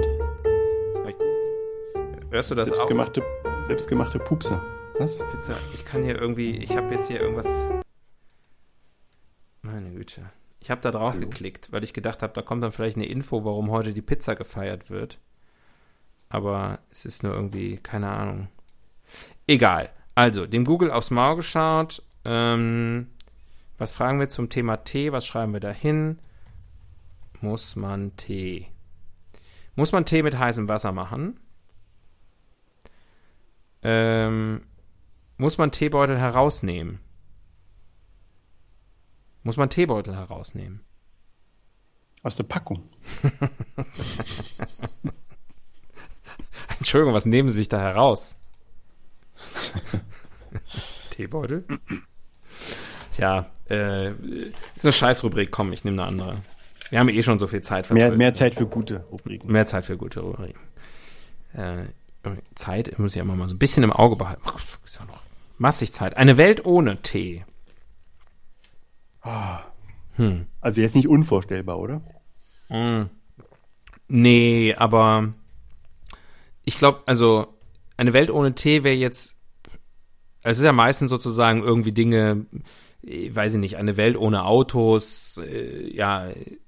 Hörst 2.31 2.51
du 2.51 2.55
das 2.55 2.71
auch? 2.71 2.77
Selbstgemachte, 2.77 3.23
selbstgemachte 3.63 4.19
Pupse. 4.19 4.61
Was? 4.99 5.19
Pizza, 5.19 5.57
ich 5.73 5.87
kann 5.87 6.05
hier 6.05 6.21
irgendwie, 6.21 6.59
ich 6.59 6.77
habe 6.77 6.95
jetzt 6.95 7.09
hier 7.09 7.21
irgendwas. 7.21 7.49
Meine 9.63 9.91
Güte. 9.93 10.31
Ich 10.61 10.71
habe 10.71 10.83
da 10.83 10.91
drauf 10.91 11.15
Hallo? 11.15 11.21
geklickt, 11.27 11.73
weil 11.73 11.85
ich 11.85 11.95
gedacht 11.95 12.23
habe, 12.23 12.35
da 12.35 12.43
kommt 12.43 12.63
dann 12.63 12.73
vielleicht 12.73 12.97
eine 12.97 13.07
Info, 13.07 13.47
warum 13.47 13.71
heute 13.71 13.95
die 13.95 14.03
Pizza 14.03 14.35
gefeiert 14.35 14.91
wird. 14.91 15.19
Aber 16.29 16.81
es 16.91 17.07
ist 17.07 17.23
nur 17.23 17.33
irgendwie, 17.33 17.79
keine 17.79 18.11
Ahnung. 18.11 18.49
Egal. 19.47 19.89
Also, 20.15 20.47
dem 20.47 20.67
Google 20.67 20.91
aufs 20.91 21.11
Maul 21.11 21.37
geschaut. 21.37 22.03
Ähm, 22.27 23.07
was 23.79 23.93
fragen 23.93 24.21
wir 24.21 24.29
zum 24.29 24.51
Thema 24.51 24.77
Tee? 24.85 25.13
Was 25.13 25.25
schreiben 25.25 25.55
wir 25.55 25.61
da 25.61 25.71
hin? 25.71 26.19
Muss 27.41 27.75
man 27.75 28.15
Tee? 28.17 28.67
Muss 29.77 29.93
man 29.93 30.05
Tee 30.05 30.23
mit 30.23 30.39
heißem 30.39 30.69
Wasser 30.69 30.93
machen? 30.93 31.41
Ähm, 33.91 34.61
muss 35.39 35.57
man 35.57 35.73
Teebeutel 35.73 36.19
herausnehmen? 36.19 37.01
Muss 39.45 39.57
man 39.57 39.71
Teebeutel 39.71 40.15
herausnehmen? 40.15 40.85
Aus 42.23 42.37
der 42.37 42.45
Packung. 42.45 42.91
Entschuldigung, 46.79 47.15
was 47.15 47.25
nehmen 47.25 47.49
Sie 47.49 47.61
sich 47.61 47.71
da 47.71 47.81
heraus? 47.81 48.37
Teebeutel? 51.11 51.65
Ja, 53.17 53.47
äh, 53.71 54.11
ist 54.11 54.85
eine 54.85 54.93
Scheißrubrik. 54.93 55.51
Komm, 55.51 55.73
ich 55.73 55.85
nehme 55.85 56.03
eine 56.03 56.11
andere. 56.11 56.37
Wir 56.91 56.99
haben 56.99 57.09
eh 57.09 57.23
schon 57.23 57.39
so 57.39 57.47
viel 57.47 57.63
Zeit 57.63 57.91
Mehr, 57.91 58.11
mehr 58.11 58.35
Zeit 58.35 58.55
für 58.55 58.67
gute 58.67 59.07
Rubriken. 59.11 59.51
Mehr 59.51 59.65
Zeit 59.65 59.87
für 59.87 59.97
gute 59.97 60.21
Rubriken. 60.21 60.61
Äh, 61.55 61.85
Zeit 62.55 62.99
muss 62.99 63.15
ich 63.15 63.23
immer 63.23 63.37
mal 63.37 63.49
so 63.49 63.55
ein 63.55 63.59
bisschen 63.59 63.85
im 63.85 63.93
Auge 63.93 64.17
behalten. 64.17 64.43
Ist 64.85 64.99
ja 64.99 65.05
noch 65.07 65.23
massig 65.59 65.93
Zeit. 65.93 66.17
Eine 66.17 66.37
Welt 66.37 66.65
ohne 66.65 67.01
Tee. 67.03 67.45
Hm. 70.17 70.47
Also 70.61 70.81
jetzt 70.81 70.95
nicht 70.95 71.09
unvorstellbar, 71.09 71.79
oder? 71.79 72.03
Mm. 72.69 73.09
Nee, 74.09 74.75
aber 74.75 75.33
ich 76.65 76.79
glaube, 76.79 77.03
also 77.07 77.47
eine 77.97 78.13
Welt 78.13 78.31
ohne 78.31 78.55
Tee 78.55 78.85
wäre 78.85 78.97
jetzt, 78.97 79.37
es 80.43 80.59
ist 80.59 80.65
ja 80.65 80.73
meistens 80.73 81.11
sozusagen 81.11 81.63
irgendwie 81.63 81.93
Dinge, 81.93 82.47
äh, 83.05 83.35
weiß 83.35 83.55
ich 83.55 83.61
nicht, 83.61 83.77
eine 83.77 83.97
Welt 83.97 84.17
ohne 84.17 84.45
Autos, 84.45 85.41
äh, 85.45 85.95
ja, 85.95 86.29
äh, 86.29 86.59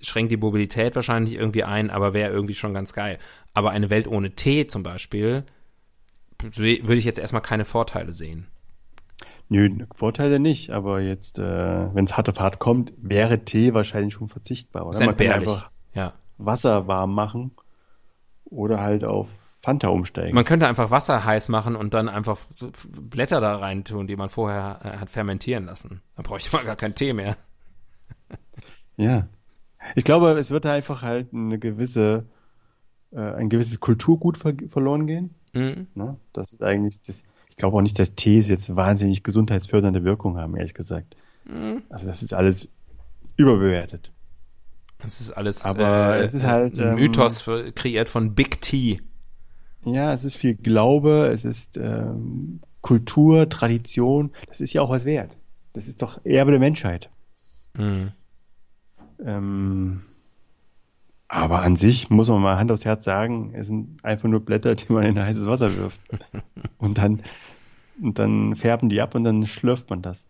schränkt 0.00 0.32
die 0.32 0.36
Mobilität 0.36 0.94
wahrscheinlich 0.94 1.34
irgendwie 1.34 1.64
ein, 1.64 1.90
aber 1.90 2.12
wäre 2.14 2.32
irgendwie 2.32 2.54
schon 2.54 2.74
ganz 2.74 2.92
geil. 2.92 3.18
Aber 3.54 3.70
eine 3.70 3.90
Welt 3.90 4.06
ohne 4.06 4.32
Tee 4.32 4.66
zum 4.66 4.82
Beispiel, 4.82 5.44
würde 6.38 6.94
ich 6.94 7.04
jetzt 7.04 7.18
erstmal 7.18 7.42
keine 7.42 7.64
Vorteile 7.64 8.12
sehen. 8.12 8.46
Nö, 9.48 9.68
Vorteile 9.94 10.40
nicht, 10.40 10.70
aber 10.70 11.00
jetzt, 11.00 11.38
äh, 11.38 11.94
wenn 11.94 12.04
es 12.04 12.16
hart 12.16 12.28
auf 12.28 12.38
hart 12.38 12.58
kommt, 12.58 12.92
wäre 12.96 13.44
Tee 13.44 13.74
wahrscheinlich 13.74 14.14
schon 14.14 14.28
verzichtbar, 14.28 14.86
oder? 14.86 14.98
Ist 14.98 15.04
Man 15.04 15.16
kann 15.16 15.32
einfach 15.32 15.70
Ja. 15.92 16.14
Wasser 16.38 16.88
warm 16.88 17.14
machen 17.14 17.52
oder 18.44 18.80
halt 18.80 19.04
auf 19.04 19.28
Fanta 19.62 19.88
umsteigen. 19.88 20.34
Man 20.34 20.44
könnte 20.44 20.66
einfach 20.66 20.90
Wasser 20.90 21.24
heiß 21.24 21.48
machen 21.48 21.76
und 21.76 21.94
dann 21.94 22.08
einfach 22.08 22.38
Blätter 23.00 23.40
da 23.40 23.56
rein 23.56 23.84
tun, 23.84 24.06
die 24.06 24.16
man 24.16 24.28
vorher 24.28 24.80
äh, 24.82 24.98
hat 24.98 25.10
fermentieren 25.10 25.66
lassen. 25.66 26.02
Da 26.16 26.22
bräuchte 26.22 26.54
man 26.54 26.66
gar 26.66 26.76
keinen 26.76 26.94
Tee 26.94 27.12
mehr. 27.12 27.36
Ja. 28.96 29.28
Ich 29.94 30.04
glaube, 30.04 30.30
es 30.38 30.50
wird 30.50 30.64
da 30.64 30.72
einfach 30.72 31.02
halt 31.02 31.32
eine 31.32 31.58
gewisse, 31.58 32.24
äh, 33.12 33.20
ein 33.20 33.48
gewisses 33.48 33.80
Kulturgut 33.80 34.36
ver 34.36 34.54
verloren 34.68 35.06
gehen. 35.06 35.34
Mhm. 35.54 35.86
Ne? 35.94 36.16
Das 36.32 36.52
ist 36.52 36.62
eigentlich 36.62 37.00
das. 37.06 37.24
Ich 37.50 37.56
glaube 37.56 37.76
auch 37.76 37.82
nicht, 37.82 37.98
dass 38.00 38.16
Tees 38.16 38.48
jetzt 38.48 38.74
wahnsinnig 38.74 39.22
gesundheitsfördernde 39.22 40.02
Wirkung 40.02 40.38
haben, 40.38 40.56
ehrlich 40.56 40.74
gesagt. 40.74 41.14
Also 41.88 42.06
das 42.06 42.22
ist 42.22 42.32
alles 42.32 42.68
überbewertet. 43.36 44.10
Das 44.98 45.20
ist 45.20 45.30
alles 45.32 45.64
Aber 45.64 46.16
äh, 46.16 46.20
es 46.20 46.34
ist 46.34 46.44
halt, 46.44 46.78
ein 46.78 46.88
ähm, 46.88 46.94
Mythos 46.94 47.40
für, 47.40 47.72
kreiert 47.72 48.08
von 48.08 48.34
Big 48.34 48.62
T. 48.62 49.00
Ja, 49.84 50.12
es 50.12 50.24
ist 50.24 50.36
viel 50.36 50.54
Glaube, 50.54 51.28
es 51.32 51.44
ist 51.44 51.76
ähm, 51.76 52.60
Kultur, 52.80 53.48
Tradition. 53.48 54.32
Das 54.48 54.60
ist 54.60 54.72
ja 54.72 54.80
auch 54.80 54.90
was 54.90 55.04
wert. 55.04 55.36
Das 55.74 55.88
ist 55.88 56.00
doch 56.00 56.24
Erbe 56.24 56.52
der 56.52 56.60
Menschheit. 56.60 57.10
Mhm. 57.76 58.12
Ähm, 59.24 60.02
aber 61.28 61.62
an 61.62 61.76
sich 61.76 62.10
muss 62.10 62.28
man 62.28 62.42
mal 62.42 62.58
Hand 62.58 62.70
aufs 62.70 62.84
Herz 62.84 63.04
sagen, 63.04 63.54
es 63.54 63.66
sind 63.68 64.04
einfach 64.04 64.28
nur 64.28 64.40
Blätter, 64.40 64.74
die 64.74 64.92
man 64.92 65.04
in 65.04 65.20
heißes 65.20 65.46
Wasser 65.46 65.76
wirft. 65.76 66.00
und 66.78 66.98
dann, 66.98 67.22
und 68.00 68.18
dann 68.18 68.56
färben 68.56 68.88
die 68.88 69.00
ab 69.00 69.14
und 69.14 69.24
dann 69.24 69.46
schlürft 69.46 69.90
man 69.90 70.02
das. 70.02 70.26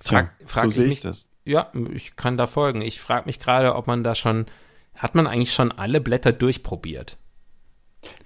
Frag, 0.00 0.32
frag 0.46 0.64
so 0.64 0.68
ich 0.68 0.74
sehe 0.74 0.84
mich, 0.86 0.94
ich 0.96 1.00
das. 1.00 1.26
Ja, 1.44 1.72
ich 1.92 2.16
kann 2.16 2.36
da 2.36 2.46
folgen. 2.46 2.82
Ich 2.82 3.00
frage 3.00 3.26
mich 3.26 3.38
gerade, 3.38 3.74
ob 3.74 3.86
man 3.86 4.04
da 4.04 4.14
schon, 4.14 4.46
hat 4.94 5.14
man 5.14 5.26
eigentlich 5.26 5.54
schon 5.54 5.72
alle 5.72 6.00
Blätter 6.00 6.32
durchprobiert? 6.32 7.16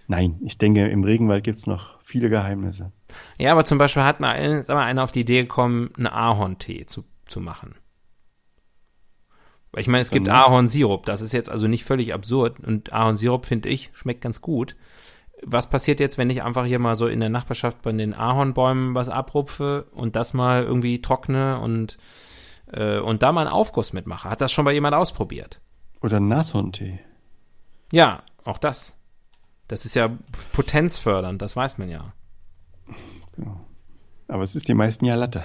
Nein, 0.08 0.38
ich 0.44 0.58
denke, 0.58 0.88
im 0.88 1.04
Regenwald 1.04 1.44
gibt 1.44 1.58
es 1.58 1.66
noch 1.66 2.00
viele 2.02 2.28
Geheimnisse. 2.28 2.92
Ja, 3.38 3.52
aber 3.52 3.64
zum 3.64 3.78
Beispiel 3.78 4.02
hat 4.02 4.20
mal, 4.20 4.32
ein- 4.32 4.62
sag 4.62 4.74
mal 4.74 4.84
einer 4.84 5.04
auf 5.04 5.12
die 5.12 5.20
Idee 5.20 5.42
gekommen, 5.42 5.90
einen 5.96 6.08
Ahorntee 6.08 6.84
zu, 6.86 7.04
zu 7.26 7.40
machen. 7.40 7.74
Weil 9.72 9.80
ich 9.80 9.88
meine, 9.88 10.02
es 10.02 10.10
gibt? 10.10 10.28
Ahornsirup. 10.28 11.06
Das 11.06 11.20
ist 11.22 11.32
jetzt 11.32 11.50
also 11.50 11.66
nicht 11.66 11.84
völlig 11.84 12.12
absurd. 12.14 12.60
Und 12.60 12.92
Ahornsirup, 12.92 13.46
finde 13.46 13.68
ich, 13.70 13.90
schmeckt 13.94 14.20
ganz 14.20 14.40
gut. 14.40 14.76
was 15.44 15.68
passiert 15.68 16.00
jetzt, 16.00 16.18
wenn 16.18 16.30
ich 16.30 16.42
einfach 16.42 16.64
hier 16.64 16.78
mal 16.78 16.96
so 16.96 17.06
in 17.06 17.20
der 17.20 17.28
Nachbarschaft 17.28 17.82
bei 17.82 17.92
den 17.92 18.14
Ahornbäumen 18.14 18.94
was 18.94 19.08
abrupfe 19.08 19.86
und 19.92 20.14
das 20.16 20.34
mal 20.34 20.62
irgendwie 20.62 21.02
trockne 21.02 21.58
und, 21.58 21.98
äh, 22.72 22.98
und 22.98 23.22
da 23.22 23.32
mal 23.32 23.42
einen 23.42 23.50
Aufguss 23.50 23.92
mitmache? 23.92 24.30
Hat 24.30 24.40
das 24.40 24.52
schon 24.52 24.64
mal 24.64 24.74
jemand 24.74 24.94
ausprobiert? 24.94 25.60
Oder 26.00 26.20
Nashorntee. 26.20 27.00
Ja, 27.92 28.22
auch 28.44 28.58
das. 28.58 28.96
Das 29.68 29.84
ist 29.84 29.94
ja 29.94 30.10
potenzfördernd, 30.52 31.40
das 31.40 31.56
weiß 31.56 31.78
man 31.78 31.88
ja. 31.88 32.12
Genau. 33.36 33.60
Aber 34.28 34.42
es 34.42 34.54
ist 34.54 34.68
die 34.68 34.74
meisten 34.74 35.04
ja 35.04 35.14
Latte. 35.14 35.44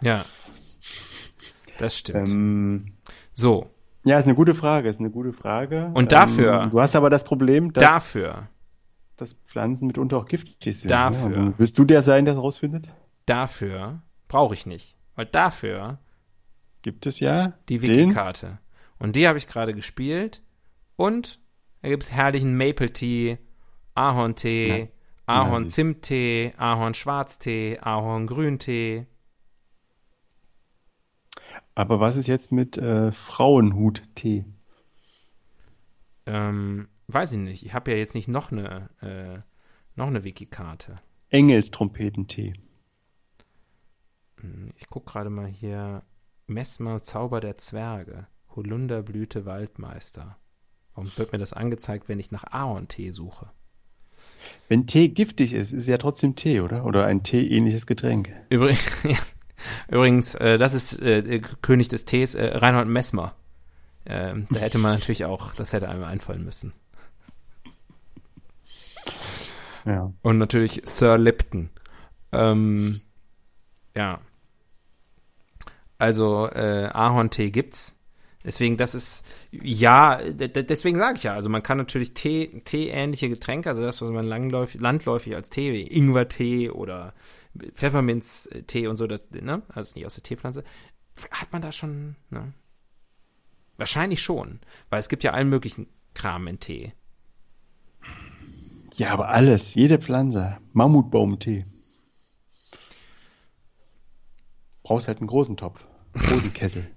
Ja. 0.00 0.24
Das 1.78 1.98
stimmt. 1.98 2.28
Ähm, 2.28 2.92
so, 3.34 3.70
ja, 4.04 4.18
ist 4.18 4.24
eine 4.26 4.34
gute 4.34 4.54
Frage, 4.54 4.88
ist 4.88 5.00
eine 5.00 5.10
gute 5.10 5.32
Frage. 5.32 5.90
Und 5.94 6.12
dafür- 6.12 6.62
Ähm, 6.62 6.70
du 6.70 6.80
hast 6.80 6.96
aber 6.96 7.08
das 7.10 7.24
Problem, 7.24 7.72
dass, 7.72 7.84
dafür, 7.84 8.48
dass 9.16 9.34
Pflanzen 9.44 9.86
mitunter 9.86 10.16
auch 10.18 10.26
giftig 10.26 10.76
sind. 10.78 10.90
Dafür. 10.90 11.28
Ne? 11.28 11.36
Und 11.46 11.58
Willst 11.58 11.78
du 11.78 11.84
der 11.84 12.02
sein, 12.02 12.24
der 12.24 12.34
es 12.34 12.40
rausfindet? 12.40 12.88
dafür 13.26 14.02
brauche 14.28 14.54
ich 14.54 14.66
nicht. 14.66 14.96
Weil 15.14 15.26
dafür 15.26 15.98
Gibt 16.82 17.06
es 17.06 17.20
ja 17.20 17.52
die. 17.68 17.80
Wiki-Karte. 17.82 18.58
Und 18.98 19.14
die 19.14 19.28
habe 19.28 19.38
ich 19.38 19.46
gerade 19.46 19.72
gespielt. 19.74 20.42
Und 20.96 21.38
da 21.82 21.88
gibt 21.88 22.02
es 22.02 22.10
herrlichen 22.12 22.56
Maple-Tee, 22.56 23.38
Ahorntee, 23.94 24.90
Ahorn-Zimttee, 25.26 26.54
Ahorn-Schwarztee, 26.56 27.78
Ahorn-Grüntee. 27.80 29.06
Aber 31.74 32.00
was 32.00 32.16
ist 32.16 32.26
jetzt 32.26 32.52
mit 32.52 32.76
äh, 32.76 33.12
Frauenhut-Tee? 33.12 34.44
Ähm, 36.26 36.88
weiß 37.08 37.32
ich 37.32 37.38
nicht. 37.38 37.64
Ich 37.64 37.74
habe 37.74 37.90
ja 37.90 37.96
jetzt 37.96 38.14
nicht 38.14 38.28
noch 38.28 38.52
eine, 38.52 38.90
äh, 39.00 39.38
noch 39.96 40.06
eine 40.06 40.24
Wiki-Karte. 40.24 41.00
Engelstrompetentee. 41.30 42.54
Ich 44.76 44.88
gucke 44.88 45.10
gerade 45.10 45.30
mal 45.30 45.46
hier. 45.46 46.02
Messmer 46.46 47.02
Zauber 47.02 47.40
der 47.40 47.56
Zwerge. 47.56 48.26
Holunderblüte 48.54 49.46
Waldmeister. 49.46 50.36
Warum 50.94 51.10
wird 51.16 51.32
mir 51.32 51.38
das 51.38 51.52
angezeigt, 51.54 52.08
wenn 52.08 52.18
ich 52.18 52.30
nach 52.32 52.44
Ahorntee 52.44 53.10
suche? 53.10 53.50
Wenn 54.68 54.86
Tee 54.86 55.08
giftig 55.08 55.54
ist, 55.54 55.72
ist 55.72 55.82
es 55.82 55.88
ja 55.88 55.96
trotzdem 55.98 56.36
Tee, 56.36 56.60
oder? 56.60 56.84
Oder 56.84 57.06
ein 57.06 57.22
Tee-ähnliches 57.22 57.86
Getränk. 57.86 58.32
Übrig 58.50 58.78
Übrigens, 59.88 60.34
äh, 60.34 60.58
das 60.58 60.74
ist 60.74 61.00
äh, 61.00 61.40
König 61.62 61.88
des 61.88 62.04
Tees, 62.04 62.34
äh, 62.34 62.56
Reinhold 62.56 62.88
Messmer. 62.88 63.34
Ähm, 64.04 64.46
da 64.50 64.60
hätte 64.60 64.78
man 64.78 64.94
natürlich 64.94 65.24
auch, 65.24 65.54
das 65.54 65.72
hätte 65.72 65.88
einem 65.88 66.04
einfallen 66.04 66.44
müssen. 66.44 66.72
Ja. 69.84 70.12
Und 70.22 70.38
natürlich 70.38 70.82
Sir 70.84 71.18
Lipton. 71.18 71.70
Ähm, 72.32 73.00
ja. 73.96 74.20
Also 75.98 76.48
äh, 76.48 76.88
Ahorntee 76.92 77.50
gibt's. 77.50 77.96
Deswegen, 78.44 78.76
das 78.76 78.96
ist, 78.96 79.24
ja, 79.52 80.18
deswegen 80.20 80.98
sage 80.98 81.16
ich 81.16 81.22
ja, 81.22 81.34
also 81.34 81.48
man 81.48 81.62
kann 81.62 81.78
natürlich 81.78 82.12
Tee, 82.12 82.60
Tee-ähnliche 82.64 83.28
Getränke, 83.28 83.68
also 83.68 83.82
das, 83.82 84.02
was 84.02 84.08
man 84.08 84.26
langläufig, 84.26 84.80
landläufig 84.80 85.36
als 85.36 85.48
Tee, 85.48 85.72
wie 85.72 85.82
Ingwertee 85.86 86.68
oder 86.68 87.14
Pfefferminztee 87.74 88.86
und 88.86 88.96
so, 88.96 89.06
das, 89.06 89.30
ne, 89.30 89.62
also 89.68 89.94
nicht 89.94 90.06
aus 90.06 90.14
der 90.14 90.22
Teepflanze, 90.22 90.64
hat 91.30 91.52
man 91.52 91.62
da 91.62 91.72
schon, 91.72 92.16
ne? 92.30 92.52
Wahrscheinlich 93.76 94.22
schon, 94.22 94.60
weil 94.90 95.00
es 95.00 95.08
gibt 95.08 95.24
ja 95.24 95.32
allen 95.32 95.48
möglichen 95.48 95.88
Kram 96.14 96.46
in 96.46 96.60
Tee. 96.60 96.92
Ja, 98.96 99.10
aber 99.10 99.28
alles, 99.30 99.74
jede 99.74 99.98
Pflanze. 99.98 100.58
Mammutbaumtee. 100.72 101.64
Brauchst 104.82 105.08
halt 105.08 105.18
einen 105.18 105.28
großen 105.28 105.56
Topf. 105.56 105.84
Großen 106.12 106.52
Kessel. 106.52 106.86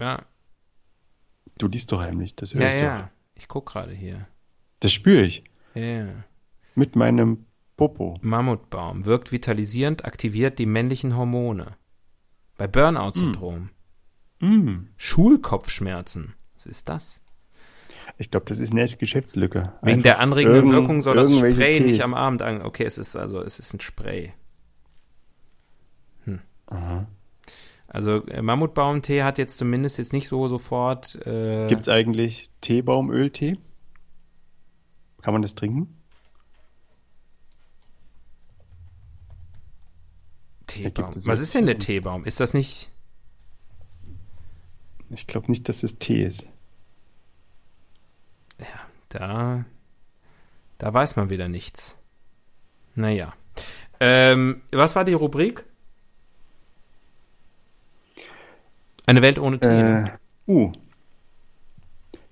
Ja, 0.00 0.24
Du 1.58 1.68
liest 1.68 1.92
doch 1.92 2.00
heimlich, 2.00 2.34
das 2.34 2.54
höre 2.54 2.62
ja, 2.62 2.68
ich 2.68 2.74
doch. 2.74 2.82
ja. 2.82 3.10
Ich 3.34 3.48
guck 3.48 3.66
gerade 3.66 3.92
hier. 3.92 4.26
Das 4.80 4.92
spüre 4.92 5.22
ich. 5.22 5.44
Ja. 5.74 6.24
Mit 6.74 6.96
meinem 6.96 7.46
Popo. 7.76 8.18
Mammutbaum 8.22 9.04
wirkt 9.04 9.32
vitalisierend, 9.32 10.04
aktiviert 10.04 10.58
die 10.58 10.66
männlichen 10.66 11.16
Hormone. 11.16 11.76
Bei 12.56 12.68
Burnout-Syndrom. 12.68 13.70
Mm. 14.40 14.88
Schulkopfschmerzen. 14.96 16.34
Was 16.54 16.66
ist 16.66 16.88
das? 16.88 17.20
Ich 18.16 18.30
glaube, 18.30 18.46
das 18.46 18.60
ist 18.60 18.72
eine 18.72 18.86
Geschäftslücke. 18.86 19.72
Wegen 19.82 19.98
Einfach 19.98 20.02
der 20.02 20.20
anregenden 20.20 20.70
Wirkung 20.70 21.02
soll 21.02 21.16
das 21.16 21.36
Spray 21.36 21.80
nicht 21.80 21.96
Tees. 21.96 22.00
am 22.00 22.14
Abend 22.14 22.42
an. 22.42 22.62
Okay, 22.62 22.84
es 22.84 22.98
ist 22.98 23.16
also, 23.16 23.40
es 23.40 23.58
ist 23.58 23.74
ein 23.74 23.80
Spray. 23.80 24.32
Aha. 26.66 27.06
Also 27.94 28.26
äh, 28.26 28.42
Mammutbaumtee 28.42 29.22
hat 29.22 29.38
jetzt 29.38 29.56
zumindest 29.56 29.98
jetzt 29.98 30.12
nicht 30.12 30.26
so 30.26 30.48
sofort. 30.48 31.14
Äh, 31.26 31.68
Gibt 31.68 31.82
es 31.82 31.88
eigentlich 31.88 32.50
Teebaumöltee? 32.60 33.56
Kann 35.22 35.32
man 35.32 35.42
das 35.42 35.54
trinken? 35.54 35.96
Teebaum. 40.66 41.14
Was 41.24 41.38
ist 41.38 41.54
denn 41.54 41.66
der 41.66 41.78
Teebaum? 41.78 42.24
Ist 42.24 42.40
das 42.40 42.52
nicht? 42.52 42.90
Ich 45.10 45.28
glaube 45.28 45.46
nicht, 45.46 45.68
dass 45.68 45.84
es 45.84 45.96
Tee 46.00 46.24
ist. 46.24 46.48
Da, 49.08 49.64
da 50.78 50.92
weiß 50.92 51.14
man 51.14 51.30
wieder 51.30 51.46
nichts. 51.46 51.96
Naja. 52.96 53.34
Ähm, 54.00 54.62
was 54.72 54.96
war 54.96 55.04
die 55.04 55.12
Rubrik? 55.12 55.64
Eine 59.06 59.22
Welt 59.22 59.38
ohne 59.38 59.58
Tee. 59.58 59.68
Äh, 59.68 60.10
uh. 60.46 60.72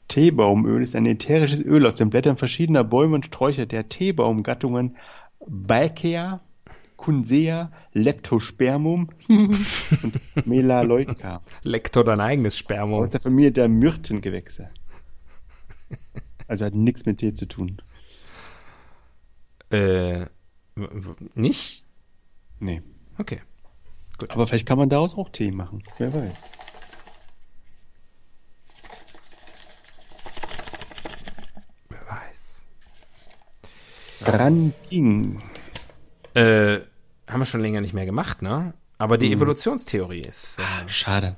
Teebaumöl 0.09 0.83
ist 0.83 0.95
ein 0.95 1.07
ätherisches 1.07 1.63
Öl 1.63 1.87
aus 1.87 1.95
den 1.95 2.11
Blättern 2.11 2.37
verschiedener 2.37 2.85
Bäume 2.85 3.15
und 3.15 3.27
Sträucher 3.27 3.67
der 3.67 3.89
Teebaumgattungen 3.89 4.97
Balkea, 5.47 6.41
Cunsea, 6.97 7.73
Leptospermum 7.93 9.09
und 9.29 10.21
Melaleuca 10.47 11.43
Lektor 11.63 12.05
dein 12.05 12.21
eigenes 12.21 12.57
Sperma. 12.57 12.97
aus 12.99 13.11
der 13.11 13.21
Familie 13.21 13.53
der 13.53 13.69
Myrtengewächse. 13.69 14.71
Also 16.47 16.67
hat 16.67 16.75
nichts 16.75 17.07
mit 17.07 17.19
Tee 17.19 17.33
zu 17.33 17.47
tun. 17.47 17.81
Äh, 19.71 20.27
nicht? 21.35 21.85
Nee. 22.61 22.83
Okay. 23.19 23.41
Aber 24.29 24.47
vielleicht 24.47 24.67
kann 24.67 24.79
man 24.79 24.91
daraus 24.91 25.15
auch 25.15 25.31
Tee 25.31 25.51
machen. 25.51 25.83
Wer 25.99 26.13
weiß. 26.13 26.62
Ranking. 34.27 35.43
Äh, 36.35 36.81
haben 37.27 37.41
wir 37.41 37.47
schon 37.47 37.61
länger 37.61 37.81
nicht 37.81 37.95
mehr 37.95 38.07
gemacht, 38.07 38.43
ne? 38.43 38.75
Aber 38.99 39.19
die 39.19 39.33
Evolutionstheorie 39.33 40.21
ist. 40.23 40.59
Äh, 40.59 40.89
Schade. 40.89 41.37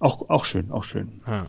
Auch, 0.00 0.28
auch 0.28 0.44
schön, 0.44 0.70
auch 0.70 0.84
schön. 0.84 1.22
ja. 1.26 1.46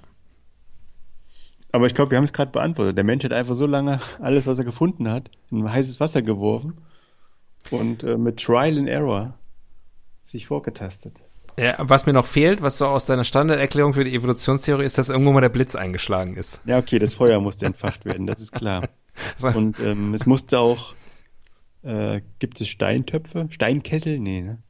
Aber 1.72 1.88
ich 1.88 1.94
glaube, 1.94 2.12
wir 2.12 2.18
haben 2.18 2.24
es 2.24 2.32
gerade 2.32 2.52
beantwortet. 2.52 2.96
Der 2.96 3.04
Mensch 3.04 3.26
hat 3.26 3.34
einfach 3.34 3.54
so 3.54 3.66
lange 3.66 4.00
alles, 4.22 4.48
was 4.48 4.60
er 4.60 4.64
gefunden 4.64 5.10
hat, 5.10 5.30
in 5.52 5.70
heißes 5.70 6.00
Wasser 6.00 6.22
geworfen 6.22 6.78
und 7.70 8.02
äh, 8.04 8.18
mit 8.18 8.38
Trial 8.42 8.78
and 8.78 8.88
Error 8.88 9.34
sich 10.24 10.48
vorgetastet. 10.48 11.18
Ja, 11.58 11.76
was 11.80 12.06
mir 12.06 12.14
noch 12.14 12.26
fehlt, 12.26 12.62
was 12.62 12.78
so 12.78 12.88
aus 12.88 13.06
deiner 13.06 13.26
Standarderklärung 13.26 13.94
für 13.94 14.06
die 14.06 14.16
Evolutionstheorie 14.16 14.86
ist, 14.86 14.98
dass 14.98 15.10
irgendwo 15.10 15.34
mal 15.34 15.42
der 15.42 15.50
Blitz 15.50 15.76
eingeschlagen 15.76 16.36
ist. 16.36 16.62
Ja, 16.66 16.78
okay, 16.78 16.98
das 16.98 17.14
Feuer 17.14 17.42
musste 17.42 17.66
entfacht 17.66 18.06
werden, 18.06 18.26
das 18.26 18.40
ist 18.40 18.54
klar. 18.54 18.88
Und 19.42 19.80
ähm, 19.80 20.14
es 20.14 20.26
musste 20.26 20.60
auch, 20.60 20.94
äh, 21.84 22.22
gibt 22.40 22.60
es 22.62 22.68
Steintöpfe? 22.68 23.48
Steinkessel? 23.50 24.20
Nee, 24.20 24.42
ne? 24.42 24.62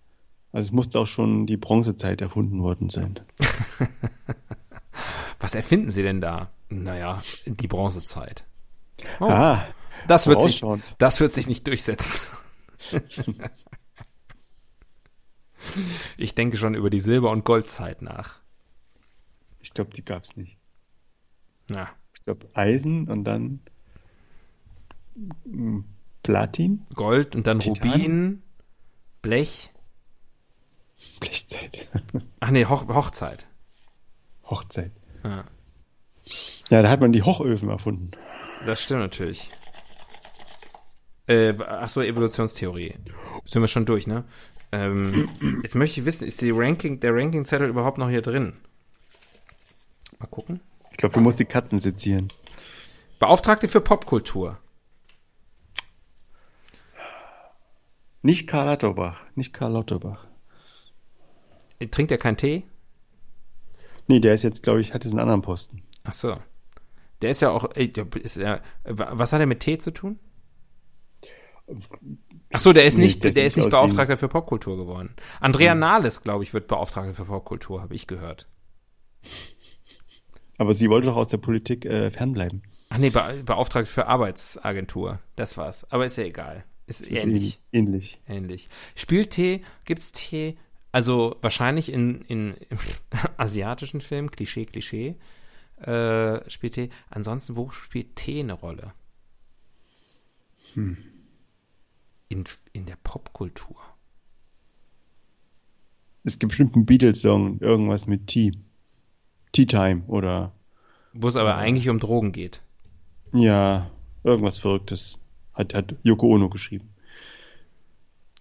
Also 0.51 0.67
es 0.67 0.71
musste 0.71 0.99
auch 0.99 1.07
schon 1.07 1.45
die 1.47 1.57
Bronzezeit 1.57 2.21
erfunden 2.21 2.61
worden 2.61 2.89
sein. 2.89 3.19
Was 5.39 5.53
erfinden 5.53 5.89
sie 5.89 6.01
denn 6.01 6.21
da? 6.21 6.49
Naja, 6.69 7.21
die 7.45 7.67
Bronzezeit. 7.67 8.45
Oh, 9.19 9.25
Ah, 9.25 9.65
das, 10.07 10.27
wird 10.27 10.41
sich, 10.41 10.63
das 10.97 11.19
wird 11.19 11.33
sich 11.33 11.47
nicht 11.47 11.67
durchsetzen. 11.67 12.21
ich 16.17 16.35
denke 16.35 16.57
schon 16.57 16.75
über 16.75 16.89
die 16.89 17.01
Silber- 17.01 17.31
und 17.31 17.43
Goldzeit 17.45 18.01
nach. 18.01 18.39
ich 19.59 19.73
glaube, 19.73 19.93
die 19.93 20.05
gab 20.05 20.23
es 20.23 20.35
nicht. 20.37 20.57
Ja. 21.69 21.89
Ich 22.15 22.23
glaube 22.23 22.47
Eisen 22.53 23.09
und 23.09 23.23
dann 23.25 23.59
Platin, 26.23 26.85
Gold 26.93 27.35
und 27.35 27.47
dann 27.47 27.59
Titan? 27.59 27.91
Rubin, 27.91 28.43
Blech. 29.21 29.71
Blechzeit. 31.19 31.87
Ach 32.39 32.51
nee, 32.51 32.65
Hoch 32.65 32.87
Hochzeit. 32.87 33.47
Hochzeit. 34.45 34.91
Ja. 35.23 35.45
Ja, 36.69 36.81
da 36.81 36.89
hat 36.89 37.01
man 37.01 37.11
die 37.11 37.21
Hochöfen 37.21 37.69
erfunden. 37.69 38.11
Das 38.65 38.81
stimmt 38.81 39.01
natürlich. 39.01 39.49
Äh, 41.27 41.53
ach 41.59 41.89
so, 41.89 42.01
Evolutionstheorie. 42.01 42.95
Sind 43.45 43.61
wir 43.61 43.67
schon 43.67 43.85
durch, 43.85 44.07
ne? 44.07 44.25
Ähm, 44.71 45.29
jetzt 45.61 45.75
möchte 45.75 45.99
ich 45.99 46.05
wissen, 46.05 46.27
ist 46.27 46.41
die 46.41 46.51
Ranking, 46.51 46.99
der 46.99 47.13
Rankingzettel 47.13 47.69
überhaupt 47.69 47.97
noch 47.97 48.09
hier 48.09 48.21
drin? 48.21 48.53
Mal 50.19 50.27
gucken. 50.27 50.61
Ich 50.91 50.97
glaube, 50.97 51.13
du 51.13 51.21
musst 51.21 51.39
die 51.39 51.45
Katzen 51.45 51.79
sezieren. 51.79 52.27
Beauftragte 53.19 53.67
für 53.67 53.81
Popkultur. 53.81 54.57
Nicht 58.25 58.47
Karl 58.47 58.65
Lauterbach. 58.65 59.21
Nicht 59.35 59.53
Karl 59.53 59.73
Lauterbach. 59.73 60.25
Trinkt 61.91 62.11
er 62.11 62.17
keinen 62.17 62.37
Tee? 62.37 62.63
Nee, 64.07 64.19
der 64.19 64.33
ist 64.33 64.41
jetzt, 64.41 64.63
glaube 64.63 64.81
ich, 64.81 64.95
hat 64.95 65.03
jetzt 65.03 65.13
einen 65.13 65.19
anderen 65.19 65.43
Posten. 65.43 65.83
Ach 66.03 66.11
so. 66.11 66.35
Der 67.21 67.29
ist 67.29 67.43
ja 67.43 67.51
auch, 67.51 67.65
ist 67.75 68.37
ja, 68.37 68.61
was 68.83 69.31
hat 69.31 69.41
er 69.41 69.45
mit 69.45 69.59
Tee 69.59 69.77
zu 69.77 69.91
tun? 69.91 70.17
Ach 72.51 72.59
so, 72.59 72.73
der 72.73 72.85
ist 72.85 72.97
Nee, 72.97 73.05
nicht, 73.05 73.23
der 73.23 73.45
ist 73.45 73.57
nicht 73.57 73.69
Beauftragter 73.69 74.17
für 74.17 74.27
Popkultur 74.27 74.75
geworden. 74.75 75.15
Andrea 75.39 75.75
Nahles, 75.75 76.23
glaube 76.23 76.43
ich, 76.43 76.51
wird 76.51 76.65
Beauftragter 76.65 77.13
für 77.13 77.25
Popkultur, 77.25 77.83
habe 77.83 77.93
ich 77.93 78.07
gehört. 78.07 78.47
Aber 80.57 80.73
sie 80.73 80.89
wollte 80.89 81.05
doch 81.05 81.15
aus 81.15 81.27
der 81.27 81.37
Politik 81.37 81.85
äh, 81.85 82.09
fernbleiben. 82.09 82.63
Ach 82.89 82.97
nee, 82.97 83.11
Be 83.11 83.43
Beauftragte 83.45 83.91
für 83.91 84.07
Arbeitsagentur. 84.07 85.19
Das 85.35 85.57
war's. 85.57 85.85
Aber 85.91 86.05
ist 86.05 86.17
ja 86.17 86.23
egal. 86.23 86.63
Ist, 86.87 87.01
ist 87.01 87.23
ähnlich. 87.23 87.59
Ähnlich. 87.71 88.19
Ähnlich. 88.27 88.69
Spielt 88.95 89.31
Tee, 89.31 89.61
gibt's 89.85 90.11
Tee, 90.11 90.57
also 90.91 91.35
wahrscheinlich 91.41 91.91
in, 91.91 92.21
in, 92.21 92.53
asiatischen 93.37 94.01
Filmen, 94.01 94.29
Klischee, 94.31 94.65
Klischee, 94.65 95.15
äh, 95.77 96.47
spielt 96.49 96.73
Tee. 96.75 96.89
Ansonsten, 97.09 97.55
wo 97.55 97.69
spielt 97.71 98.15
Tee 98.15 98.39
eine 98.39 98.53
Rolle? 98.53 98.93
Hm. 100.73 100.97
In, 102.29 102.43
in 102.73 102.85
der 102.85 102.97
Popkultur. 103.03 103.77
Es 106.23 106.39
gibt 106.39 106.49
bestimmt 106.49 106.75
einen 106.75 106.85
Beatles-Song, 106.85 107.59
irgendwas 107.59 108.07
mit 108.07 108.27
Tea. 108.27 108.51
Tea 109.51 109.65
Time 109.65 110.03
oder 110.07 110.51
Wo 111.13 111.27
es 111.27 111.35
aber 111.35 111.55
eigentlich 111.55 111.87
um 111.89 111.99
Drogen 111.99 112.31
geht. 112.31 112.61
ja, 113.31 113.89
irgendwas 114.23 114.57
Verrücktes. 114.57 115.17
Hat, 115.55 115.73
hat 115.73 115.95
Yoko 116.03 116.27
Ono 116.27 116.49
geschrieben. 116.49 116.89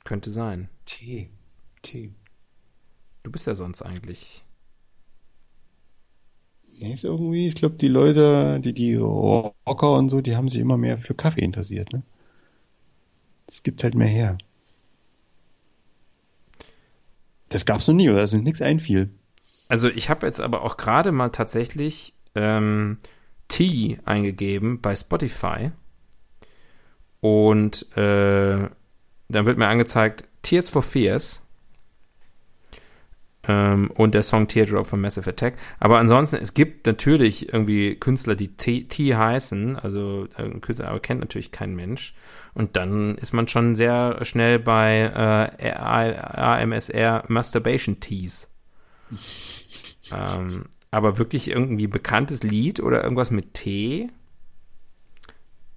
Könnte 0.05 0.31
sein. 0.31 0.69
Tee. 0.85 1.31
Tee. 1.83 2.13
Du 3.23 3.31
bist 3.31 3.47
ja 3.47 3.55
sonst 3.55 3.83
eigentlich. 3.83 4.45
Nee, 6.79 6.93
ist 6.93 7.05
irgendwie, 7.05 7.47
ich 7.47 7.55
glaube, 7.55 7.77
die 7.77 7.89
Leute, 7.89 8.61
die, 8.61 8.73
die 8.73 8.97
Rocker 8.97 9.95
und 9.95 10.09
so, 10.09 10.21
die 10.21 10.37
haben 10.37 10.49
sich 10.49 10.61
immer 10.61 10.77
mehr 10.77 10.99
für 10.99 11.15
Kaffee 11.15 11.45
interessiert, 11.45 11.93
ne? 11.93 12.03
Es 13.47 13.63
gibt 13.63 13.85
halt 13.85 13.95
mehr 13.95 14.09
her. 14.09 14.39
Das 17.49 17.65
gab's 17.65 17.87
noch 17.87 17.95
nie, 17.95 18.11
oder? 18.11 18.21
Dass 18.21 18.33
uns 18.33 18.43
nichts 18.43 18.61
einfiel. 18.61 19.11
Also 19.69 19.89
ich 19.89 20.11
habe 20.11 20.27
jetzt 20.27 20.41
aber 20.41 20.63
auch 20.63 20.77
gerade 20.77 21.13
mal 21.13 21.29
tatsächlich 21.29 22.13
ähm, 22.35 22.99
T 23.49 23.99
eingegeben 24.05 24.81
bei 24.81 24.97
Spotify 24.97 25.71
und 27.25 27.91
äh, 27.97 28.69
dann 29.31 29.47
wird 29.47 29.57
mir 29.57 29.67
angezeigt 29.67 30.29
Tears 30.43 30.69
for 30.69 30.83
Fears 30.83 31.43
ähm, 33.49 33.91
und 33.93 34.13
der 34.13 34.23
Song 34.23 34.47
Teardrop 34.47 34.87
von 34.87 35.01
Massive 35.01 35.31
Attack. 35.31 35.57
Aber 35.81 35.97
ansonsten, 35.97 36.37
es 36.37 36.53
gibt 36.53 36.87
natürlich 36.87 37.51
irgendwie 37.51 37.95
Künstler, 37.95 38.35
die 38.35 38.59
T, 38.59 38.85
T 38.85 39.17
heißen, 39.17 39.79
also 39.79 40.29
äh, 40.37 40.51
Künstler, 40.61 40.89
aber 40.89 41.01
kennt 41.01 41.21
natürlich 41.21 41.51
kein 41.51 41.75
Mensch. 41.75 42.15
Und 42.53 42.77
dann 42.77 43.15
ist 43.15 43.33
man 43.33 43.49
schon 43.49 43.75
sehr 43.75 44.23
schnell 44.27 44.59
bei 44.59 45.49
äh, 45.59 45.71
AMSR 45.71 47.25
Masturbation 47.29 48.01
Teas. 48.01 48.51
Ähm, 50.13 50.67
aber 50.91 51.17
wirklich 51.17 51.49
irgendwie 51.49 51.87
bekanntes 51.87 52.43
Lied 52.43 52.81
oder 52.81 53.03
irgendwas 53.03 53.31
mit 53.31 53.55
T. 53.55 54.11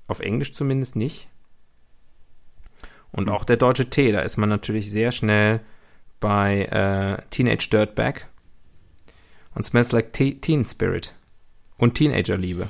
Auf 0.07 0.19
Englisch 0.19 0.51
zumindest 0.51 0.97
nicht. 0.97 1.29
Und 3.11 3.29
auch 3.29 3.45
der 3.45 3.57
deutsche 3.57 3.89
T, 3.89 4.11
da 4.11 4.21
ist 4.21 4.37
man 4.37 4.49
natürlich 4.49 4.91
sehr 4.91 5.11
schnell 5.11 5.61
bei 6.19 6.65
äh, 6.65 7.21
Teenage 7.29 7.69
Dirtbag 7.71 8.27
und 9.55 9.63
Smells 9.63 9.91
Like 9.91 10.13
Te 10.13 10.35
Teen 10.39 10.65
Spirit 10.65 11.13
und 11.77 11.95
Teenagerliebe. 11.95 12.69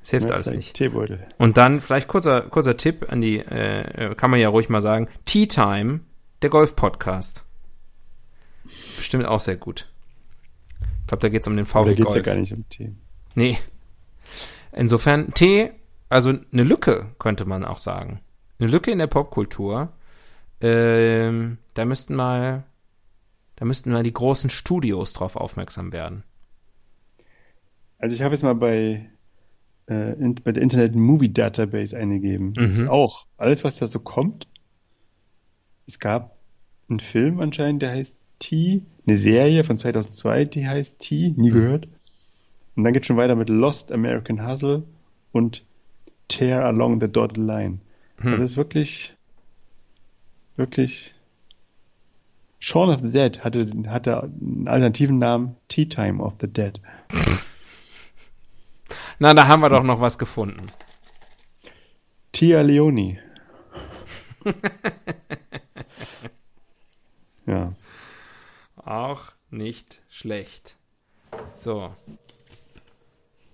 Das 0.00 0.10
hilft 0.10 0.30
alles 0.30 0.50
nicht. 0.50 0.74
Teebeutel. 0.74 1.26
Und 1.36 1.58
dann 1.58 1.80
vielleicht 1.80 2.08
kurzer, 2.08 2.42
kurzer 2.42 2.76
Tipp 2.76 3.06
an 3.10 3.20
die, 3.20 3.38
äh, 3.38 4.14
kann 4.14 4.30
man 4.30 4.40
ja 4.40 4.48
ruhig 4.48 4.68
mal 4.70 4.80
sagen, 4.80 5.08
Tea 5.26 5.46
Time, 5.46 6.00
der 6.42 6.48
Golf-Podcast. 6.50 7.44
Bestimmt 8.96 9.26
auch 9.26 9.40
sehr 9.40 9.56
gut. 9.56 9.88
Ich 11.02 11.06
glaube, 11.06 11.22
da 11.22 11.28
geht 11.28 11.42
es 11.42 11.48
um 11.48 11.56
den 11.56 11.66
Aber 11.70 11.84
da 11.84 11.90
VW 11.90 11.94
geht's 11.96 12.14
ja 12.14 12.22
Golf. 12.22 12.26
gar 12.26 12.36
nicht 12.36 12.52
um 12.52 12.68
Tee. 12.68 12.92
Nee. 13.34 13.58
Insofern, 14.72 15.34
Tee, 15.34 15.72
also 16.08 16.30
eine 16.30 16.62
Lücke, 16.62 17.08
könnte 17.18 17.44
man 17.44 17.64
auch 17.64 17.78
sagen. 17.78 18.20
Eine 18.60 18.70
Lücke 18.70 18.90
in 18.90 18.98
der 18.98 19.06
Popkultur. 19.06 19.88
Ähm, 20.60 21.56
da 21.74 21.84
müssten 21.86 22.14
mal, 22.14 22.64
da 23.56 23.64
müssten 23.64 23.90
mal 23.90 24.02
die 24.02 24.12
großen 24.12 24.50
Studios 24.50 25.14
drauf 25.14 25.36
aufmerksam 25.36 25.92
werden. 25.92 26.24
Also 27.98 28.14
ich 28.14 28.22
habe 28.22 28.34
jetzt 28.34 28.42
mal 28.42 28.54
bei, 28.54 29.08
äh, 29.88 30.12
in, 30.12 30.34
bei 30.36 30.52
der 30.52 30.62
Internet 30.62 30.94
Movie 30.94 31.32
Database 31.32 31.96
eingegeben. 31.96 32.54
Mhm. 32.56 32.88
Auch 32.88 33.26
alles, 33.38 33.64
was 33.64 33.76
da 33.76 33.86
so 33.86 33.98
kommt. 33.98 34.46
Es 35.86 35.98
gab 35.98 36.36
einen 36.88 37.00
Film 37.00 37.40
anscheinend, 37.40 37.80
der 37.80 37.92
heißt 37.92 38.18
T, 38.40 38.82
eine 39.06 39.16
Serie 39.16 39.64
von 39.64 39.78
2002, 39.78 40.44
die 40.44 40.66
heißt 40.66 40.98
T, 40.98 41.34
nie 41.36 41.50
gehört. 41.50 41.88
Und 42.76 42.84
dann 42.84 42.92
geht 42.92 43.06
schon 43.06 43.16
weiter 43.16 43.36
mit 43.36 43.48
Lost 43.48 43.90
American 43.90 44.46
Hustle 44.46 44.82
und 45.32 45.64
Tear 46.28 46.64
Along 46.64 47.00
the 47.00 47.10
Dotted 47.10 47.38
Line. 47.38 47.78
Hm. 48.20 48.32
Das 48.32 48.40
ist 48.40 48.56
wirklich, 48.56 49.14
wirklich. 50.56 51.14
Shaun 52.58 52.90
of 52.90 53.00
the 53.00 53.10
Dead 53.10 53.42
hatte, 53.42 53.70
hatte 53.86 54.22
einen 54.22 54.68
alternativen 54.68 55.16
Namen 55.16 55.56
Tea 55.68 55.86
Time 55.86 56.22
of 56.22 56.34
the 56.40 56.46
Dead. 56.46 56.78
Na, 59.18 59.32
da 59.32 59.48
haben 59.48 59.62
wir 59.62 59.70
doch 59.70 59.82
noch 59.82 60.00
was 60.00 60.18
gefunden. 60.18 60.70
Tia 62.32 62.60
Leoni. 62.60 63.18
ja. 67.46 67.72
Auch 68.76 69.32
nicht 69.50 70.02
schlecht. 70.10 70.76
So. 71.48 71.94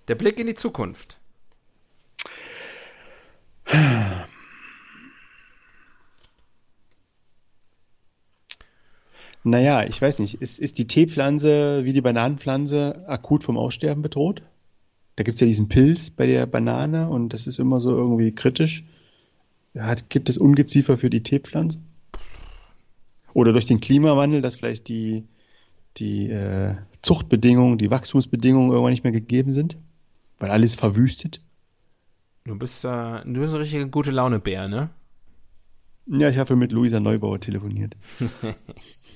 Der 0.09 0.15
Blick 0.15 0.37
in 0.39 0.47
die 0.47 0.55
Zukunft. 0.55 1.19
Naja, 9.47 9.85
ich 9.85 10.01
weiß 10.01 10.19
nicht. 10.19 10.41
Ist, 10.41 10.59
ist 10.59 10.77
die 10.77 10.87
Teepflanze 10.87 11.85
wie 11.85 11.93
die 11.93 12.01
Bananenpflanze 12.01 13.05
akut 13.07 13.45
vom 13.45 13.57
Aussterben 13.57 14.01
bedroht? 14.01 14.41
Da 15.15 15.23
gibt 15.23 15.35
es 15.35 15.41
ja 15.41 15.47
diesen 15.47 15.69
Pilz 15.69 16.09
bei 16.09 16.27
der 16.27 16.45
Banane 16.45 17.09
und 17.09 17.33
das 17.33 17.47
ist 17.47 17.57
immer 17.57 17.79
so 17.79 17.95
irgendwie 17.95 18.33
kritisch. 18.33 18.83
Hat, 19.77 20.09
gibt 20.09 20.27
es 20.27 20.37
Ungeziefer 20.37 20.97
für 20.97 21.09
die 21.09 21.23
Teepflanze? 21.23 21.79
Oder 23.33 23.53
durch 23.53 23.65
den 23.65 23.79
Klimawandel, 23.79 24.41
dass 24.41 24.55
vielleicht 24.55 24.89
die, 24.89 25.23
die 25.95 26.29
äh, 26.29 26.75
Zuchtbedingungen, 27.01 27.77
die 27.77 27.89
Wachstumsbedingungen 27.89 28.71
irgendwann 28.71 28.91
nicht 28.91 29.05
mehr 29.05 29.13
gegeben 29.13 29.51
sind? 29.51 29.77
Weil 30.39 30.51
alles 30.51 30.75
verwüstet? 30.75 31.39
Du 32.43 32.57
bist, 32.57 32.83
äh, 32.83 33.23
du 33.23 33.39
bist 33.39 33.53
ein 33.53 33.61
richtiger 33.61 33.85
gute 33.85 34.11
Laune-Bär, 34.11 34.67
ne? 34.67 34.89
Ja, 36.05 36.27
ich 36.29 36.37
habe 36.37 36.57
mit 36.57 36.73
Luisa 36.73 36.99
Neubauer 36.99 37.39
telefoniert. 37.39 37.95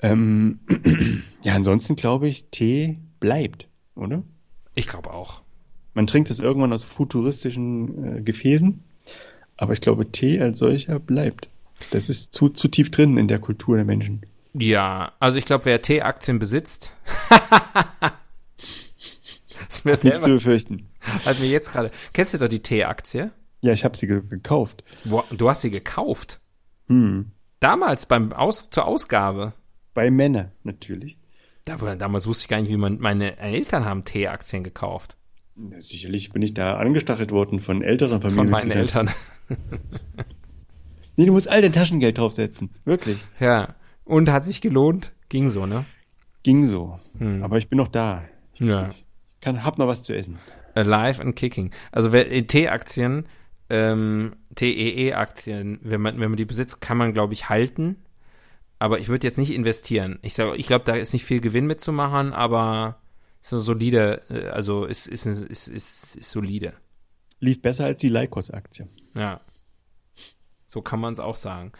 ähm, 0.00 0.60
ja, 1.42 1.54
ansonsten 1.54 1.96
glaube 1.96 2.28
ich, 2.28 2.50
Tee 2.50 2.98
bleibt, 3.20 3.68
oder? 3.94 4.22
Ich 4.74 4.86
glaube 4.86 5.12
auch. 5.12 5.42
Man 5.94 6.06
trinkt 6.06 6.30
es 6.30 6.38
irgendwann 6.38 6.72
aus 6.72 6.84
futuristischen 6.84 8.18
äh, 8.18 8.22
Gefäßen, 8.22 8.82
aber 9.56 9.72
ich 9.72 9.80
glaube, 9.80 10.10
Tee 10.12 10.40
als 10.40 10.58
solcher 10.58 10.98
bleibt. 11.00 11.48
Das 11.90 12.08
ist 12.08 12.32
zu, 12.32 12.48
zu 12.48 12.68
tief 12.68 12.90
drin 12.90 13.16
in 13.18 13.28
der 13.28 13.38
Kultur 13.40 13.76
der 13.76 13.84
Menschen. 13.84 14.22
Ja, 14.54 15.12
also 15.20 15.38
ich 15.38 15.44
glaube, 15.44 15.64
wer 15.66 15.80
T-Aktien 15.82 16.38
besitzt, 16.38 16.92
ist 19.68 19.84
mir 19.84 19.92
Nichts 19.92 20.02
zu 20.02 20.14
selber, 20.22 20.34
befürchten. 20.34 20.88
hat 21.24 21.38
mir 21.40 21.46
jetzt 21.48 21.72
gerade, 21.72 21.90
kennst 22.12 22.34
du 22.34 22.38
doch 22.38 22.48
die 22.48 22.62
T-Aktie? 22.62 23.30
Ja, 23.60 23.72
ich 23.72 23.84
habe 23.84 23.96
sie 23.96 24.06
ge 24.06 24.22
gekauft. 24.28 24.84
Wo- 25.04 25.24
Du 25.30 25.48
hast 25.50 25.62
sie 25.62 25.70
gekauft. 25.70 26.40
Hm. 26.86 27.32
Damals 27.60 28.06
beim 28.06 28.32
Aus, 28.32 28.70
zur 28.70 28.86
Ausgabe. 28.86 29.52
Bei 29.98 30.12
Männern 30.12 30.52
natürlich. 30.62 31.18
Da, 31.64 31.76
damals 31.96 32.26
wusste 32.28 32.44
ich 32.44 32.48
gar 32.48 32.60
nicht, 32.60 32.70
wie 32.70 32.76
man, 32.76 32.98
meine 33.00 33.36
Eltern 33.38 33.84
haben 33.84 34.04
T-Aktien 34.04 34.62
gekauft. 34.62 35.16
Ja, 35.56 35.80
sicherlich 35.82 36.30
bin 36.32 36.40
ich 36.42 36.54
da 36.54 36.76
angestachelt 36.76 37.32
worden 37.32 37.58
von 37.58 37.82
älteren 37.82 38.20
Von 38.20 38.30
Familien. 38.30 38.50
meinen 38.52 38.70
Eltern. 38.70 39.10
Nee, 41.16 41.26
du 41.26 41.32
musst 41.32 41.48
all 41.48 41.60
dein 41.62 41.72
Taschengeld 41.72 42.16
draufsetzen. 42.18 42.70
Wirklich. 42.84 43.18
Ja. 43.40 43.74
Und 44.04 44.30
hat 44.30 44.44
sich 44.44 44.60
gelohnt? 44.60 45.12
Ging 45.28 45.50
so, 45.50 45.66
ne? 45.66 45.84
Ging 46.44 46.62
so. 46.62 47.00
Hm. 47.18 47.42
Aber 47.42 47.58
ich 47.58 47.68
bin 47.68 47.76
noch 47.78 47.88
da. 47.88 48.22
Ich 48.54 48.60
Ja. 48.60 48.90
kann, 49.40 49.64
hab 49.64 49.78
noch 49.78 49.88
was 49.88 50.04
zu 50.04 50.14
essen. 50.14 50.38
Alive 50.76 51.20
and 51.20 51.34
Kicking. 51.34 51.72
Also 51.90 52.12
wer- 52.12 52.30
äh, 52.30 52.42
T-Aktien, 52.44 53.26
ähm, 53.68 54.36
TEE-Aktien, 54.54 55.80
wenn 55.82 56.00
man, 56.00 56.20
wenn 56.20 56.30
man 56.30 56.36
die 56.36 56.44
besitzt, 56.44 56.80
kann 56.80 56.96
man, 56.96 57.12
glaube 57.14 57.32
ich, 57.32 57.48
halten. 57.48 57.96
Aber 58.78 58.98
ich 59.00 59.08
würde 59.08 59.26
jetzt 59.26 59.38
nicht 59.38 59.52
investieren. 59.52 60.18
Ich 60.22 60.34
sage, 60.34 60.56
ich 60.56 60.66
glaube, 60.66 60.84
da 60.84 60.94
ist 60.94 61.12
nicht 61.12 61.24
viel 61.24 61.40
Gewinn 61.40 61.66
mitzumachen, 61.66 62.32
aber 62.32 63.00
ist 63.42 63.52
eine 63.52 63.62
solide, 63.62 64.20
äh, 64.30 64.48
also 64.48 64.84
ist, 64.84 65.06
ist, 65.06 65.26
ist, 65.26 65.68
ist, 65.68 66.16
ist, 66.16 66.30
solide. 66.30 66.74
Lief 67.40 67.62
besser 67.62 67.86
als 67.86 68.00
die 68.00 68.08
Lycos-Aktie. 68.08 68.88
Ja. 69.14 69.40
So 70.66 70.82
kann 70.82 71.00
man 71.00 71.12
es 71.12 71.20
auch 71.20 71.36
sagen. 71.36 71.72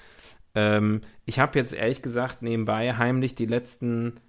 Ähm, 0.54 1.02
ich 1.24 1.38
habe 1.38 1.58
jetzt 1.58 1.74
ehrlich 1.74 2.02
gesagt 2.02 2.42
nebenbei 2.42 2.94
heimlich 2.94 3.34
die 3.34 3.46
letzten 3.46 4.20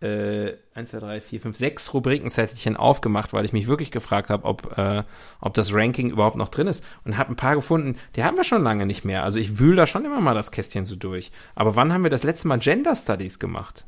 äh, 0.00 0.52
1, 0.74 0.90
2, 0.90 0.98
3, 0.98 1.20
4, 1.20 1.40
5, 1.40 1.56
6 1.56 1.94
Rubrikenzettelchen 1.94 2.76
aufgemacht, 2.76 3.32
weil 3.32 3.44
ich 3.44 3.52
mich 3.52 3.66
wirklich 3.66 3.90
gefragt 3.90 4.30
habe, 4.30 4.44
ob, 4.44 4.78
äh, 4.78 5.02
ob 5.40 5.54
das 5.54 5.72
Ranking 5.72 6.10
überhaupt 6.10 6.36
noch 6.36 6.48
drin 6.48 6.66
ist. 6.68 6.84
Und 7.04 7.18
habe 7.18 7.32
ein 7.32 7.36
paar 7.36 7.54
gefunden, 7.54 7.98
die 8.14 8.24
haben 8.24 8.36
wir 8.36 8.44
schon 8.44 8.62
lange 8.62 8.86
nicht 8.86 9.04
mehr. 9.04 9.24
Also 9.24 9.38
ich 9.38 9.58
wühle 9.58 9.76
da 9.76 9.86
schon 9.86 10.04
immer 10.04 10.20
mal 10.20 10.34
das 10.34 10.52
Kästchen 10.52 10.84
so 10.84 10.96
durch. 10.96 11.32
Aber 11.54 11.76
wann 11.76 11.92
haben 11.92 12.04
wir 12.04 12.10
das 12.10 12.22
letzte 12.22 12.48
Mal 12.48 12.58
Gender 12.58 12.94
Studies 12.94 13.38
gemacht? 13.38 13.86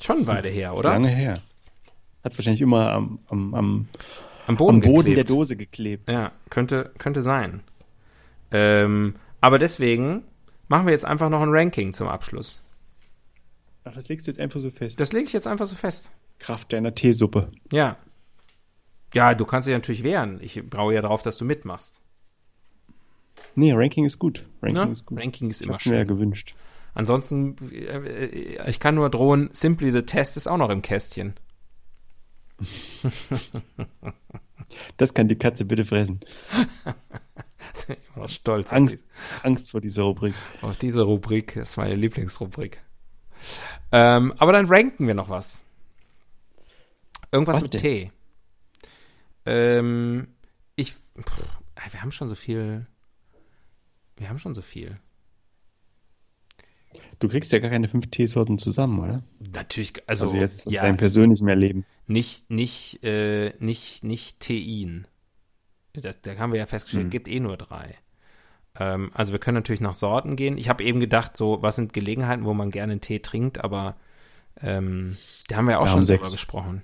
Schon 0.00 0.24
beide 0.24 0.48
her, 0.48 0.74
oder? 0.74 0.90
lange 0.90 1.08
her. 1.08 1.34
Hat 2.22 2.38
wahrscheinlich 2.38 2.60
immer 2.60 2.92
am, 2.92 3.18
am, 3.28 3.54
am, 3.54 3.88
Am 4.46 4.56
Boden, 4.56 4.76
am 4.76 4.80
Boden 4.80 5.14
der. 5.14 5.24
Dose 5.24 5.56
geklebt. 5.56 6.08
Ja, 6.10 6.32
könnte, 6.48 6.92
könnte 6.98 7.20
sein. 7.22 7.60
Ähm, 8.50 9.14
aber 9.40 9.58
deswegen 9.58 10.22
machen 10.68 10.86
wir 10.86 10.92
jetzt 10.92 11.04
einfach 11.04 11.28
noch 11.28 11.42
ein 11.42 11.50
Ranking 11.50 11.92
zum 11.92 12.08
Abschluss. 12.08 12.62
Ach, 13.84 13.94
das 13.94 14.08
legst 14.08 14.26
du 14.26 14.30
jetzt 14.30 14.40
einfach 14.40 14.60
so 14.60 14.70
fest. 14.70 15.00
Das 15.00 15.12
lege 15.12 15.26
ich 15.26 15.32
jetzt 15.32 15.46
einfach 15.46 15.66
so 15.66 15.74
fest. 15.76 16.12
Kraft 16.38 16.72
deiner 16.72 16.94
Teesuppe. 16.94 17.48
Ja. 17.72 17.96
Ja, 19.14 19.34
du 19.34 19.44
kannst 19.46 19.66
dich 19.66 19.74
natürlich 19.74 20.02
wehren. 20.04 20.38
Ich 20.42 20.62
brauche 20.68 20.92
ja 20.94 21.00
darauf, 21.00 21.22
dass 21.22 21.38
du 21.38 21.44
mitmachst. 21.44 22.02
Nee, 23.54 23.72
Ranking 23.72 24.04
ist 24.04 24.18
gut. 24.18 24.44
Ranking 24.62 24.84
Ne? 24.86 24.92
ist 24.92 25.06
gut. 25.06 25.18
Ranking 25.18 25.50
ist 25.50 25.60
Das 25.60 25.66
immer 25.66 25.76
ich 25.80 25.86
mir 25.86 25.94
ja 25.94 26.00
schön. 26.00 26.08
gewünscht. 26.08 26.54
Ansonsten, 26.94 27.56
äh, 27.72 28.68
ich 28.68 28.80
kann 28.80 28.94
nur 28.96 29.08
drohen, 29.10 29.48
Simply 29.52 29.90
the 29.92 30.02
Test 30.02 30.36
ist 30.36 30.46
auch 30.48 30.58
noch 30.58 30.70
im 30.70 30.82
Kästchen. 30.82 31.34
Das 34.96 35.14
kann 35.14 35.28
die 35.28 35.36
Katze 35.36 35.64
bitte 35.64 35.84
fressen. 35.84 36.20
immer 37.88 38.22
noch 38.24 38.28
stolz 38.28 38.72
Angst, 38.72 39.08
Angst 39.42 39.70
vor 39.70 39.80
dieser 39.80 40.02
Rubrik. 40.02 40.34
auf 40.60 40.76
diese 40.76 41.02
Rubrik. 41.02 41.54
Das 41.54 41.70
ist 41.70 41.76
meine 41.76 41.94
Lieblingsrubrik. 41.94 42.82
Ähm, 43.92 44.34
aber 44.38 44.52
dann 44.52 44.66
ranken 44.66 45.06
wir 45.06 45.14
noch 45.14 45.28
was. 45.28 45.64
Irgendwas 47.32 47.56
Was 47.56 47.62
mit 47.62 47.74
denn? 47.74 47.80
T. 47.80 48.12
Ähm, 49.46 50.28
ich, 50.76 50.92
pff, 50.92 51.38
äh, 51.74 51.92
wir 51.92 52.02
haben 52.02 52.12
schon 52.12 52.28
so 52.28 52.34
viel. 52.34 52.86
Wir 54.16 54.28
haben 54.28 54.38
schon 54.38 54.54
so 54.54 54.62
viel. 54.62 54.98
Du 57.18 57.28
kriegst 57.28 57.52
ja 57.52 57.58
gar 57.58 57.70
keine 57.70 57.88
fünf 57.88 58.08
Teesorten 58.10 58.58
zusammen, 58.58 58.98
oder? 59.00 59.22
Natürlich, 59.40 59.92
also, 60.08 60.24
Also, 60.26 60.36
jetzt 60.36 60.66
aus 60.66 60.72
ja, 60.72 60.82
deinem 60.82 60.96
persönlichen 60.96 61.48
Erleben. 61.48 61.84
nicht, 62.06 62.48
nicht, 62.50 63.02
äh, 63.04 63.52
nicht, 63.58 64.04
nicht 64.04 64.40
Tein. 64.40 65.06
Das, 65.94 66.20
da 66.22 66.36
haben 66.36 66.52
wir 66.52 66.58
ja 66.60 66.66
festgestellt, 66.66 67.04
Hm. 67.04 67.10
gibt 67.10 67.28
eh 67.28 67.40
nur 67.40 67.56
drei. 67.56 67.96
Ähm, 68.78 69.10
also 69.14 69.32
wir 69.32 69.38
können 69.38 69.56
natürlich 69.56 69.80
nach 69.80 69.94
Sorten 69.94 70.36
gehen. 70.36 70.56
Ich 70.58 70.68
habe 70.68 70.84
eben 70.84 71.00
gedacht, 71.00 71.36
so, 71.36 71.62
was 71.62 71.76
sind 71.76 71.92
Gelegenheiten, 71.92 72.44
wo 72.44 72.54
man 72.54 72.70
gerne 72.70 72.92
einen 72.92 73.00
Tee 73.00 73.18
trinkt, 73.18 73.62
aber 73.62 73.96
ähm, 74.60 75.16
da 75.48 75.56
haben 75.56 75.66
wir 75.66 75.72
ja 75.72 75.78
auch 75.78 75.86
Wir 75.86 75.92
schon 75.92 76.02
drüber 76.02 76.30
gesprochen. 76.30 76.82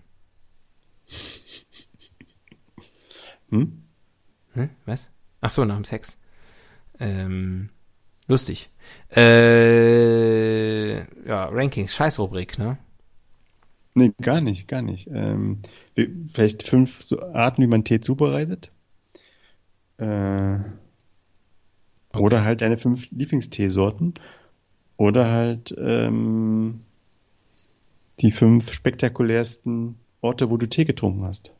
Hm? 3.51 3.83
Hm? 4.55 4.71
Was? 4.87 5.11
Ach 5.41 5.51
so, 5.51 5.65
nach 5.65 5.77
dem 5.77 5.85
Sex. 5.85 6.19
Ähm, 6.99 7.71
lustig. 8.27 8.71
Äh, 9.15 10.99
ja, 11.29 11.47
Rankings, 11.47 11.95
Scheißrubrik, 11.95 12.59
ne? 12.59 12.79
Nee, 13.95 14.13
gar 14.21 14.41
nicht, 14.41 14.67
gar 14.67 14.83
nicht. 14.83 15.09
Ähm, 15.13 15.61
vielleicht 16.33 16.67
fünf 16.67 17.13
Arten, 17.33 17.63
wie 17.63 17.69
man 17.69 17.85
Tee 17.85 18.01
zubereitet. 18.01 18.73
Äh, 19.99 20.59
Oder 22.21 22.45
halt 22.45 22.61
deine 22.61 22.79
fünf 22.79 23.11
Lieblingsteesorten. 23.11 24.15
Oder 24.97 25.31
halt 25.31 25.75
ähm, 25.79 26.81
die 28.21 28.31
fünf 28.33 28.73
spektakulärsten 28.73 29.97
Orte, 30.21 30.51
wo 30.51 30.57
du 30.57 30.69
Tee 30.69 30.85
getrunken 30.85 31.25
hast. 31.25 31.51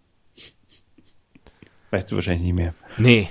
Weißt 1.91 2.11
du 2.11 2.17
wahrscheinlich 2.17 2.45
nicht 2.45 2.55
mehr. 2.55 2.75
Nee. 2.99 3.29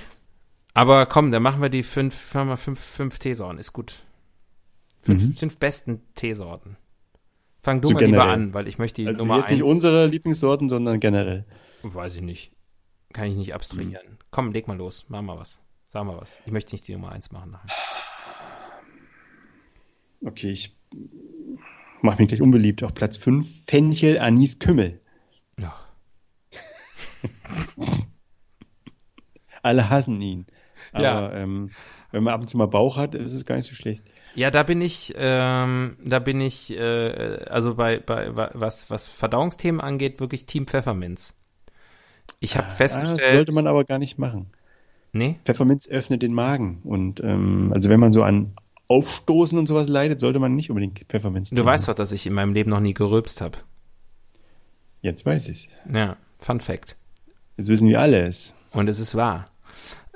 Aber 0.72 1.06
komm, 1.06 1.30
dann 1.30 1.42
machen 1.42 1.62
wir 1.62 1.68
die 1.68 1.82
fünf, 1.82 2.14
fahren 2.14 2.48
wir 2.48 2.56
fünf, 2.56 2.80
fünf 2.80 3.18
Teesorten, 3.18 3.58
ist 3.58 3.72
gut. 3.72 4.04
Fünf, 5.02 5.22
Mhm. 5.22 5.34
fünf 5.34 5.58
besten 5.58 6.00
Teesorten. 6.14 6.76
Fang 7.62 7.80
du 7.80 7.88
So 7.88 7.94
mal 7.94 8.00
lieber 8.04 8.18
generell. 8.18 8.34
an, 8.34 8.54
weil 8.54 8.68
ich 8.68 8.78
möchte 8.78 9.02
die 9.02 9.08
Also 9.08 9.20
Nummer 9.20 9.38
jetzt 9.38 9.50
nicht 9.50 9.60
eins. 9.62 9.70
unsere 9.70 10.06
Lieblingssorten, 10.06 10.68
sondern 10.68 10.98
generell. 11.00 11.44
Weiß 11.82 12.16
ich 12.16 12.22
nicht. 12.22 12.52
Kann 13.12 13.26
ich 13.28 13.36
nicht 13.36 13.54
abstrahieren. 13.54 14.18
Komm, 14.30 14.52
leg 14.52 14.66
mal 14.66 14.76
los. 14.76 15.04
Mach 15.08 15.22
mal 15.22 15.38
was. 15.38 15.60
Sag 15.94 16.04
mal 16.06 16.16
was. 16.20 16.42
Ich 16.44 16.50
möchte 16.50 16.74
nicht 16.74 16.88
die 16.88 16.92
Nummer 16.92 17.12
eins 17.12 17.30
machen. 17.30 17.52
nachher. 17.52 17.70
Okay, 20.26 20.50
ich 20.50 20.74
mache 22.02 22.18
mich 22.20 22.26
gleich 22.28 22.42
unbeliebt. 22.42 22.82
Auf 22.82 22.94
Platz 22.94 23.16
5 23.16 23.64
Fenchel, 23.68 24.18
Anis, 24.18 24.58
Kümmel. 24.58 25.00
Ja. 25.56 25.72
Alle 29.62 29.88
hassen 29.88 30.20
ihn. 30.20 30.46
Aber 30.92 31.04
Ja. 31.04 31.32
ähm, 31.32 31.70
wenn 32.10 32.24
man 32.24 32.34
ab 32.34 32.40
und 32.40 32.48
zu 32.48 32.56
mal 32.56 32.66
Bauch 32.66 32.96
hat, 32.96 33.14
ist 33.14 33.32
es 33.32 33.46
gar 33.46 33.54
nicht 33.54 33.68
so 33.68 33.74
schlecht. 33.76 34.02
Ja, 34.34 34.50
da 34.50 34.64
bin 34.64 34.80
ich, 34.80 35.14
ähm, 35.16 35.96
da 36.04 36.18
bin 36.18 36.40
ich, 36.40 36.76
äh, 36.76 37.44
also 37.48 37.76
bei, 37.76 38.00
bei 38.00 38.36
wa- 38.36 38.50
was, 38.52 38.90
was 38.90 39.06
Verdauungsthemen 39.06 39.80
angeht, 39.80 40.18
wirklich 40.18 40.46
Team 40.46 40.66
Pfefferminz. 40.66 41.38
Ich 42.40 42.56
habe 42.56 42.66
Ah, 42.66 42.70
festgestellt. 42.72 43.20
Das 43.20 43.30
sollte 43.30 43.52
man 43.54 43.68
aber 43.68 43.84
gar 43.84 44.00
nicht 44.00 44.18
machen. 44.18 44.50
Nee? 45.14 45.34
Pfefferminz 45.44 45.88
öffnet 45.88 46.22
den 46.22 46.34
Magen. 46.34 46.80
Und 46.84 47.20
ähm, 47.24 47.72
also 47.74 47.88
wenn 47.88 48.00
man 48.00 48.12
so 48.12 48.22
an 48.22 48.52
Aufstoßen 48.88 49.58
und 49.58 49.66
sowas 49.66 49.88
leidet, 49.88 50.20
sollte 50.20 50.38
man 50.38 50.54
nicht 50.54 50.68
unbedingt 50.70 50.98
Pfefferminz 51.08 51.48
Du 51.50 51.56
trinken. 51.56 51.68
weißt 51.70 51.88
doch, 51.88 51.94
dass 51.94 52.12
ich 52.12 52.26
in 52.26 52.34
meinem 52.34 52.52
Leben 52.52 52.68
noch 52.70 52.80
nie 52.80 52.92
gerülpst 52.94 53.40
habe. 53.40 53.56
Jetzt 55.00 55.24
weiß 55.26 55.48
ich 55.48 55.68
Ja, 55.92 56.16
Fun 56.38 56.60
Fact. 56.60 56.96
Jetzt 57.56 57.68
wissen 57.68 57.88
wir 57.88 58.00
alle 58.00 58.26
es. 58.26 58.52
Und 58.72 58.88
es 58.88 58.98
ist 58.98 59.14
wahr. 59.14 59.48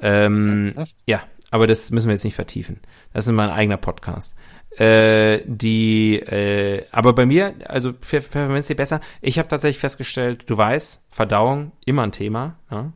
Ähm, 0.01 0.59
Ernsthaft? 0.63 0.95
ja, 1.07 1.23
aber 1.51 1.67
das 1.67 1.91
müssen 1.91 2.09
wir 2.09 2.15
jetzt 2.15 2.25
nicht 2.25 2.35
vertiefen. 2.35 2.81
Das 3.13 3.27
ist 3.27 3.33
mein 3.33 3.51
eigener 3.51 3.77
Podcast. 3.77 4.35
Äh, 4.77 5.41
die, 5.47 6.17
äh, 6.17 6.85
aber 6.93 7.13
bei 7.15 7.27
mir, 7.27 7.55
also 7.65 7.91
Pfeff- 7.91 8.29
Pfefferminztee 8.29 8.75
besser. 8.75 9.01
Ich 9.21 9.39
habe 9.39 9.49
tatsächlich 9.49 9.79
festgestellt, 9.81 10.45
du 10.47 10.57
weißt, 10.57 11.05
Verdauung 11.11 11.73
immer 11.85 12.03
ein 12.03 12.13
Thema. 12.13 12.59
Ja? 12.71 12.93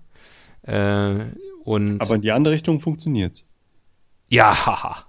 Äh, 0.64 1.26
und 1.64 2.00
Aber 2.00 2.14
in 2.14 2.22
die 2.22 2.32
andere 2.32 2.54
Richtung 2.54 2.80
funktioniert's. 2.80 3.44
ja, 4.28 4.66
haha. 4.66 5.06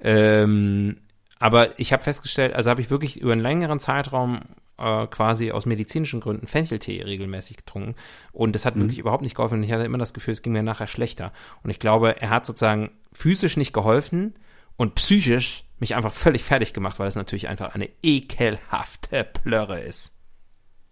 Ähm, 0.00 1.00
aber 1.38 1.78
ich 1.78 1.92
habe 1.92 2.02
festgestellt, 2.02 2.54
also 2.54 2.70
habe 2.70 2.80
ich 2.80 2.90
wirklich 2.90 3.20
über 3.20 3.32
einen 3.32 3.40
längeren 3.40 3.80
Zeitraum 3.80 4.40
äh, 4.76 5.06
quasi 5.08 5.50
aus 5.50 5.66
medizinischen 5.66 6.20
Gründen 6.20 6.46
Fencheltee 6.46 7.02
regelmäßig 7.02 7.58
getrunken 7.58 7.94
und 8.32 8.54
das 8.54 8.64
hat 8.64 8.76
wirklich 8.76 8.98
überhaupt 8.98 9.22
nicht 9.22 9.34
geholfen 9.34 9.58
und 9.58 9.64
ich 9.64 9.72
hatte 9.72 9.84
immer 9.84 9.98
das 9.98 10.14
Gefühl, 10.14 10.32
es 10.32 10.42
ging 10.42 10.52
mir 10.52 10.62
nachher 10.62 10.86
schlechter 10.86 11.32
und 11.62 11.70
ich 11.70 11.80
glaube, 11.80 12.20
er 12.20 12.30
hat 12.30 12.46
sozusagen 12.46 12.90
physisch 13.12 13.56
nicht 13.56 13.72
geholfen 13.72 14.34
und 14.76 14.94
psychisch 14.94 15.64
mich 15.80 15.94
einfach 15.94 16.12
völlig 16.12 16.44
fertig 16.44 16.72
gemacht, 16.72 16.98
weil 16.98 17.08
es 17.08 17.16
natürlich 17.16 17.48
einfach 17.48 17.74
eine 17.74 17.88
ekelhafte 18.02 19.24
Plörre 19.24 19.80
ist. 19.80 20.12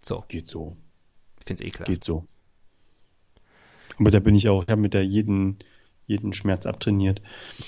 So, 0.01 0.23
Geht 0.27 0.49
so. 0.49 0.77
ich 1.39 1.45
finde 1.45 1.63
es 1.63 1.67
ekelhaft. 1.67 1.91
Geht 1.91 2.03
so. 2.03 2.25
Aber 3.99 4.11
da 4.11 4.19
bin 4.19 4.35
ich 4.35 4.47
auch, 4.49 4.63
ich 4.63 4.69
habe 4.69 4.81
mit 4.81 4.93
der 4.93 5.05
jeden, 5.05 5.59
jeden 6.05 6.33
Schmerz 6.33 6.65
abtrainiert. 6.65 7.21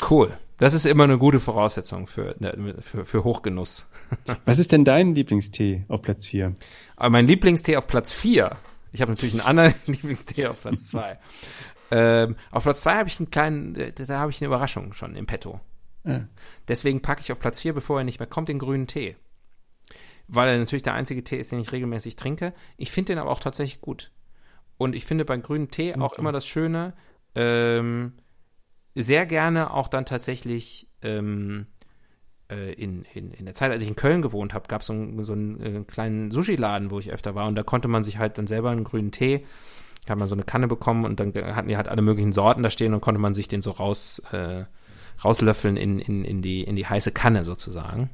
Cool. 0.10 0.38
Das 0.58 0.74
ist 0.74 0.86
immer 0.86 1.06
eine 1.06 1.18
gute 1.18 1.40
Voraussetzung 1.40 2.06
für, 2.06 2.36
ne, 2.40 2.76
für, 2.80 3.06
für 3.06 3.24
Hochgenuss. 3.24 3.90
Was 4.46 4.60
ist 4.60 4.72
denn 4.74 4.84
dein 4.84 5.16
Lieblingstee 5.16 5.86
auf 5.88 6.02
Platz 6.02 6.28
4? 6.28 6.56
Aber 6.98 7.10
mein 7.10 7.28
Lieblingstee 7.28 7.78
auf 7.78 7.88
Platz 7.88 8.12
4. 8.12 8.58
Ich 8.92 9.02
habe 9.02 9.12
natürlich 9.12 9.34
einen 9.36 9.42
anderen 9.42 9.74
Lieblingstee 9.86 10.48
auf 10.48 10.62
Platz 10.62 10.90
2. 10.90 11.18
ähm, 11.92 12.36
auf 12.52 12.64
Platz 12.64 12.82
2 12.82 12.96
habe 12.96 13.08
ich 13.08 13.20
einen 13.20 13.30
kleinen, 13.30 13.76
äh, 13.76 13.94
da 13.94 14.20
habe 14.20 14.32
ich 14.32 14.42
eine 14.42 14.48
Überraschung 14.48 14.94
schon 14.94 15.16
im 15.16 15.26
Petto. 15.28 15.62
Ah. 16.04 16.22
Deswegen 16.68 17.02
packe 17.02 17.22
ich 17.22 17.32
auf 17.32 17.40
Platz 17.40 17.62
4, 17.62 17.74
bevor 17.74 18.00
er 18.00 18.04
nicht 18.04 18.20
mehr 18.20 18.28
kommt, 18.28 18.50
den 18.50 18.60
grünen 18.60 18.88
Tee. 18.88 19.16
weil 20.28 20.50
er 20.50 20.58
natürlich 20.58 20.84
der 20.84 20.94
einzige 20.94 21.24
Tee 21.24 21.38
ist, 21.38 21.52
den 21.52 21.60
ich 21.60 21.72
regelmäßig 21.72 22.16
trinke. 22.16 22.54
Ich 22.78 22.92
finde 22.92 23.14
den 23.14 23.20
aber 23.20 23.32
auch 23.32 23.40
tatsächlich 23.40 23.82
gut. 23.82 24.12
Und 24.80 24.96
ich 24.96 25.06
finde 25.06 25.26
beim 25.26 25.44
grünen 25.44 25.70
Tee 25.70 25.94
auch 25.94 26.14
Okay. 26.14 26.22
immer 26.22 26.32
das 26.32 26.48
Schöne, 26.48 26.94
ähm, 27.36 28.14
sehr 28.96 29.26
gerne 29.26 29.72
auch 29.74 29.90
dann 29.90 30.06
tatsächlich 30.06 30.88
ähm, 31.02 31.68
äh, 32.50 32.74
in, 32.74 33.04
in, 33.14 33.32
in 33.32 33.46
der 33.46 33.54
Zeit, 33.54 33.72
als 33.72 33.82
ich 33.82 33.90
in 33.90 33.98
Köln 33.98 34.22
gewohnt 34.22 34.54
habe, 34.54 34.68
gab 34.70 34.82
so 34.82 34.94
es 34.94 35.00
einen, 35.00 35.24
so 35.24 35.34
einen 35.34 35.62
äh, 35.62 35.84
kleinen 35.84 36.32
Sushi-Laden, 36.32 36.92
wo 36.92 37.00
ich 37.00 37.12
öfter 37.12 37.36
war. 37.36 37.48
Und 37.48 37.56
da 37.56 37.64
konnte 37.64 37.90
man 37.90 38.04
sich 38.06 38.18
halt 38.20 38.38
dann 38.38 38.48
selber 38.48 38.70
einen 38.72 38.86
grünen 38.86 39.12
Tee, 39.12 39.46
hat 40.08 40.18
man 40.18 40.30
so 40.30 40.34
eine 40.34 40.44
Kanne 40.44 40.68
bekommen 40.68 41.04
und 41.06 41.20
dann 41.20 41.34
hatten 41.56 41.68
die 41.68 41.78
halt 41.78 41.90
alle 41.90 42.02
möglichen 42.02 42.32
Sorten 42.32 42.64
da 42.64 42.70
stehen 42.70 42.94
und 42.94 43.02
konnte 43.02 43.20
man 43.20 43.34
sich 43.34 43.50
den 43.50 43.62
so 43.62 43.72
raus, 43.72 44.20
äh, 44.32 44.64
rauslöffeln 45.24 45.76
in, 45.76 46.00
in, 46.00 46.24
in, 46.24 46.42
die, 46.42 46.64
in 46.64 46.78
die 46.78 46.88
heiße 46.88 47.12
Kanne 47.12 47.44
sozusagen. 47.44 48.10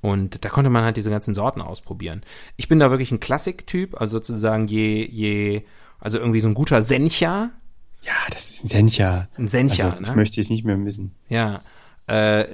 Und 0.00 0.44
da 0.44 0.48
konnte 0.48 0.70
man 0.70 0.84
halt 0.84 0.96
diese 0.96 1.10
ganzen 1.10 1.34
Sorten 1.34 1.60
ausprobieren. 1.60 2.22
Ich 2.56 2.68
bin 2.68 2.78
da 2.78 2.90
wirklich 2.90 3.10
ein 3.10 3.20
Klassik-Typ, 3.20 4.00
also 4.00 4.18
sozusagen 4.18 4.68
je, 4.68 5.04
je, 5.04 5.62
also 5.98 6.18
irgendwie 6.18 6.40
so 6.40 6.48
ein 6.48 6.54
guter 6.54 6.82
Sencha. 6.82 7.50
Ja, 8.02 8.12
das 8.30 8.50
ist 8.50 8.64
ein 8.64 8.68
Sencha. 8.68 9.28
Ein 9.36 9.48
Sencha, 9.48 9.86
also, 9.90 10.02
ich 10.02 10.08
ne? 10.08 10.14
möchte 10.14 10.40
es 10.40 10.50
nicht 10.50 10.64
mehr 10.64 10.76
missen. 10.76 11.14
Ja. 11.28 11.62
Äh, 12.06 12.46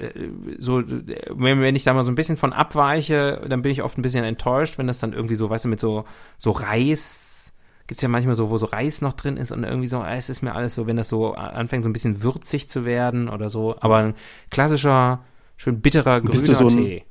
so, 0.58 0.82
wenn, 0.84 1.60
wenn 1.60 1.76
ich 1.76 1.84
da 1.84 1.92
mal 1.92 2.02
so 2.02 2.10
ein 2.10 2.16
bisschen 2.16 2.36
von 2.36 2.52
abweiche, 2.52 3.46
dann 3.48 3.62
bin 3.62 3.70
ich 3.70 3.82
oft 3.82 3.96
ein 3.98 4.02
bisschen 4.02 4.24
enttäuscht, 4.24 4.78
wenn 4.78 4.88
das 4.88 4.98
dann 4.98 5.12
irgendwie 5.12 5.36
so, 5.36 5.48
weißt 5.48 5.66
du, 5.66 5.68
mit 5.68 5.78
so, 5.78 6.06
so 6.38 6.50
Reis, 6.50 7.52
gibt's 7.86 8.02
ja 8.02 8.08
manchmal 8.08 8.34
so, 8.34 8.50
wo 8.50 8.58
so 8.58 8.66
Reis 8.66 9.00
noch 9.00 9.12
drin 9.12 9.36
ist 9.36 9.52
und 9.52 9.62
irgendwie 9.62 9.86
so, 9.86 10.02
äh, 10.02 10.16
es 10.16 10.28
ist 10.28 10.42
mir 10.42 10.54
alles 10.54 10.74
so, 10.74 10.86
wenn 10.86 10.96
das 10.96 11.08
so 11.08 11.34
anfängt, 11.34 11.84
so 11.84 11.90
ein 11.90 11.92
bisschen 11.92 12.22
würzig 12.22 12.68
zu 12.68 12.84
werden 12.84 13.28
oder 13.28 13.48
so. 13.50 13.76
Aber 13.80 13.98
ein 13.98 14.14
klassischer, 14.50 15.22
schön 15.56 15.80
bitterer, 15.80 16.20
grüner 16.20 16.54
so 16.54 16.66
ein- 16.66 16.76
Tee. 16.76 17.04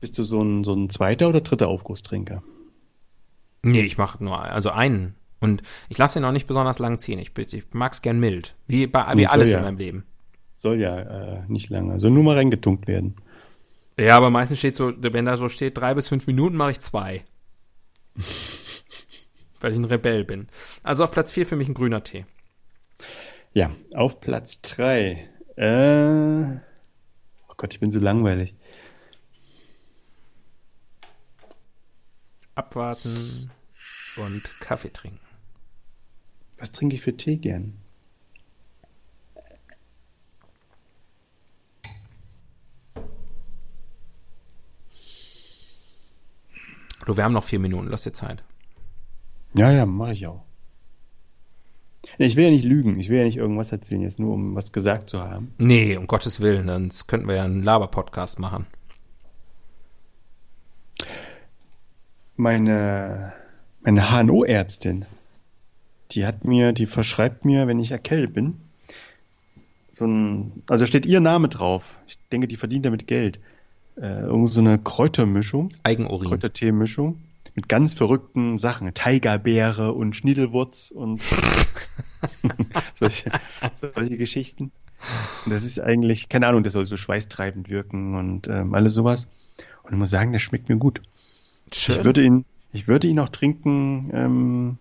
Bist 0.00 0.18
du 0.18 0.24
so 0.24 0.42
ein, 0.42 0.64
so 0.64 0.74
ein 0.74 0.90
zweiter 0.90 1.28
oder 1.28 1.40
dritter 1.40 1.68
Aufgusstrinker? 1.68 2.42
Nee, 3.62 3.82
ich 3.82 3.98
mache 3.98 4.22
nur, 4.22 4.40
also 4.40 4.70
einen. 4.70 5.14
Und 5.40 5.62
ich 5.88 5.98
lasse 5.98 6.18
ihn 6.18 6.24
auch 6.24 6.32
nicht 6.32 6.46
besonders 6.46 6.78
lang 6.78 6.98
ziehen. 6.98 7.18
Ich, 7.18 7.36
ich 7.36 7.64
mag's 7.72 8.02
gern 8.02 8.20
mild. 8.20 8.54
Wie, 8.66 8.86
bei, 8.86 9.06
wie 9.12 9.16
Nee, 9.16 9.24
soll 9.24 9.32
alles 9.32 9.50
ja. 9.50 9.58
in 9.58 9.64
meinem 9.64 9.78
Leben. 9.78 10.04
Soll 10.54 10.80
ja 10.80 10.98
äh, 10.98 11.42
nicht 11.48 11.68
lange. 11.68 12.00
Soll 12.00 12.10
nur 12.10 12.24
mal 12.24 12.36
reingetunkt 12.36 12.86
werden. 12.86 13.16
Ja, 13.98 14.16
aber 14.16 14.30
meistens 14.30 14.58
steht 14.58 14.76
so, 14.76 14.92
wenn 14.96 15.24
da 15.24 15.36
so 15.36 15.48
steht, 15.48 15.78
drei 15.78 15.94
bis 15.94 16.08
fünf 16.08 16.26
Minuten, 16.26 16.56
mache 16.56 16.72
ich 16.72 16.80
zwei. 16.80 17.24
Weil 19.60 19.72
ich 19.72 19.78
ein 19.78 19.84
Rebell 19.84 20.24
bin. 20.24 20.48
Also 20.82 21.04
auf 21.04 21.12
Platz 21.12 21.32
vier 21.32 21.46
für 21.46 21.56
mich 21.56 21.68
ein 21.68 21.74
grüner 21.74 22.04
Tee. 22.04 22.26
Ja, 23.52 23.70
auf 23.94 24.20
Platz 24.20 24.60
drei. 24.60 25.28
Äh, 25.56 26.58
oh 27.48 27.54
Gott, 27.56 27.72
ich 27.72 27.80
bin 27.80 27.90
so 27.90 28.00
langweilig. 28.00 28.54
Abwarten 32.56 33.50
und 34.16 34.42
Kaffee 34.60 34.90
trinken. 34.90 35.20
Was 36.58 36.72
trinke 36.72 36.96
ich 36.96 37.02
für 37.02 37.16
Tee 37.16 37.36
gern? 37.36 37.74
Du, 47.04 47.16
wir 47.16 47.22
haben 47.22 47.34
noch 47.34 47.44
vier 47.44 47.60
Minuten, 47.60 47.88
lass 47.88 48.02
dir 48.02 48.12
Zeit. 48.12 48.42
Ja, 49.54 49.70
ja, 49.70 49.86
mache 49.86 50.14
ich 50.14 50.26
auch. 50.26 50.42
Ich 52.18 52.36
will 52.36 52.44
ja 52.44 52.50
nicht 52.50 52.64
lügen. 52.64 52.98
Ich 52.98 53.10
will 53.10 53.18
ja 53.18 53.24
nicht 53.24 53.36
irgendwas 53.36 53.70
erzählen, 53.70 54.00
jetzt 54.00 54.18
nur 54.18 54.32
um 54.32 54.54
was 54.54 54.72
gesagt 54.72 55.10
zu 55.10 55.20
haben. 55.20 55.52
Nee, 55.58 55.96
um 55.96 56.06
Gottes 56.06 56.40
Willen, 56.40 56.68
sonst 56.68 57.06
könnten 57.06 57.28
wir 57.28 57.36
ja 57.36 57.44
einen 57.44 57.62
Laber-Podcast 57.62 58.38
machen. 58.38 58.66
Meine, 62.36 63.32
meine 63.82 64.10
HNO-Ärztin, 64.10 65.04
die 66.12 66.26
hat 66.26 66.44
mir, 66.44 66.72
die 66.72 66.86
verschreibt 66.86 67.44
mir, 67.44 67.66
wenn 67.66 67.78
ich 67.78 67.90
erkältet 67.90 68.34
bin, 68.34 68.60
so 69.90 70.06
ein, 70.06 70.62
also 70.68 70.84
steht 70.84 71.06
ihr 71.06 71.20
Name 71.20 71.48
drauf. 71.48 71.94
Ich 72.06 72.18
denke, 72.30 72.48
die 72.48 72.56
verdient 72.56 72.84
damit 72.84 73.06
Geld. 73.06 73.40
Äh, 73.96 74.24
irgend 74.24 74.50
so 74.50 74.60
eine 74.60 74.78
Kräutermischung, 74.78 75.70
Eigenurin. 75.84 76.28
Kräutertee-Mischung 76.28 77.18
mit 77.54 77.70
ganz 77.70 77.94
verrückten 77.94 78.58
Sachen. 78.58 78.92
Tigerbeere 78.92 79.92
und 79.92 80.14
Schniedelwurz 80.14 80.90
und 80.90 81.22
solche, 82.94 83.32
solche 83.72 84.18
Geschichten. 84.18 84.70
Und 85.44 85.52
das 85.52 85.64
ist 85.64 85.80
eigentlich, 85.80 86.28
keine 86.28 86.46
Ahnung, 86.46 86.62
das 86.62 86.74
soll 86.74 86.84
so 86.84 86.96
schweißtreibend 86.96 87.70
wirken 87.70 88.14
und 88.14 88.48
ähm, 88.48 88.74
alles 88.74 88.92
sowas. 88.92 89.26
Und 89.82 89.92
ich 89.92 89.98
muss 89.98 90.10
sagen, 90.10 90.32
das 90.34 90.42
schmeckt 90.42 90.68
mir 90.68 90.76
gut. 90.76 91.00
Schön. 91.72 91.98
Ich 91.98 92.04
würde 92.04 92.22
ihn, 92.24 92.44
ich 92.72 92.88
würde 92.88 93.06
ihn 93.08 93.18
auch 93.20 93.28
trinken, 93.30 94.10
ähm, 94.14 94.78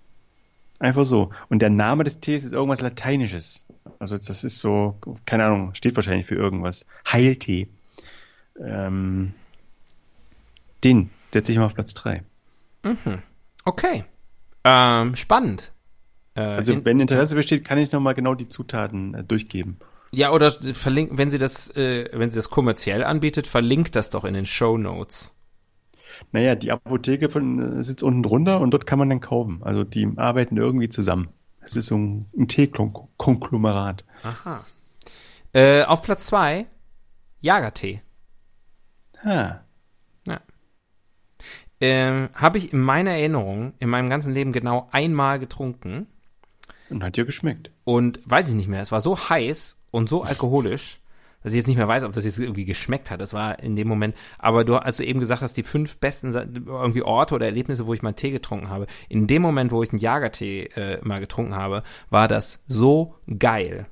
einfach 0.80 1.06
so. 1.06 1.32
Und 1.50 1.62
der 1.62 1.70
Name 1.70 2.04
des 2.04 2.20
Tees 2.20 2.44
ist 2.44 2.52
irgendwas 2.54 2.82
Lateinisches. 2.82 3.66
Also 4.00 4.18
das 4.18 4.44
ist 4.44 4.60
so, 4.60 4.98
keine 5.26 5.46
Ahnung, 5.46 5.74
steht 5.74 5.96
wahrscheinlich 5.96 6.26
für 6.26 6.36
irgendwas. 6.36 6.86
Heiltee. 7.12 7.68
Ähm, 8.60 9.34
den 10.84 11.10
setze 11.34 11.52
ich 11.52 11.58
mal 11.58 11.66
auf 11.66 11.74
Platz 11.76 11.94
drei. 11.94 12.24
okay. 13.66 14.06
Ähm, 14.64 15.16
spannend. 15.16 15.72
Äh, 16.36 16.42
Also 16.42 16.74
in- 16.74 16.86
wenn 16.86 17.00
Interesse 17.00 17.36
besteht, 17.36 17.64
kann 17.66 17.78
ich 17.78 17.92
nochmal 17.92 18.14
genau 18.16 18.36
die 18.36 18.48
Zutaten 18.48 19.14
äh, 19.14 19.24
durchgeben. 19.24 19.78
ja, 20.12 20.32
oder 20.32 20.52
verlinken, 20.52 21.18
wenn 21.18 21.30
sie 21.30 21.38
das, 21.40 21.70
äh, 21.76 22.10
wenn 22.14 22.32
sie 22.32 22.38
das 22.38 22.50
kommerziell 22.50 23.04
anbietet, 23.04 23.48
verlinkt 23.48 23.96
das 23.96 24.10
doch 24.10 24.24
in 24.26 24.34
den 24.34 24.46
Show 24.46 24.78
Notes. 24.78 25.32
Naja, 26.32 26.56
die 26.56 26.72
Apotheke 26.72 27.30
von, 27.30 27.80
äh, 27.80 27.84
sitzt 27.84 28.04
unten 28.04 28.24
drunter 28.24 28.60
und 28.62 28.72
dort 28.72 28.86
kann 28.86 29.00
man 29.00 29.10
dann 29.10 29.22
kaufen. 29.22 29.60
Also 29.62 29.84
die 29.84 30.08
arbeiten 30.18 30.58
irgendwie 30.58 30.90
zusammen. 30.90 31.30
Es 31.62 31.76
ist 31.76 31.88
so 31.88 31.96
ein, 31.98 32.26
ein 32.38 32.48
Teekonglomerat. 32.48 34.04
Aha. 34.24 34.66
Äh, 35.54 35.84
auf 35.84 36.02
Platz 36.04 36.28
zwei 36.28 36.68
Jagertee. 37.42 38.02
Ha. 39.24 39.64
Ja. 40.28 40.42
Ähm, 41.82 42.30
Habe 42.34 42.58
ich 42.58 42.72
in 42.74 42.80
meiner 42.80 43.12
Erinnerung 43.12 43.74
in 43.80 43.90
meinem 43.90 44.10
ganzen 44.10 44.34
Leben 44.34 44.52
genau 44.54 44.88
einmal 44.92 45.40
getrunken 45.40 46.08
Und 46.90 47.04
hat 47.04 47.18
dir 47.18 47.26
geschmeckt. 47.26 47.72
und 47.84 48.20
weiß 48.26 48.50
ich 48.50 48.56
nicht 48.56 48.68
mehr. 48.68 48.82
Es 48.82 48.92
war 48.92 49.02
so 49.02 49.18
heiß 49.18 49.82
und 49.92 50.08
so 50.10 50.24
alkoholisch, 50.24 51.02
dass 51.46 51.54
ich 51.54 51.58
jetzt 51.58 51.68
nicht 51.68 51.78
mehr 51.78 51.88
weiß, 51.88 52.04
ob 52.04 52.12
das 52.12 52.26
jetzt 52.26 52.40
irgendwie 52.40 52.66
geschmeckt 52.66 53.12
hat. 53.12 53.22
Das 53.22 53.32
war 53.32 53.60
in 53.60 53.76
dem 53.76 53.88
Moment. 53.88 54.16
Aber 54.40 54.66
du, 54.66 54.78
als 54.78 54.98
du 54.98 55.06
eben 55.06 55.20
gesagt 55.20 55.44
hast, 55.44 55.56
die 55.56 55.62
fünf 55.62 56.00
besten 56.00 56.34
irgendwie 56.34 57.04
Orte 57.04 57.36
oder 57.36 57.46
Erlebnisse, 57.46 57.86
wo 57.86 57.94
ich 57.94 58.02
mal 58.02 58.14
Tee 58.14 58.32
getrunken 58.32 58.72
habe. 58.72 58.88
In 59.10 59.28
dem 59.28 59.44
Moment, 59.44 59.72
wo 59.72 59.84
ich 59.84 59.92
einen 59.92 60.00
Jagertee 60.00 60.64
äh, 60.76 60.98
mal 61.04 61.20
getrunken 61.20 61.56
habe, 61.56 61.84
war 62.10 62.28
das 62.28 62.64
so 62.66 63.14
geil. 63.38 63.86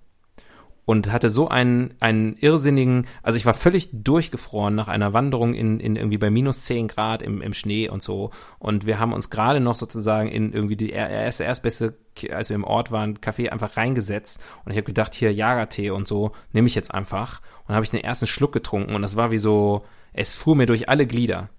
Und 0.86 1.12
hatte 1.12 1.30
so 1.30 1.48
einen, 1.48 1.94
einen 2.00 2.36
irrsinnigen, 2.36 3.08
also 3.22 3.38
ich 3.38 3.46
war 3.46 3.54
völlig 3.54 3.90
durchgefroren 3.94 4.76
nach 4.76 4.88
einer 4.88 5.14
Wanderung 5.14 5.54
in, 5.54 5.80
in 5.80 5.96
irgendwie 5.96 6.18
bei 6.18 6.30
minus 6.30 6.64
10 6.64 6.88
Grad 6.90 7.22
im, 7.22 7.42
im 7.42 7.54
Schnee 7.54 7.90
und 7.90 8.04
so. 8.04 8.32
Und 8.60 8.86
wir 8.86 9.00
haben 9.00 9.14
uns 9.14 9.30
gerade 9.30 9.60
noch 9.60 9.76
sozusagen 9.76 10.30
in 10.30 10.52
irgendwie 10.52 10.76
die 10.76 10.92
er- 10.92 11.10
erste, 11.10 11.46
erstbeste, 11.46 11.98
als 12.32 12.50
wir 12.50 12.56
im 12.56 12.66
Ort 12.66 12.92
waren, 12.92 13.18
Café 13.18 13.50
einfach 13.50 13.78
reingesetzt. 13.78 14.40
Und 14.66 14.72
ich 14.72 14.78
habe 14.78 14.86
gedacht, 14.86 15.14
hier 15.14 15.34
Jagertee 15.34 15.92
und 15.92 16.08
so, 16.08 16.32
nehme 16.52 16.68
ich 16.68 16.76
jetzt 16.76 16.94
einfach. 16.94 17.40
Und 17.68 17.76
habe 17.76 17.86
ich 17.86 17.92
den 17.92 18.04
ersten 18.04 18.28
Schluck 18.28 18.52
getrunken 18.52 18.94
und 18.96 19.02
das 19.02 19.16
war 19.16 19.32
wie 19.32 19.38
so, 19.38 19.82
es 20.12 20.34
fuhr 20.36 20.56
mir 20.56 20.66
durch 20.66 20.90
alle 20.90 21.08
Glieder. 21.08 21.50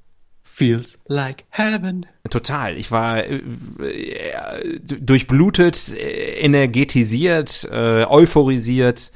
Feels 0.56 1.00
like 1.08 1.44
heaven. 1.50 2.06
Total. 2.30 2.76
Ich 2.76 2.92
war 2.92 3.24
äh, 3.24 3.38
äh, 3.80 4.78
durchblutet, 4.80 5.88
energetisiert, 5.98 7.68
äh, 7.70 8.04
euphorisiert, 8.04 9.10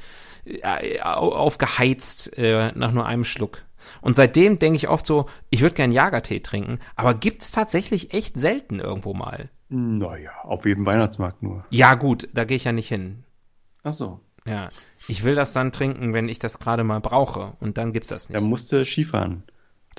äh, 0.45 0.99
au- 1.01 1.31
aufgeheizt 1.33 2.37
äh, 2.37 2.71
nach 2.75 2.91
nur 2.91 3.05
einem 3.05 3.23
Schluck. 3.23 3.63
Und 4.01 4.15
seitdem 4.15 4.59
denke 4.59 4.75
ich 4.77 4.89
oft 4.89 5.05
so, 5.05 5.27
ich 5.49 5.61
würde 5.61 5.75
gern 5.75 5.91
Jagertee 5.91 6.41
trinken, 6.41 6.79
aber 6.95 7.13
gibt's 7.13 7.51
tatsächlich 7.51 8.13
echt 8.13 8.37
selten 8.37 8.79
irgendwo 8.79 9.13
mal. 9.13 9.49
Naja, 9.69 10.31
auf 10.43 10.65
jedem 10.65 10.85
Weihnachtsmarkt 10.85 11.41
nur. 11.41 11.63
Ja 11.69 11.95
gut, 11.95 12.27
da 12.33 12.43
gehe 12.43 12.57
ich 12.57 12.65
ja 12.65 12.71
nicht 12.73 12.87
hin. 12.89 13.23
Ach 13.83 13.93
so. 13.93 14.19
Ja, 14.45 14.69
ich 15.07 15.23
will 15.23 15.35
das 15.35 15.53
dann 15.53 15.71
trinken, 15.71 16.13
wenn 16.13 16.27
ich 16.29 16.39
das 16.39 16.59
gerade 16.59 16.83
mal 16.83 16.99
brauche 16.99 17.53
und 17.59 17.77
dann 17.77 17.93
gibt's 17.93 18.09
das 18.09 18.27
Da 18.27 18.39
nicht. 18.39 18.49
musst 18.49 18.71
du 18.71 18.83
Skifahren. 18.83 19.43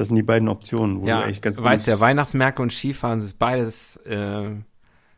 Das 0.00 0.08
sind 0.08 0.16
die 0.16 0.22
beiden 0.22 0.48
Optionen, 0.48 1.02
wo 1.02 1.06
Ja, 1.06 1.18
du 1.18 1.24
eigentlich 1.26 1.42
ganz 1.42 1.56
du 1.56 1.62
weißt 1.62 1.86
ja, 1.86 2.00
Weihnachtsmärkte 2.00 2.62
und 2.62 2.72
Skifahren 2.72 3.18
ist 3.18 3.38
beides, 3.38 3.98
äh, 4.06 4.48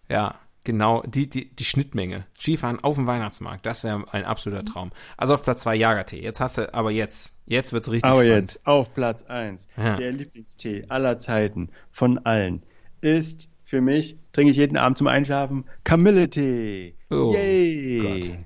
ja, 0.08 0.34
genau, 0.64 1.02
die, 1.02 1.30
die, 1.30 1.54
die 1.54 1.64
Schnittmenge. 1.64 2.26
Skifahren 2.36 2.80
auf 2.82 2.96
dem 2.96 3.06
Weihnachtsmarkt, 3.06 3.64
das 3.64 3.84
wäre 3.84 4.04
ein 4.12 4.24
absoluter 4.24 4.64
Traum. 4.64 4.90
Also 5.16 5.34
auf 5.34 5.44
Platz 5.44 5.62
zwei 5.62 5.76
Jagertee. 5.76 6.20
Jetzt 6.20 6.40
hast 6.40 6.58
du, 6.58 6.74
aber 6.74 6.90
jetzt, 6.90 7.32
jetzt 7.46 7.72
wird's 7.72 7.92
richtig 7.92 8.10
Aber 8.10 8.22
spannend. 8.24 8.38
jetzt 8.54 8.66
auf 8.66 8.92
Platz 8.92 9.22
1, 9.22 9.68
Ja. 9.76 9.98
der 9.98 10.10
Lieblingstee 10.10 10.86
aller 10.88 11.16
Zeiten 11.16 11.70
von 11.92 12.18
allen 12.26 12.64
ist 13.00 13.48
für 13.64 13.80
mich, 13.80 14.18
trinke 14.32 14.50
ich 14.50 14.56
jeden 14.56 14.76
Abend 14.76 14.98
zum 14.98 15.06
Einschlafen, 15.06 15.64
Kamilletee. 15.84 16.96
Oh 17.08 17.32
Yay! 17.32 18.00
Gott. 18.28 18.38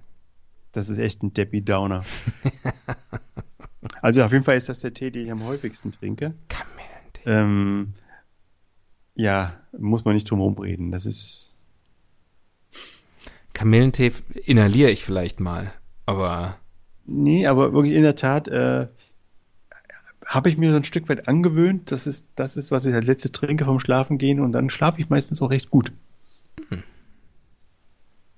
Das 0.73 0.91
ist 0.91 0.99
echt 0.99 1.23
ein 1.23 1.33
Debbie 1.33 1.63
Downer. 1.65 2.05
also 4.03 4.23
auf 4.23 4.33
jeden 4.33 4.45
Fall 4.45 4.57
ist 4.57 4.69
das 4.69 4.81
der 4.81 4.95
Tee, 4.95 5.11
den 5.11 5.27
ich 5.27 5.33
am 5.33 5.45
häufigsten 5.45 5.93
trinke. 5.93 6.35
Kamillentee. 6.49 7.23
ähm, 7.27 7.95
ja, 9.15 9.55
muss 9.77 10.05
man 10.05 10.15
nicht 10.15 10.31
drum 10.31 10.41
rumreden. 10.41 10.93
Das 10.93 11.07
ist. 11.07 11.55
Kamillentee 13.55 14.13
inhaliere 14.45 14.91
ich 14.91 15.05
vielleicht 15.05 15.41
mal, 15.41 15.73
aber. 16.05 16.59
Nee, 17.07 17.47
aber 17.47 17.73
wirklich 17.73 17.95
in 17.95 18.03
der 18.03 18.17
Tat 18.17 18.49
äh, 18.49 18.89
habe 20.27 20.49
ich 20.49 20.59
mir 20.59 20.71
so 20.71 20.77
ein 20.77 20.85
Stück 20.85 21.09
weit 21.09 21.29
angewöhnt. 21.29 21.93
Das 21.93 22.07
ist, 22.07 22.27
das 22.35 22.57
ist, 22.57 22.71
was 22.71 22.85
ich 22.85 22.95
als 22.95 23.07
letztes 23.07 23.33
trinke 23.33 23.65
vom 23.65 23.81
Schlafen 23.81 24.19
gehen 24.19 24.41
und 24.41 24.53
dann 24.53 24.71
schlafe 24.71 25.01
ich 25.01 25.09
meistens 25.09 25.41
auch 25.41 25.51
recht 25.51 25.71
gut. 25.71 25.93
Hm. 26.69 26.83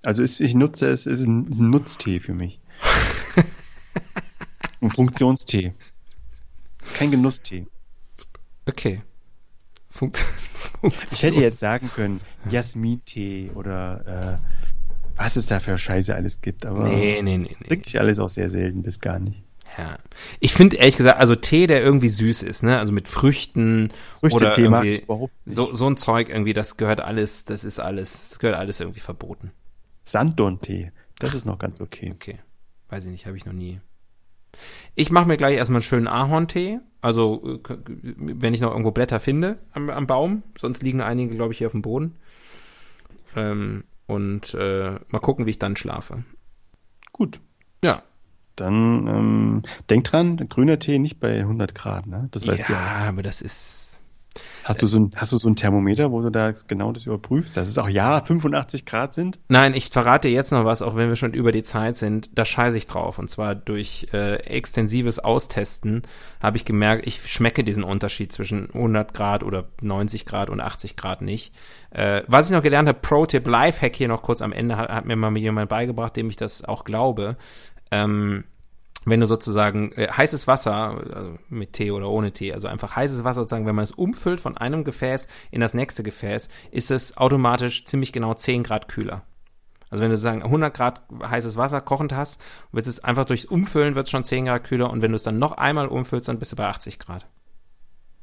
Also 0.03 0.23
ist, 0.23 0.41
ich 0.41 0.55
nutze 0.55 0.87
es, 0.89 1.07
es 1.07 1.21
ist 1.21 1.27
ein, 1.27 1.45
ist 1.47 1.59
ein 1.59 1.71
Nutztee 1.71 2.21
für 2.21 2.35
mich. 2.35 2.61
ein 4.81 4.91
Funktionstee. 4.91 5.73
Ist 6.81 6.95
kein 6.95 7.11
Genusstee. 7.11 7.67
Okay. 8.67 9.03
Funkt 9.89 10.23
ich 11.11 11.23
hätte 11.23 11.41
jetzt 11.41 11.59
sagen 11.59 11.91
können, 11.95 12.21
Jasmin-Tee 12.51 13.51
oder 13.55 14.39
äh, 14.41 14.49
was 15.17 15.37
es 15.37 15.47
da 15.47 15.61
für 15.61 15.77
Scheiße 15.77 16.15
alles 16.15 16.41
gibt, 16.41 16.65
aber 16.65 16.85
nee, 16.85 17.21
nee, 17.23 17.39
nee, 17.39 17.51
nee. 17.61 17.71
wirklich 17.71 17.99
alles 17.99 18.19
auch 18.19 18.29
sehr 18.29 18.49
selten 18.49 18.83
bis 18.83 19.01
gar 19.01 19.19
nicht. 19.19 19.43
Ja. 19.77 19.99
Ich 20.41 20.55
finde 20.55 20.77
ehrlich 20.77 20.97
gesagt, 20.97 21.21
also 21.21 21.35
Tee, 21.35 21.67
der 21.67 21.83
irgendwie 21.83 22.09
süß 22.09 22.43
ist, 22.43 22.63
ne? 22.63 22.79
Also 22.79 22.93
mit 22.93 23.09
Früchten 23.09 23.91
Früchte 24.21 24.37
oder 24.37 24.51
Tee 24.53 24.63
irgendwie 24.63 25.05
so, 25.45 25.75
so 25.75 25.89
ein 25.89 25.97
Zeug 25.97 26.29
irgendwie, 26.29 26.53
das 26.53 26.77
gehört 26.77 27.01
alles, 27.01 27.45
das 27.45 27.65
ist 27.65 27.79
alles, 27.79 28.31
das 28.31 28.39
gehört 28.39 28.59
alles 28.59 28.81
irgendwie 28.81 29.01
verboten. 29.01 29.53
Sanddorn-Tee, 30.05 30.91
das 31.19 31.35
ist 31.35 31.45
noch 31.45 31.59
ganz 31.59 31.81
okay. 31.81 32.13
Okay. 32.15 32.39
Weiß 32.89 33.05
ich 33.05 33.11
nicht, 33.11 33.27
habe 33.27 33.37
ich 33.37 33.45
noch 33.45 33.53
nie. 33.53 33.81
Ich 34.95 35.11
mache 35.11 35.29
mir 35.29 35.37
gleich 35.37 35.57
erstmal 35.57 35.79
einen 35.79 35.83
schönen 35.85 36.09
Ahorntee. 36.09 36.81
Also, 37.01 37.61
äh, 37.65 37.77
wenn 37.87 38.55
ich 38.55 38.61
noch 38.61 38.71
irgendwo 38.71 38.91
Blätter 38.91 39.21
finde 39.21 39.59
am, 39.73 39.91
am 39.91 40.07
Baum. 40.07 40.43
Sonst 40.59 40.83
liegen 40.83 41.01
einige, 41.01 41.35
glaube 41.35 41.53
ich, 41.53 41.59
hier 41.59 41.69
auf 41.69 41.73
dem 41.73 41.83
Boden. 41.83 42.17
Ähm, 43.37 43.85
und 44.07 44.55
äh, 44.55 44.99
mal 45.09 45.19
gucken, 45.21 45.47
wie 45.47 45.51
ich 45.51 45.59
dann 45.59 45.77
schlafe. 45.77 46.25
Gut. 47.13 47.41
Ja. 47.85 48.03
Dann 48.57 49.07
ähm, 49.07 49.63
denk 49.89 50.05
dran, 50.05 50.37
grüner 50.49 50.81
Tee 50.81 50.99
nicht 50.99 51.21
bei 51.21 51.39
100 51.39 51.75
Grad, 51.77 52.07
ne? 52.07 52.29
Das 52.33 52.45
weißt 52.45 52.63
ja, 52.63 52.67
du 52.67 52.73
ja. 52.73 53.03
Ja, 53.03 53.09
aber 53.09 53.23
das 53.23 53.41
ist 53.41 53.88
Hast 54.65 54.83
du, 54.83 54.87
so 54.87 54.99
ein, 54.99 55.13
hast 55.17 55.33
du 55.33 55.39
so 55.39 55.49
ein 55.49 55.57
Thermometer, 55.57 56.13
wo 56.13 56.21
du 56.21 56.31
da 56.31 56.53
genau 56.67 56.93
das 56.93 57.07
überprüfst, 57.07 57.57
dass 57.57 57.69
es 57.69 57.79
auch 57.79 57.89
ja 57.89 58.23
85 58.23 58.85
Grad 58.85 59.15
sind? 59.15 59.39
Nein, 59.49 59.75
ich 59.75 59.89
verrate 59.89 60.29
jetzt 60.29 60.53
noch 60.53 60.65
was, 60.65 60.83
auch 60.83 60.95
wenn 60.95 61.09
wir 61.09 61.17
schon 61.17 61.33
über 61.33 61.53
die 61.53 61.63
Zeit 61.63 61.97
sind. 61.97 62.37
Da 62.37 62.45
scheiße 62.45 62.77
ich 62.77 62.87
drauf. 62.87 63.19
Und 63.19 63.31
zwar 63.31 63.55
durch 63.55 64.09
äh, 64.13 64.37
extensives 64.37 65.19
Austesten 65.19 66.03
habe 66.43 66.57
ich 66.57 66.65
gemerkt, 66.65 67.07
ich 67.07 67.31
schmecke 67.33 67.65
diesen 67.65 67.83
Unterschied 67.83 68.33
zwischen 68.33 68.69
100 68.75 69.15
Grad 69.15 69.43
oder 69.43 69.69
90 69.81 70.27
Grad 70.27 70.51
und 70.51 70.61
80 70.61 70.97
Grad 70.97 71.23
nicht. 71.23 71.55
Äh, 71.91 72.23
was 72.27 72.51
ich 72.51 72.53
noch 72.55 72.63
gelernt 72.63 72.89
habe, 72.89 72.99
Pro-Tip, 73.01 73.47
Lifehack 73.47 73.97
hier 73.97 74.09
noch 74.09 74.23
kurz 74.23 74.43
am 74.43 74.53
Ende, 74.53 74.77
hat, 74.77 74.91
hat 74.91 75.05
mir 75.07 75.17
mal 75.17 75.37
jemand 75.37 75.69
beigebracht, 75.69 76.17
dem 76.17 76.29
ich 76.29 76.37
das 76.37 76.65
auch 76.65 76.85
glaube. 76.85 77.37
Ähm, 77.91 78.45
wenn 79.05 79.21
du 79.21 79.27
sozusagen 79.27 79.93
äh, 79.93 80.09
heißes 80.09 80.47
Wasser, 80.47 81.01
also 81.15 81.39
mit 81.49 81.73
Tee 81.73 81.91
oder 81.91 82.09
ohne 82.09 82.33
Tee, 82.33 82.53
also 82.53 82.69
einfach 82.69 82.97
heißes 82.97 83.25
Wasser 83.25 83.41
sozusagen, 83.43 83.67
wenn 83.67 83.75
man 83.75 83.85
es 83.85 83.93
umfüllt 83.93 84.41
von 84.41 84.57
einem 84.57 84.85
Gefäß 84.85 85.29
in 85.51 85.61
das 85.61 85.75
nächste 85.75 86.03
Gefäß, 86.03 86.49
ist 86.71 86.91
es 86.91 87.17
automatisch 87.17 87.85
ziemlich 87.85 88.13
genau 88.13 88.35
10 88.35 88.63
Grad 88.63 88.89
kühler. 88.89 89.23
Also 89.91 90.03
wenn 90.05 90.11
du 90.11 90.17
sagen 90.17 90.43
100 90.43 90.75
Grad 90.75 91.03
heißes 91.23 91.57
Wasser 91.57 91.81
kochend 91.81 92.13
hast, 92.13 92.43
wird 92.73 92.87
es 92.87 93.03
einfach 93.03 93.25
durchs 93.25 93.47
Umfüllen 93.47 93.95
wird 93.95 94.07
es 94.07 94.11
schon 94.11 94.25
10 94.25 94.45
Grad 94.47 94.65
kühler 94.65 94.91
und 94.91 95.01
wenn 95.01 95.13
du 95.13 95.17
es 95.17 95.23
dann 95.23 95.39
noch 95.39 95.53
einmal 95.53 95.89
umfüllst, 95.89 96.29
dann 96.29 96.39
bist 96.39 96.53
du 96.53 96.57
bei 96.57 96.67
80 96.67 96.99
Grad. 96.99 97.27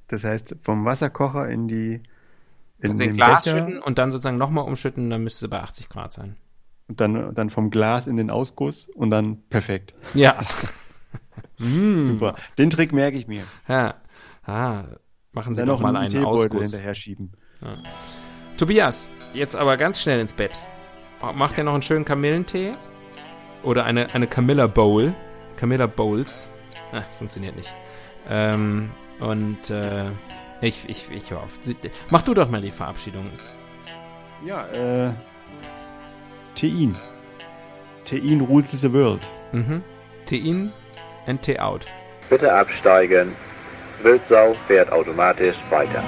Das 0.08 0.24
heißt, 0.24 0.58
vom 0.62 0.86
Wasserkocher 0.86 1.50
in 1.50 1.68
die 1.68 2.04
in 2.80 2.92
also 2.92 3.04
den 3.04 3.16
Glas 3.16 3.46
Becher, 3.46 3.58
schütten 3.58 3.82
und 3.82 3.98
dann 3.98 4.12
sozusagen 4.12 4.38
nochmal 4.38 4.66
umschütten, 4.66 5.10
dann 5.10 5.24
müsste 5.24 5.46
es 5.46 5.50
bei 5.50 5.62
80 5.62 5.90
Grad 5.90 6.14
sein. 6.14 6.36
Und 6.88 7.02
dann, 7.02 7.34
dann 7.34 7.50
vom 7.50 7.72
Glas 7.72 8.08
in 8.08 8.18
den 8.18 8.30
Ausguss 8.30 8.88
und 8.90 9.10
dann 9.10 9.42
perfekt. 9.50 9.94
Ja. 10.14 10.40
Mm. 11.58 12.00
Super. 12.00 12.36
Den 12.58 12.70
Trick 12.70 12.92
merke 12.92 13.18
ich 13.18 13.28
mir. 13.28 13.44
Ja. 13.68 13.96
Ah, 14.46 14.84
machen 15.32 15.56
Sie 15.56 15.62
dann 15.62 15.70
noch 15.70 15.80
mal 15.80 15.96
einen 15.96 16.10
Teebeutel 16.10 16.28
Ausguss. 16.28 16.72
hinterher 16.72 16.96
schieben. 16.96 17.32
Ja. 17.62 17.76
Tobias, 18.58 19.10
jetzt 19.34 19.56
aber 19.56 19.78
ganz 19.78 20.02
schnell 20.02 20.20
ins 20.20 20.34
Bett. 20.34 20.66
Macht 21.34 21.58
ihr 21.58 21.64
noch 21.64 21.74
einen 21.74 21.82
schönen 21.82 22.06
Kamillentee? 22.06 22.74
Oder 23.64 23.86
eine, 23.86 24.14
eine 24.14 24.28
Camilla 24.28 24.68
Bowl? 24.68 25.14
Camilla 25.58 25.88
Bowls? 25.88 26.50
Ach, 26.92 27.06
funktioniert 27.18 27.56
nicht. 27.56 27.74
Ähm, 28.30 28.90
und 29.20 29.70
äh, 29.70 30.04
ich, 30.62 30.88
ich, 30.90 31.10
ich 31.12 31.34
auf. 31.34 31.60
Mach 32.10 32.22
du 32.22 32.34
doch 32.34 32.50
mal 32.50 32.62
die 32.62 32.72
Verabschiedung. 32.72 33.30
Ja, 34.46 34.68
äh, 34.68 35.14
Tein. 36.56 36.96
Tein 38.06 38.42
rules 38.48 38.72
the 38.82 38.92
world. 38.92 39.22
Mhm. 39.52 39.84
Tein 40.26 40.72
and 41.28 41.42
T 41.42 41.58
out. 41.60 41.86
Bitte 42.30 42.52
absteigen. 42.52 43.36
Wildsau 44.04 44.56
fährt 44.68 44.92
automatisch 44.92 45.56
weiter. 45.70 46.04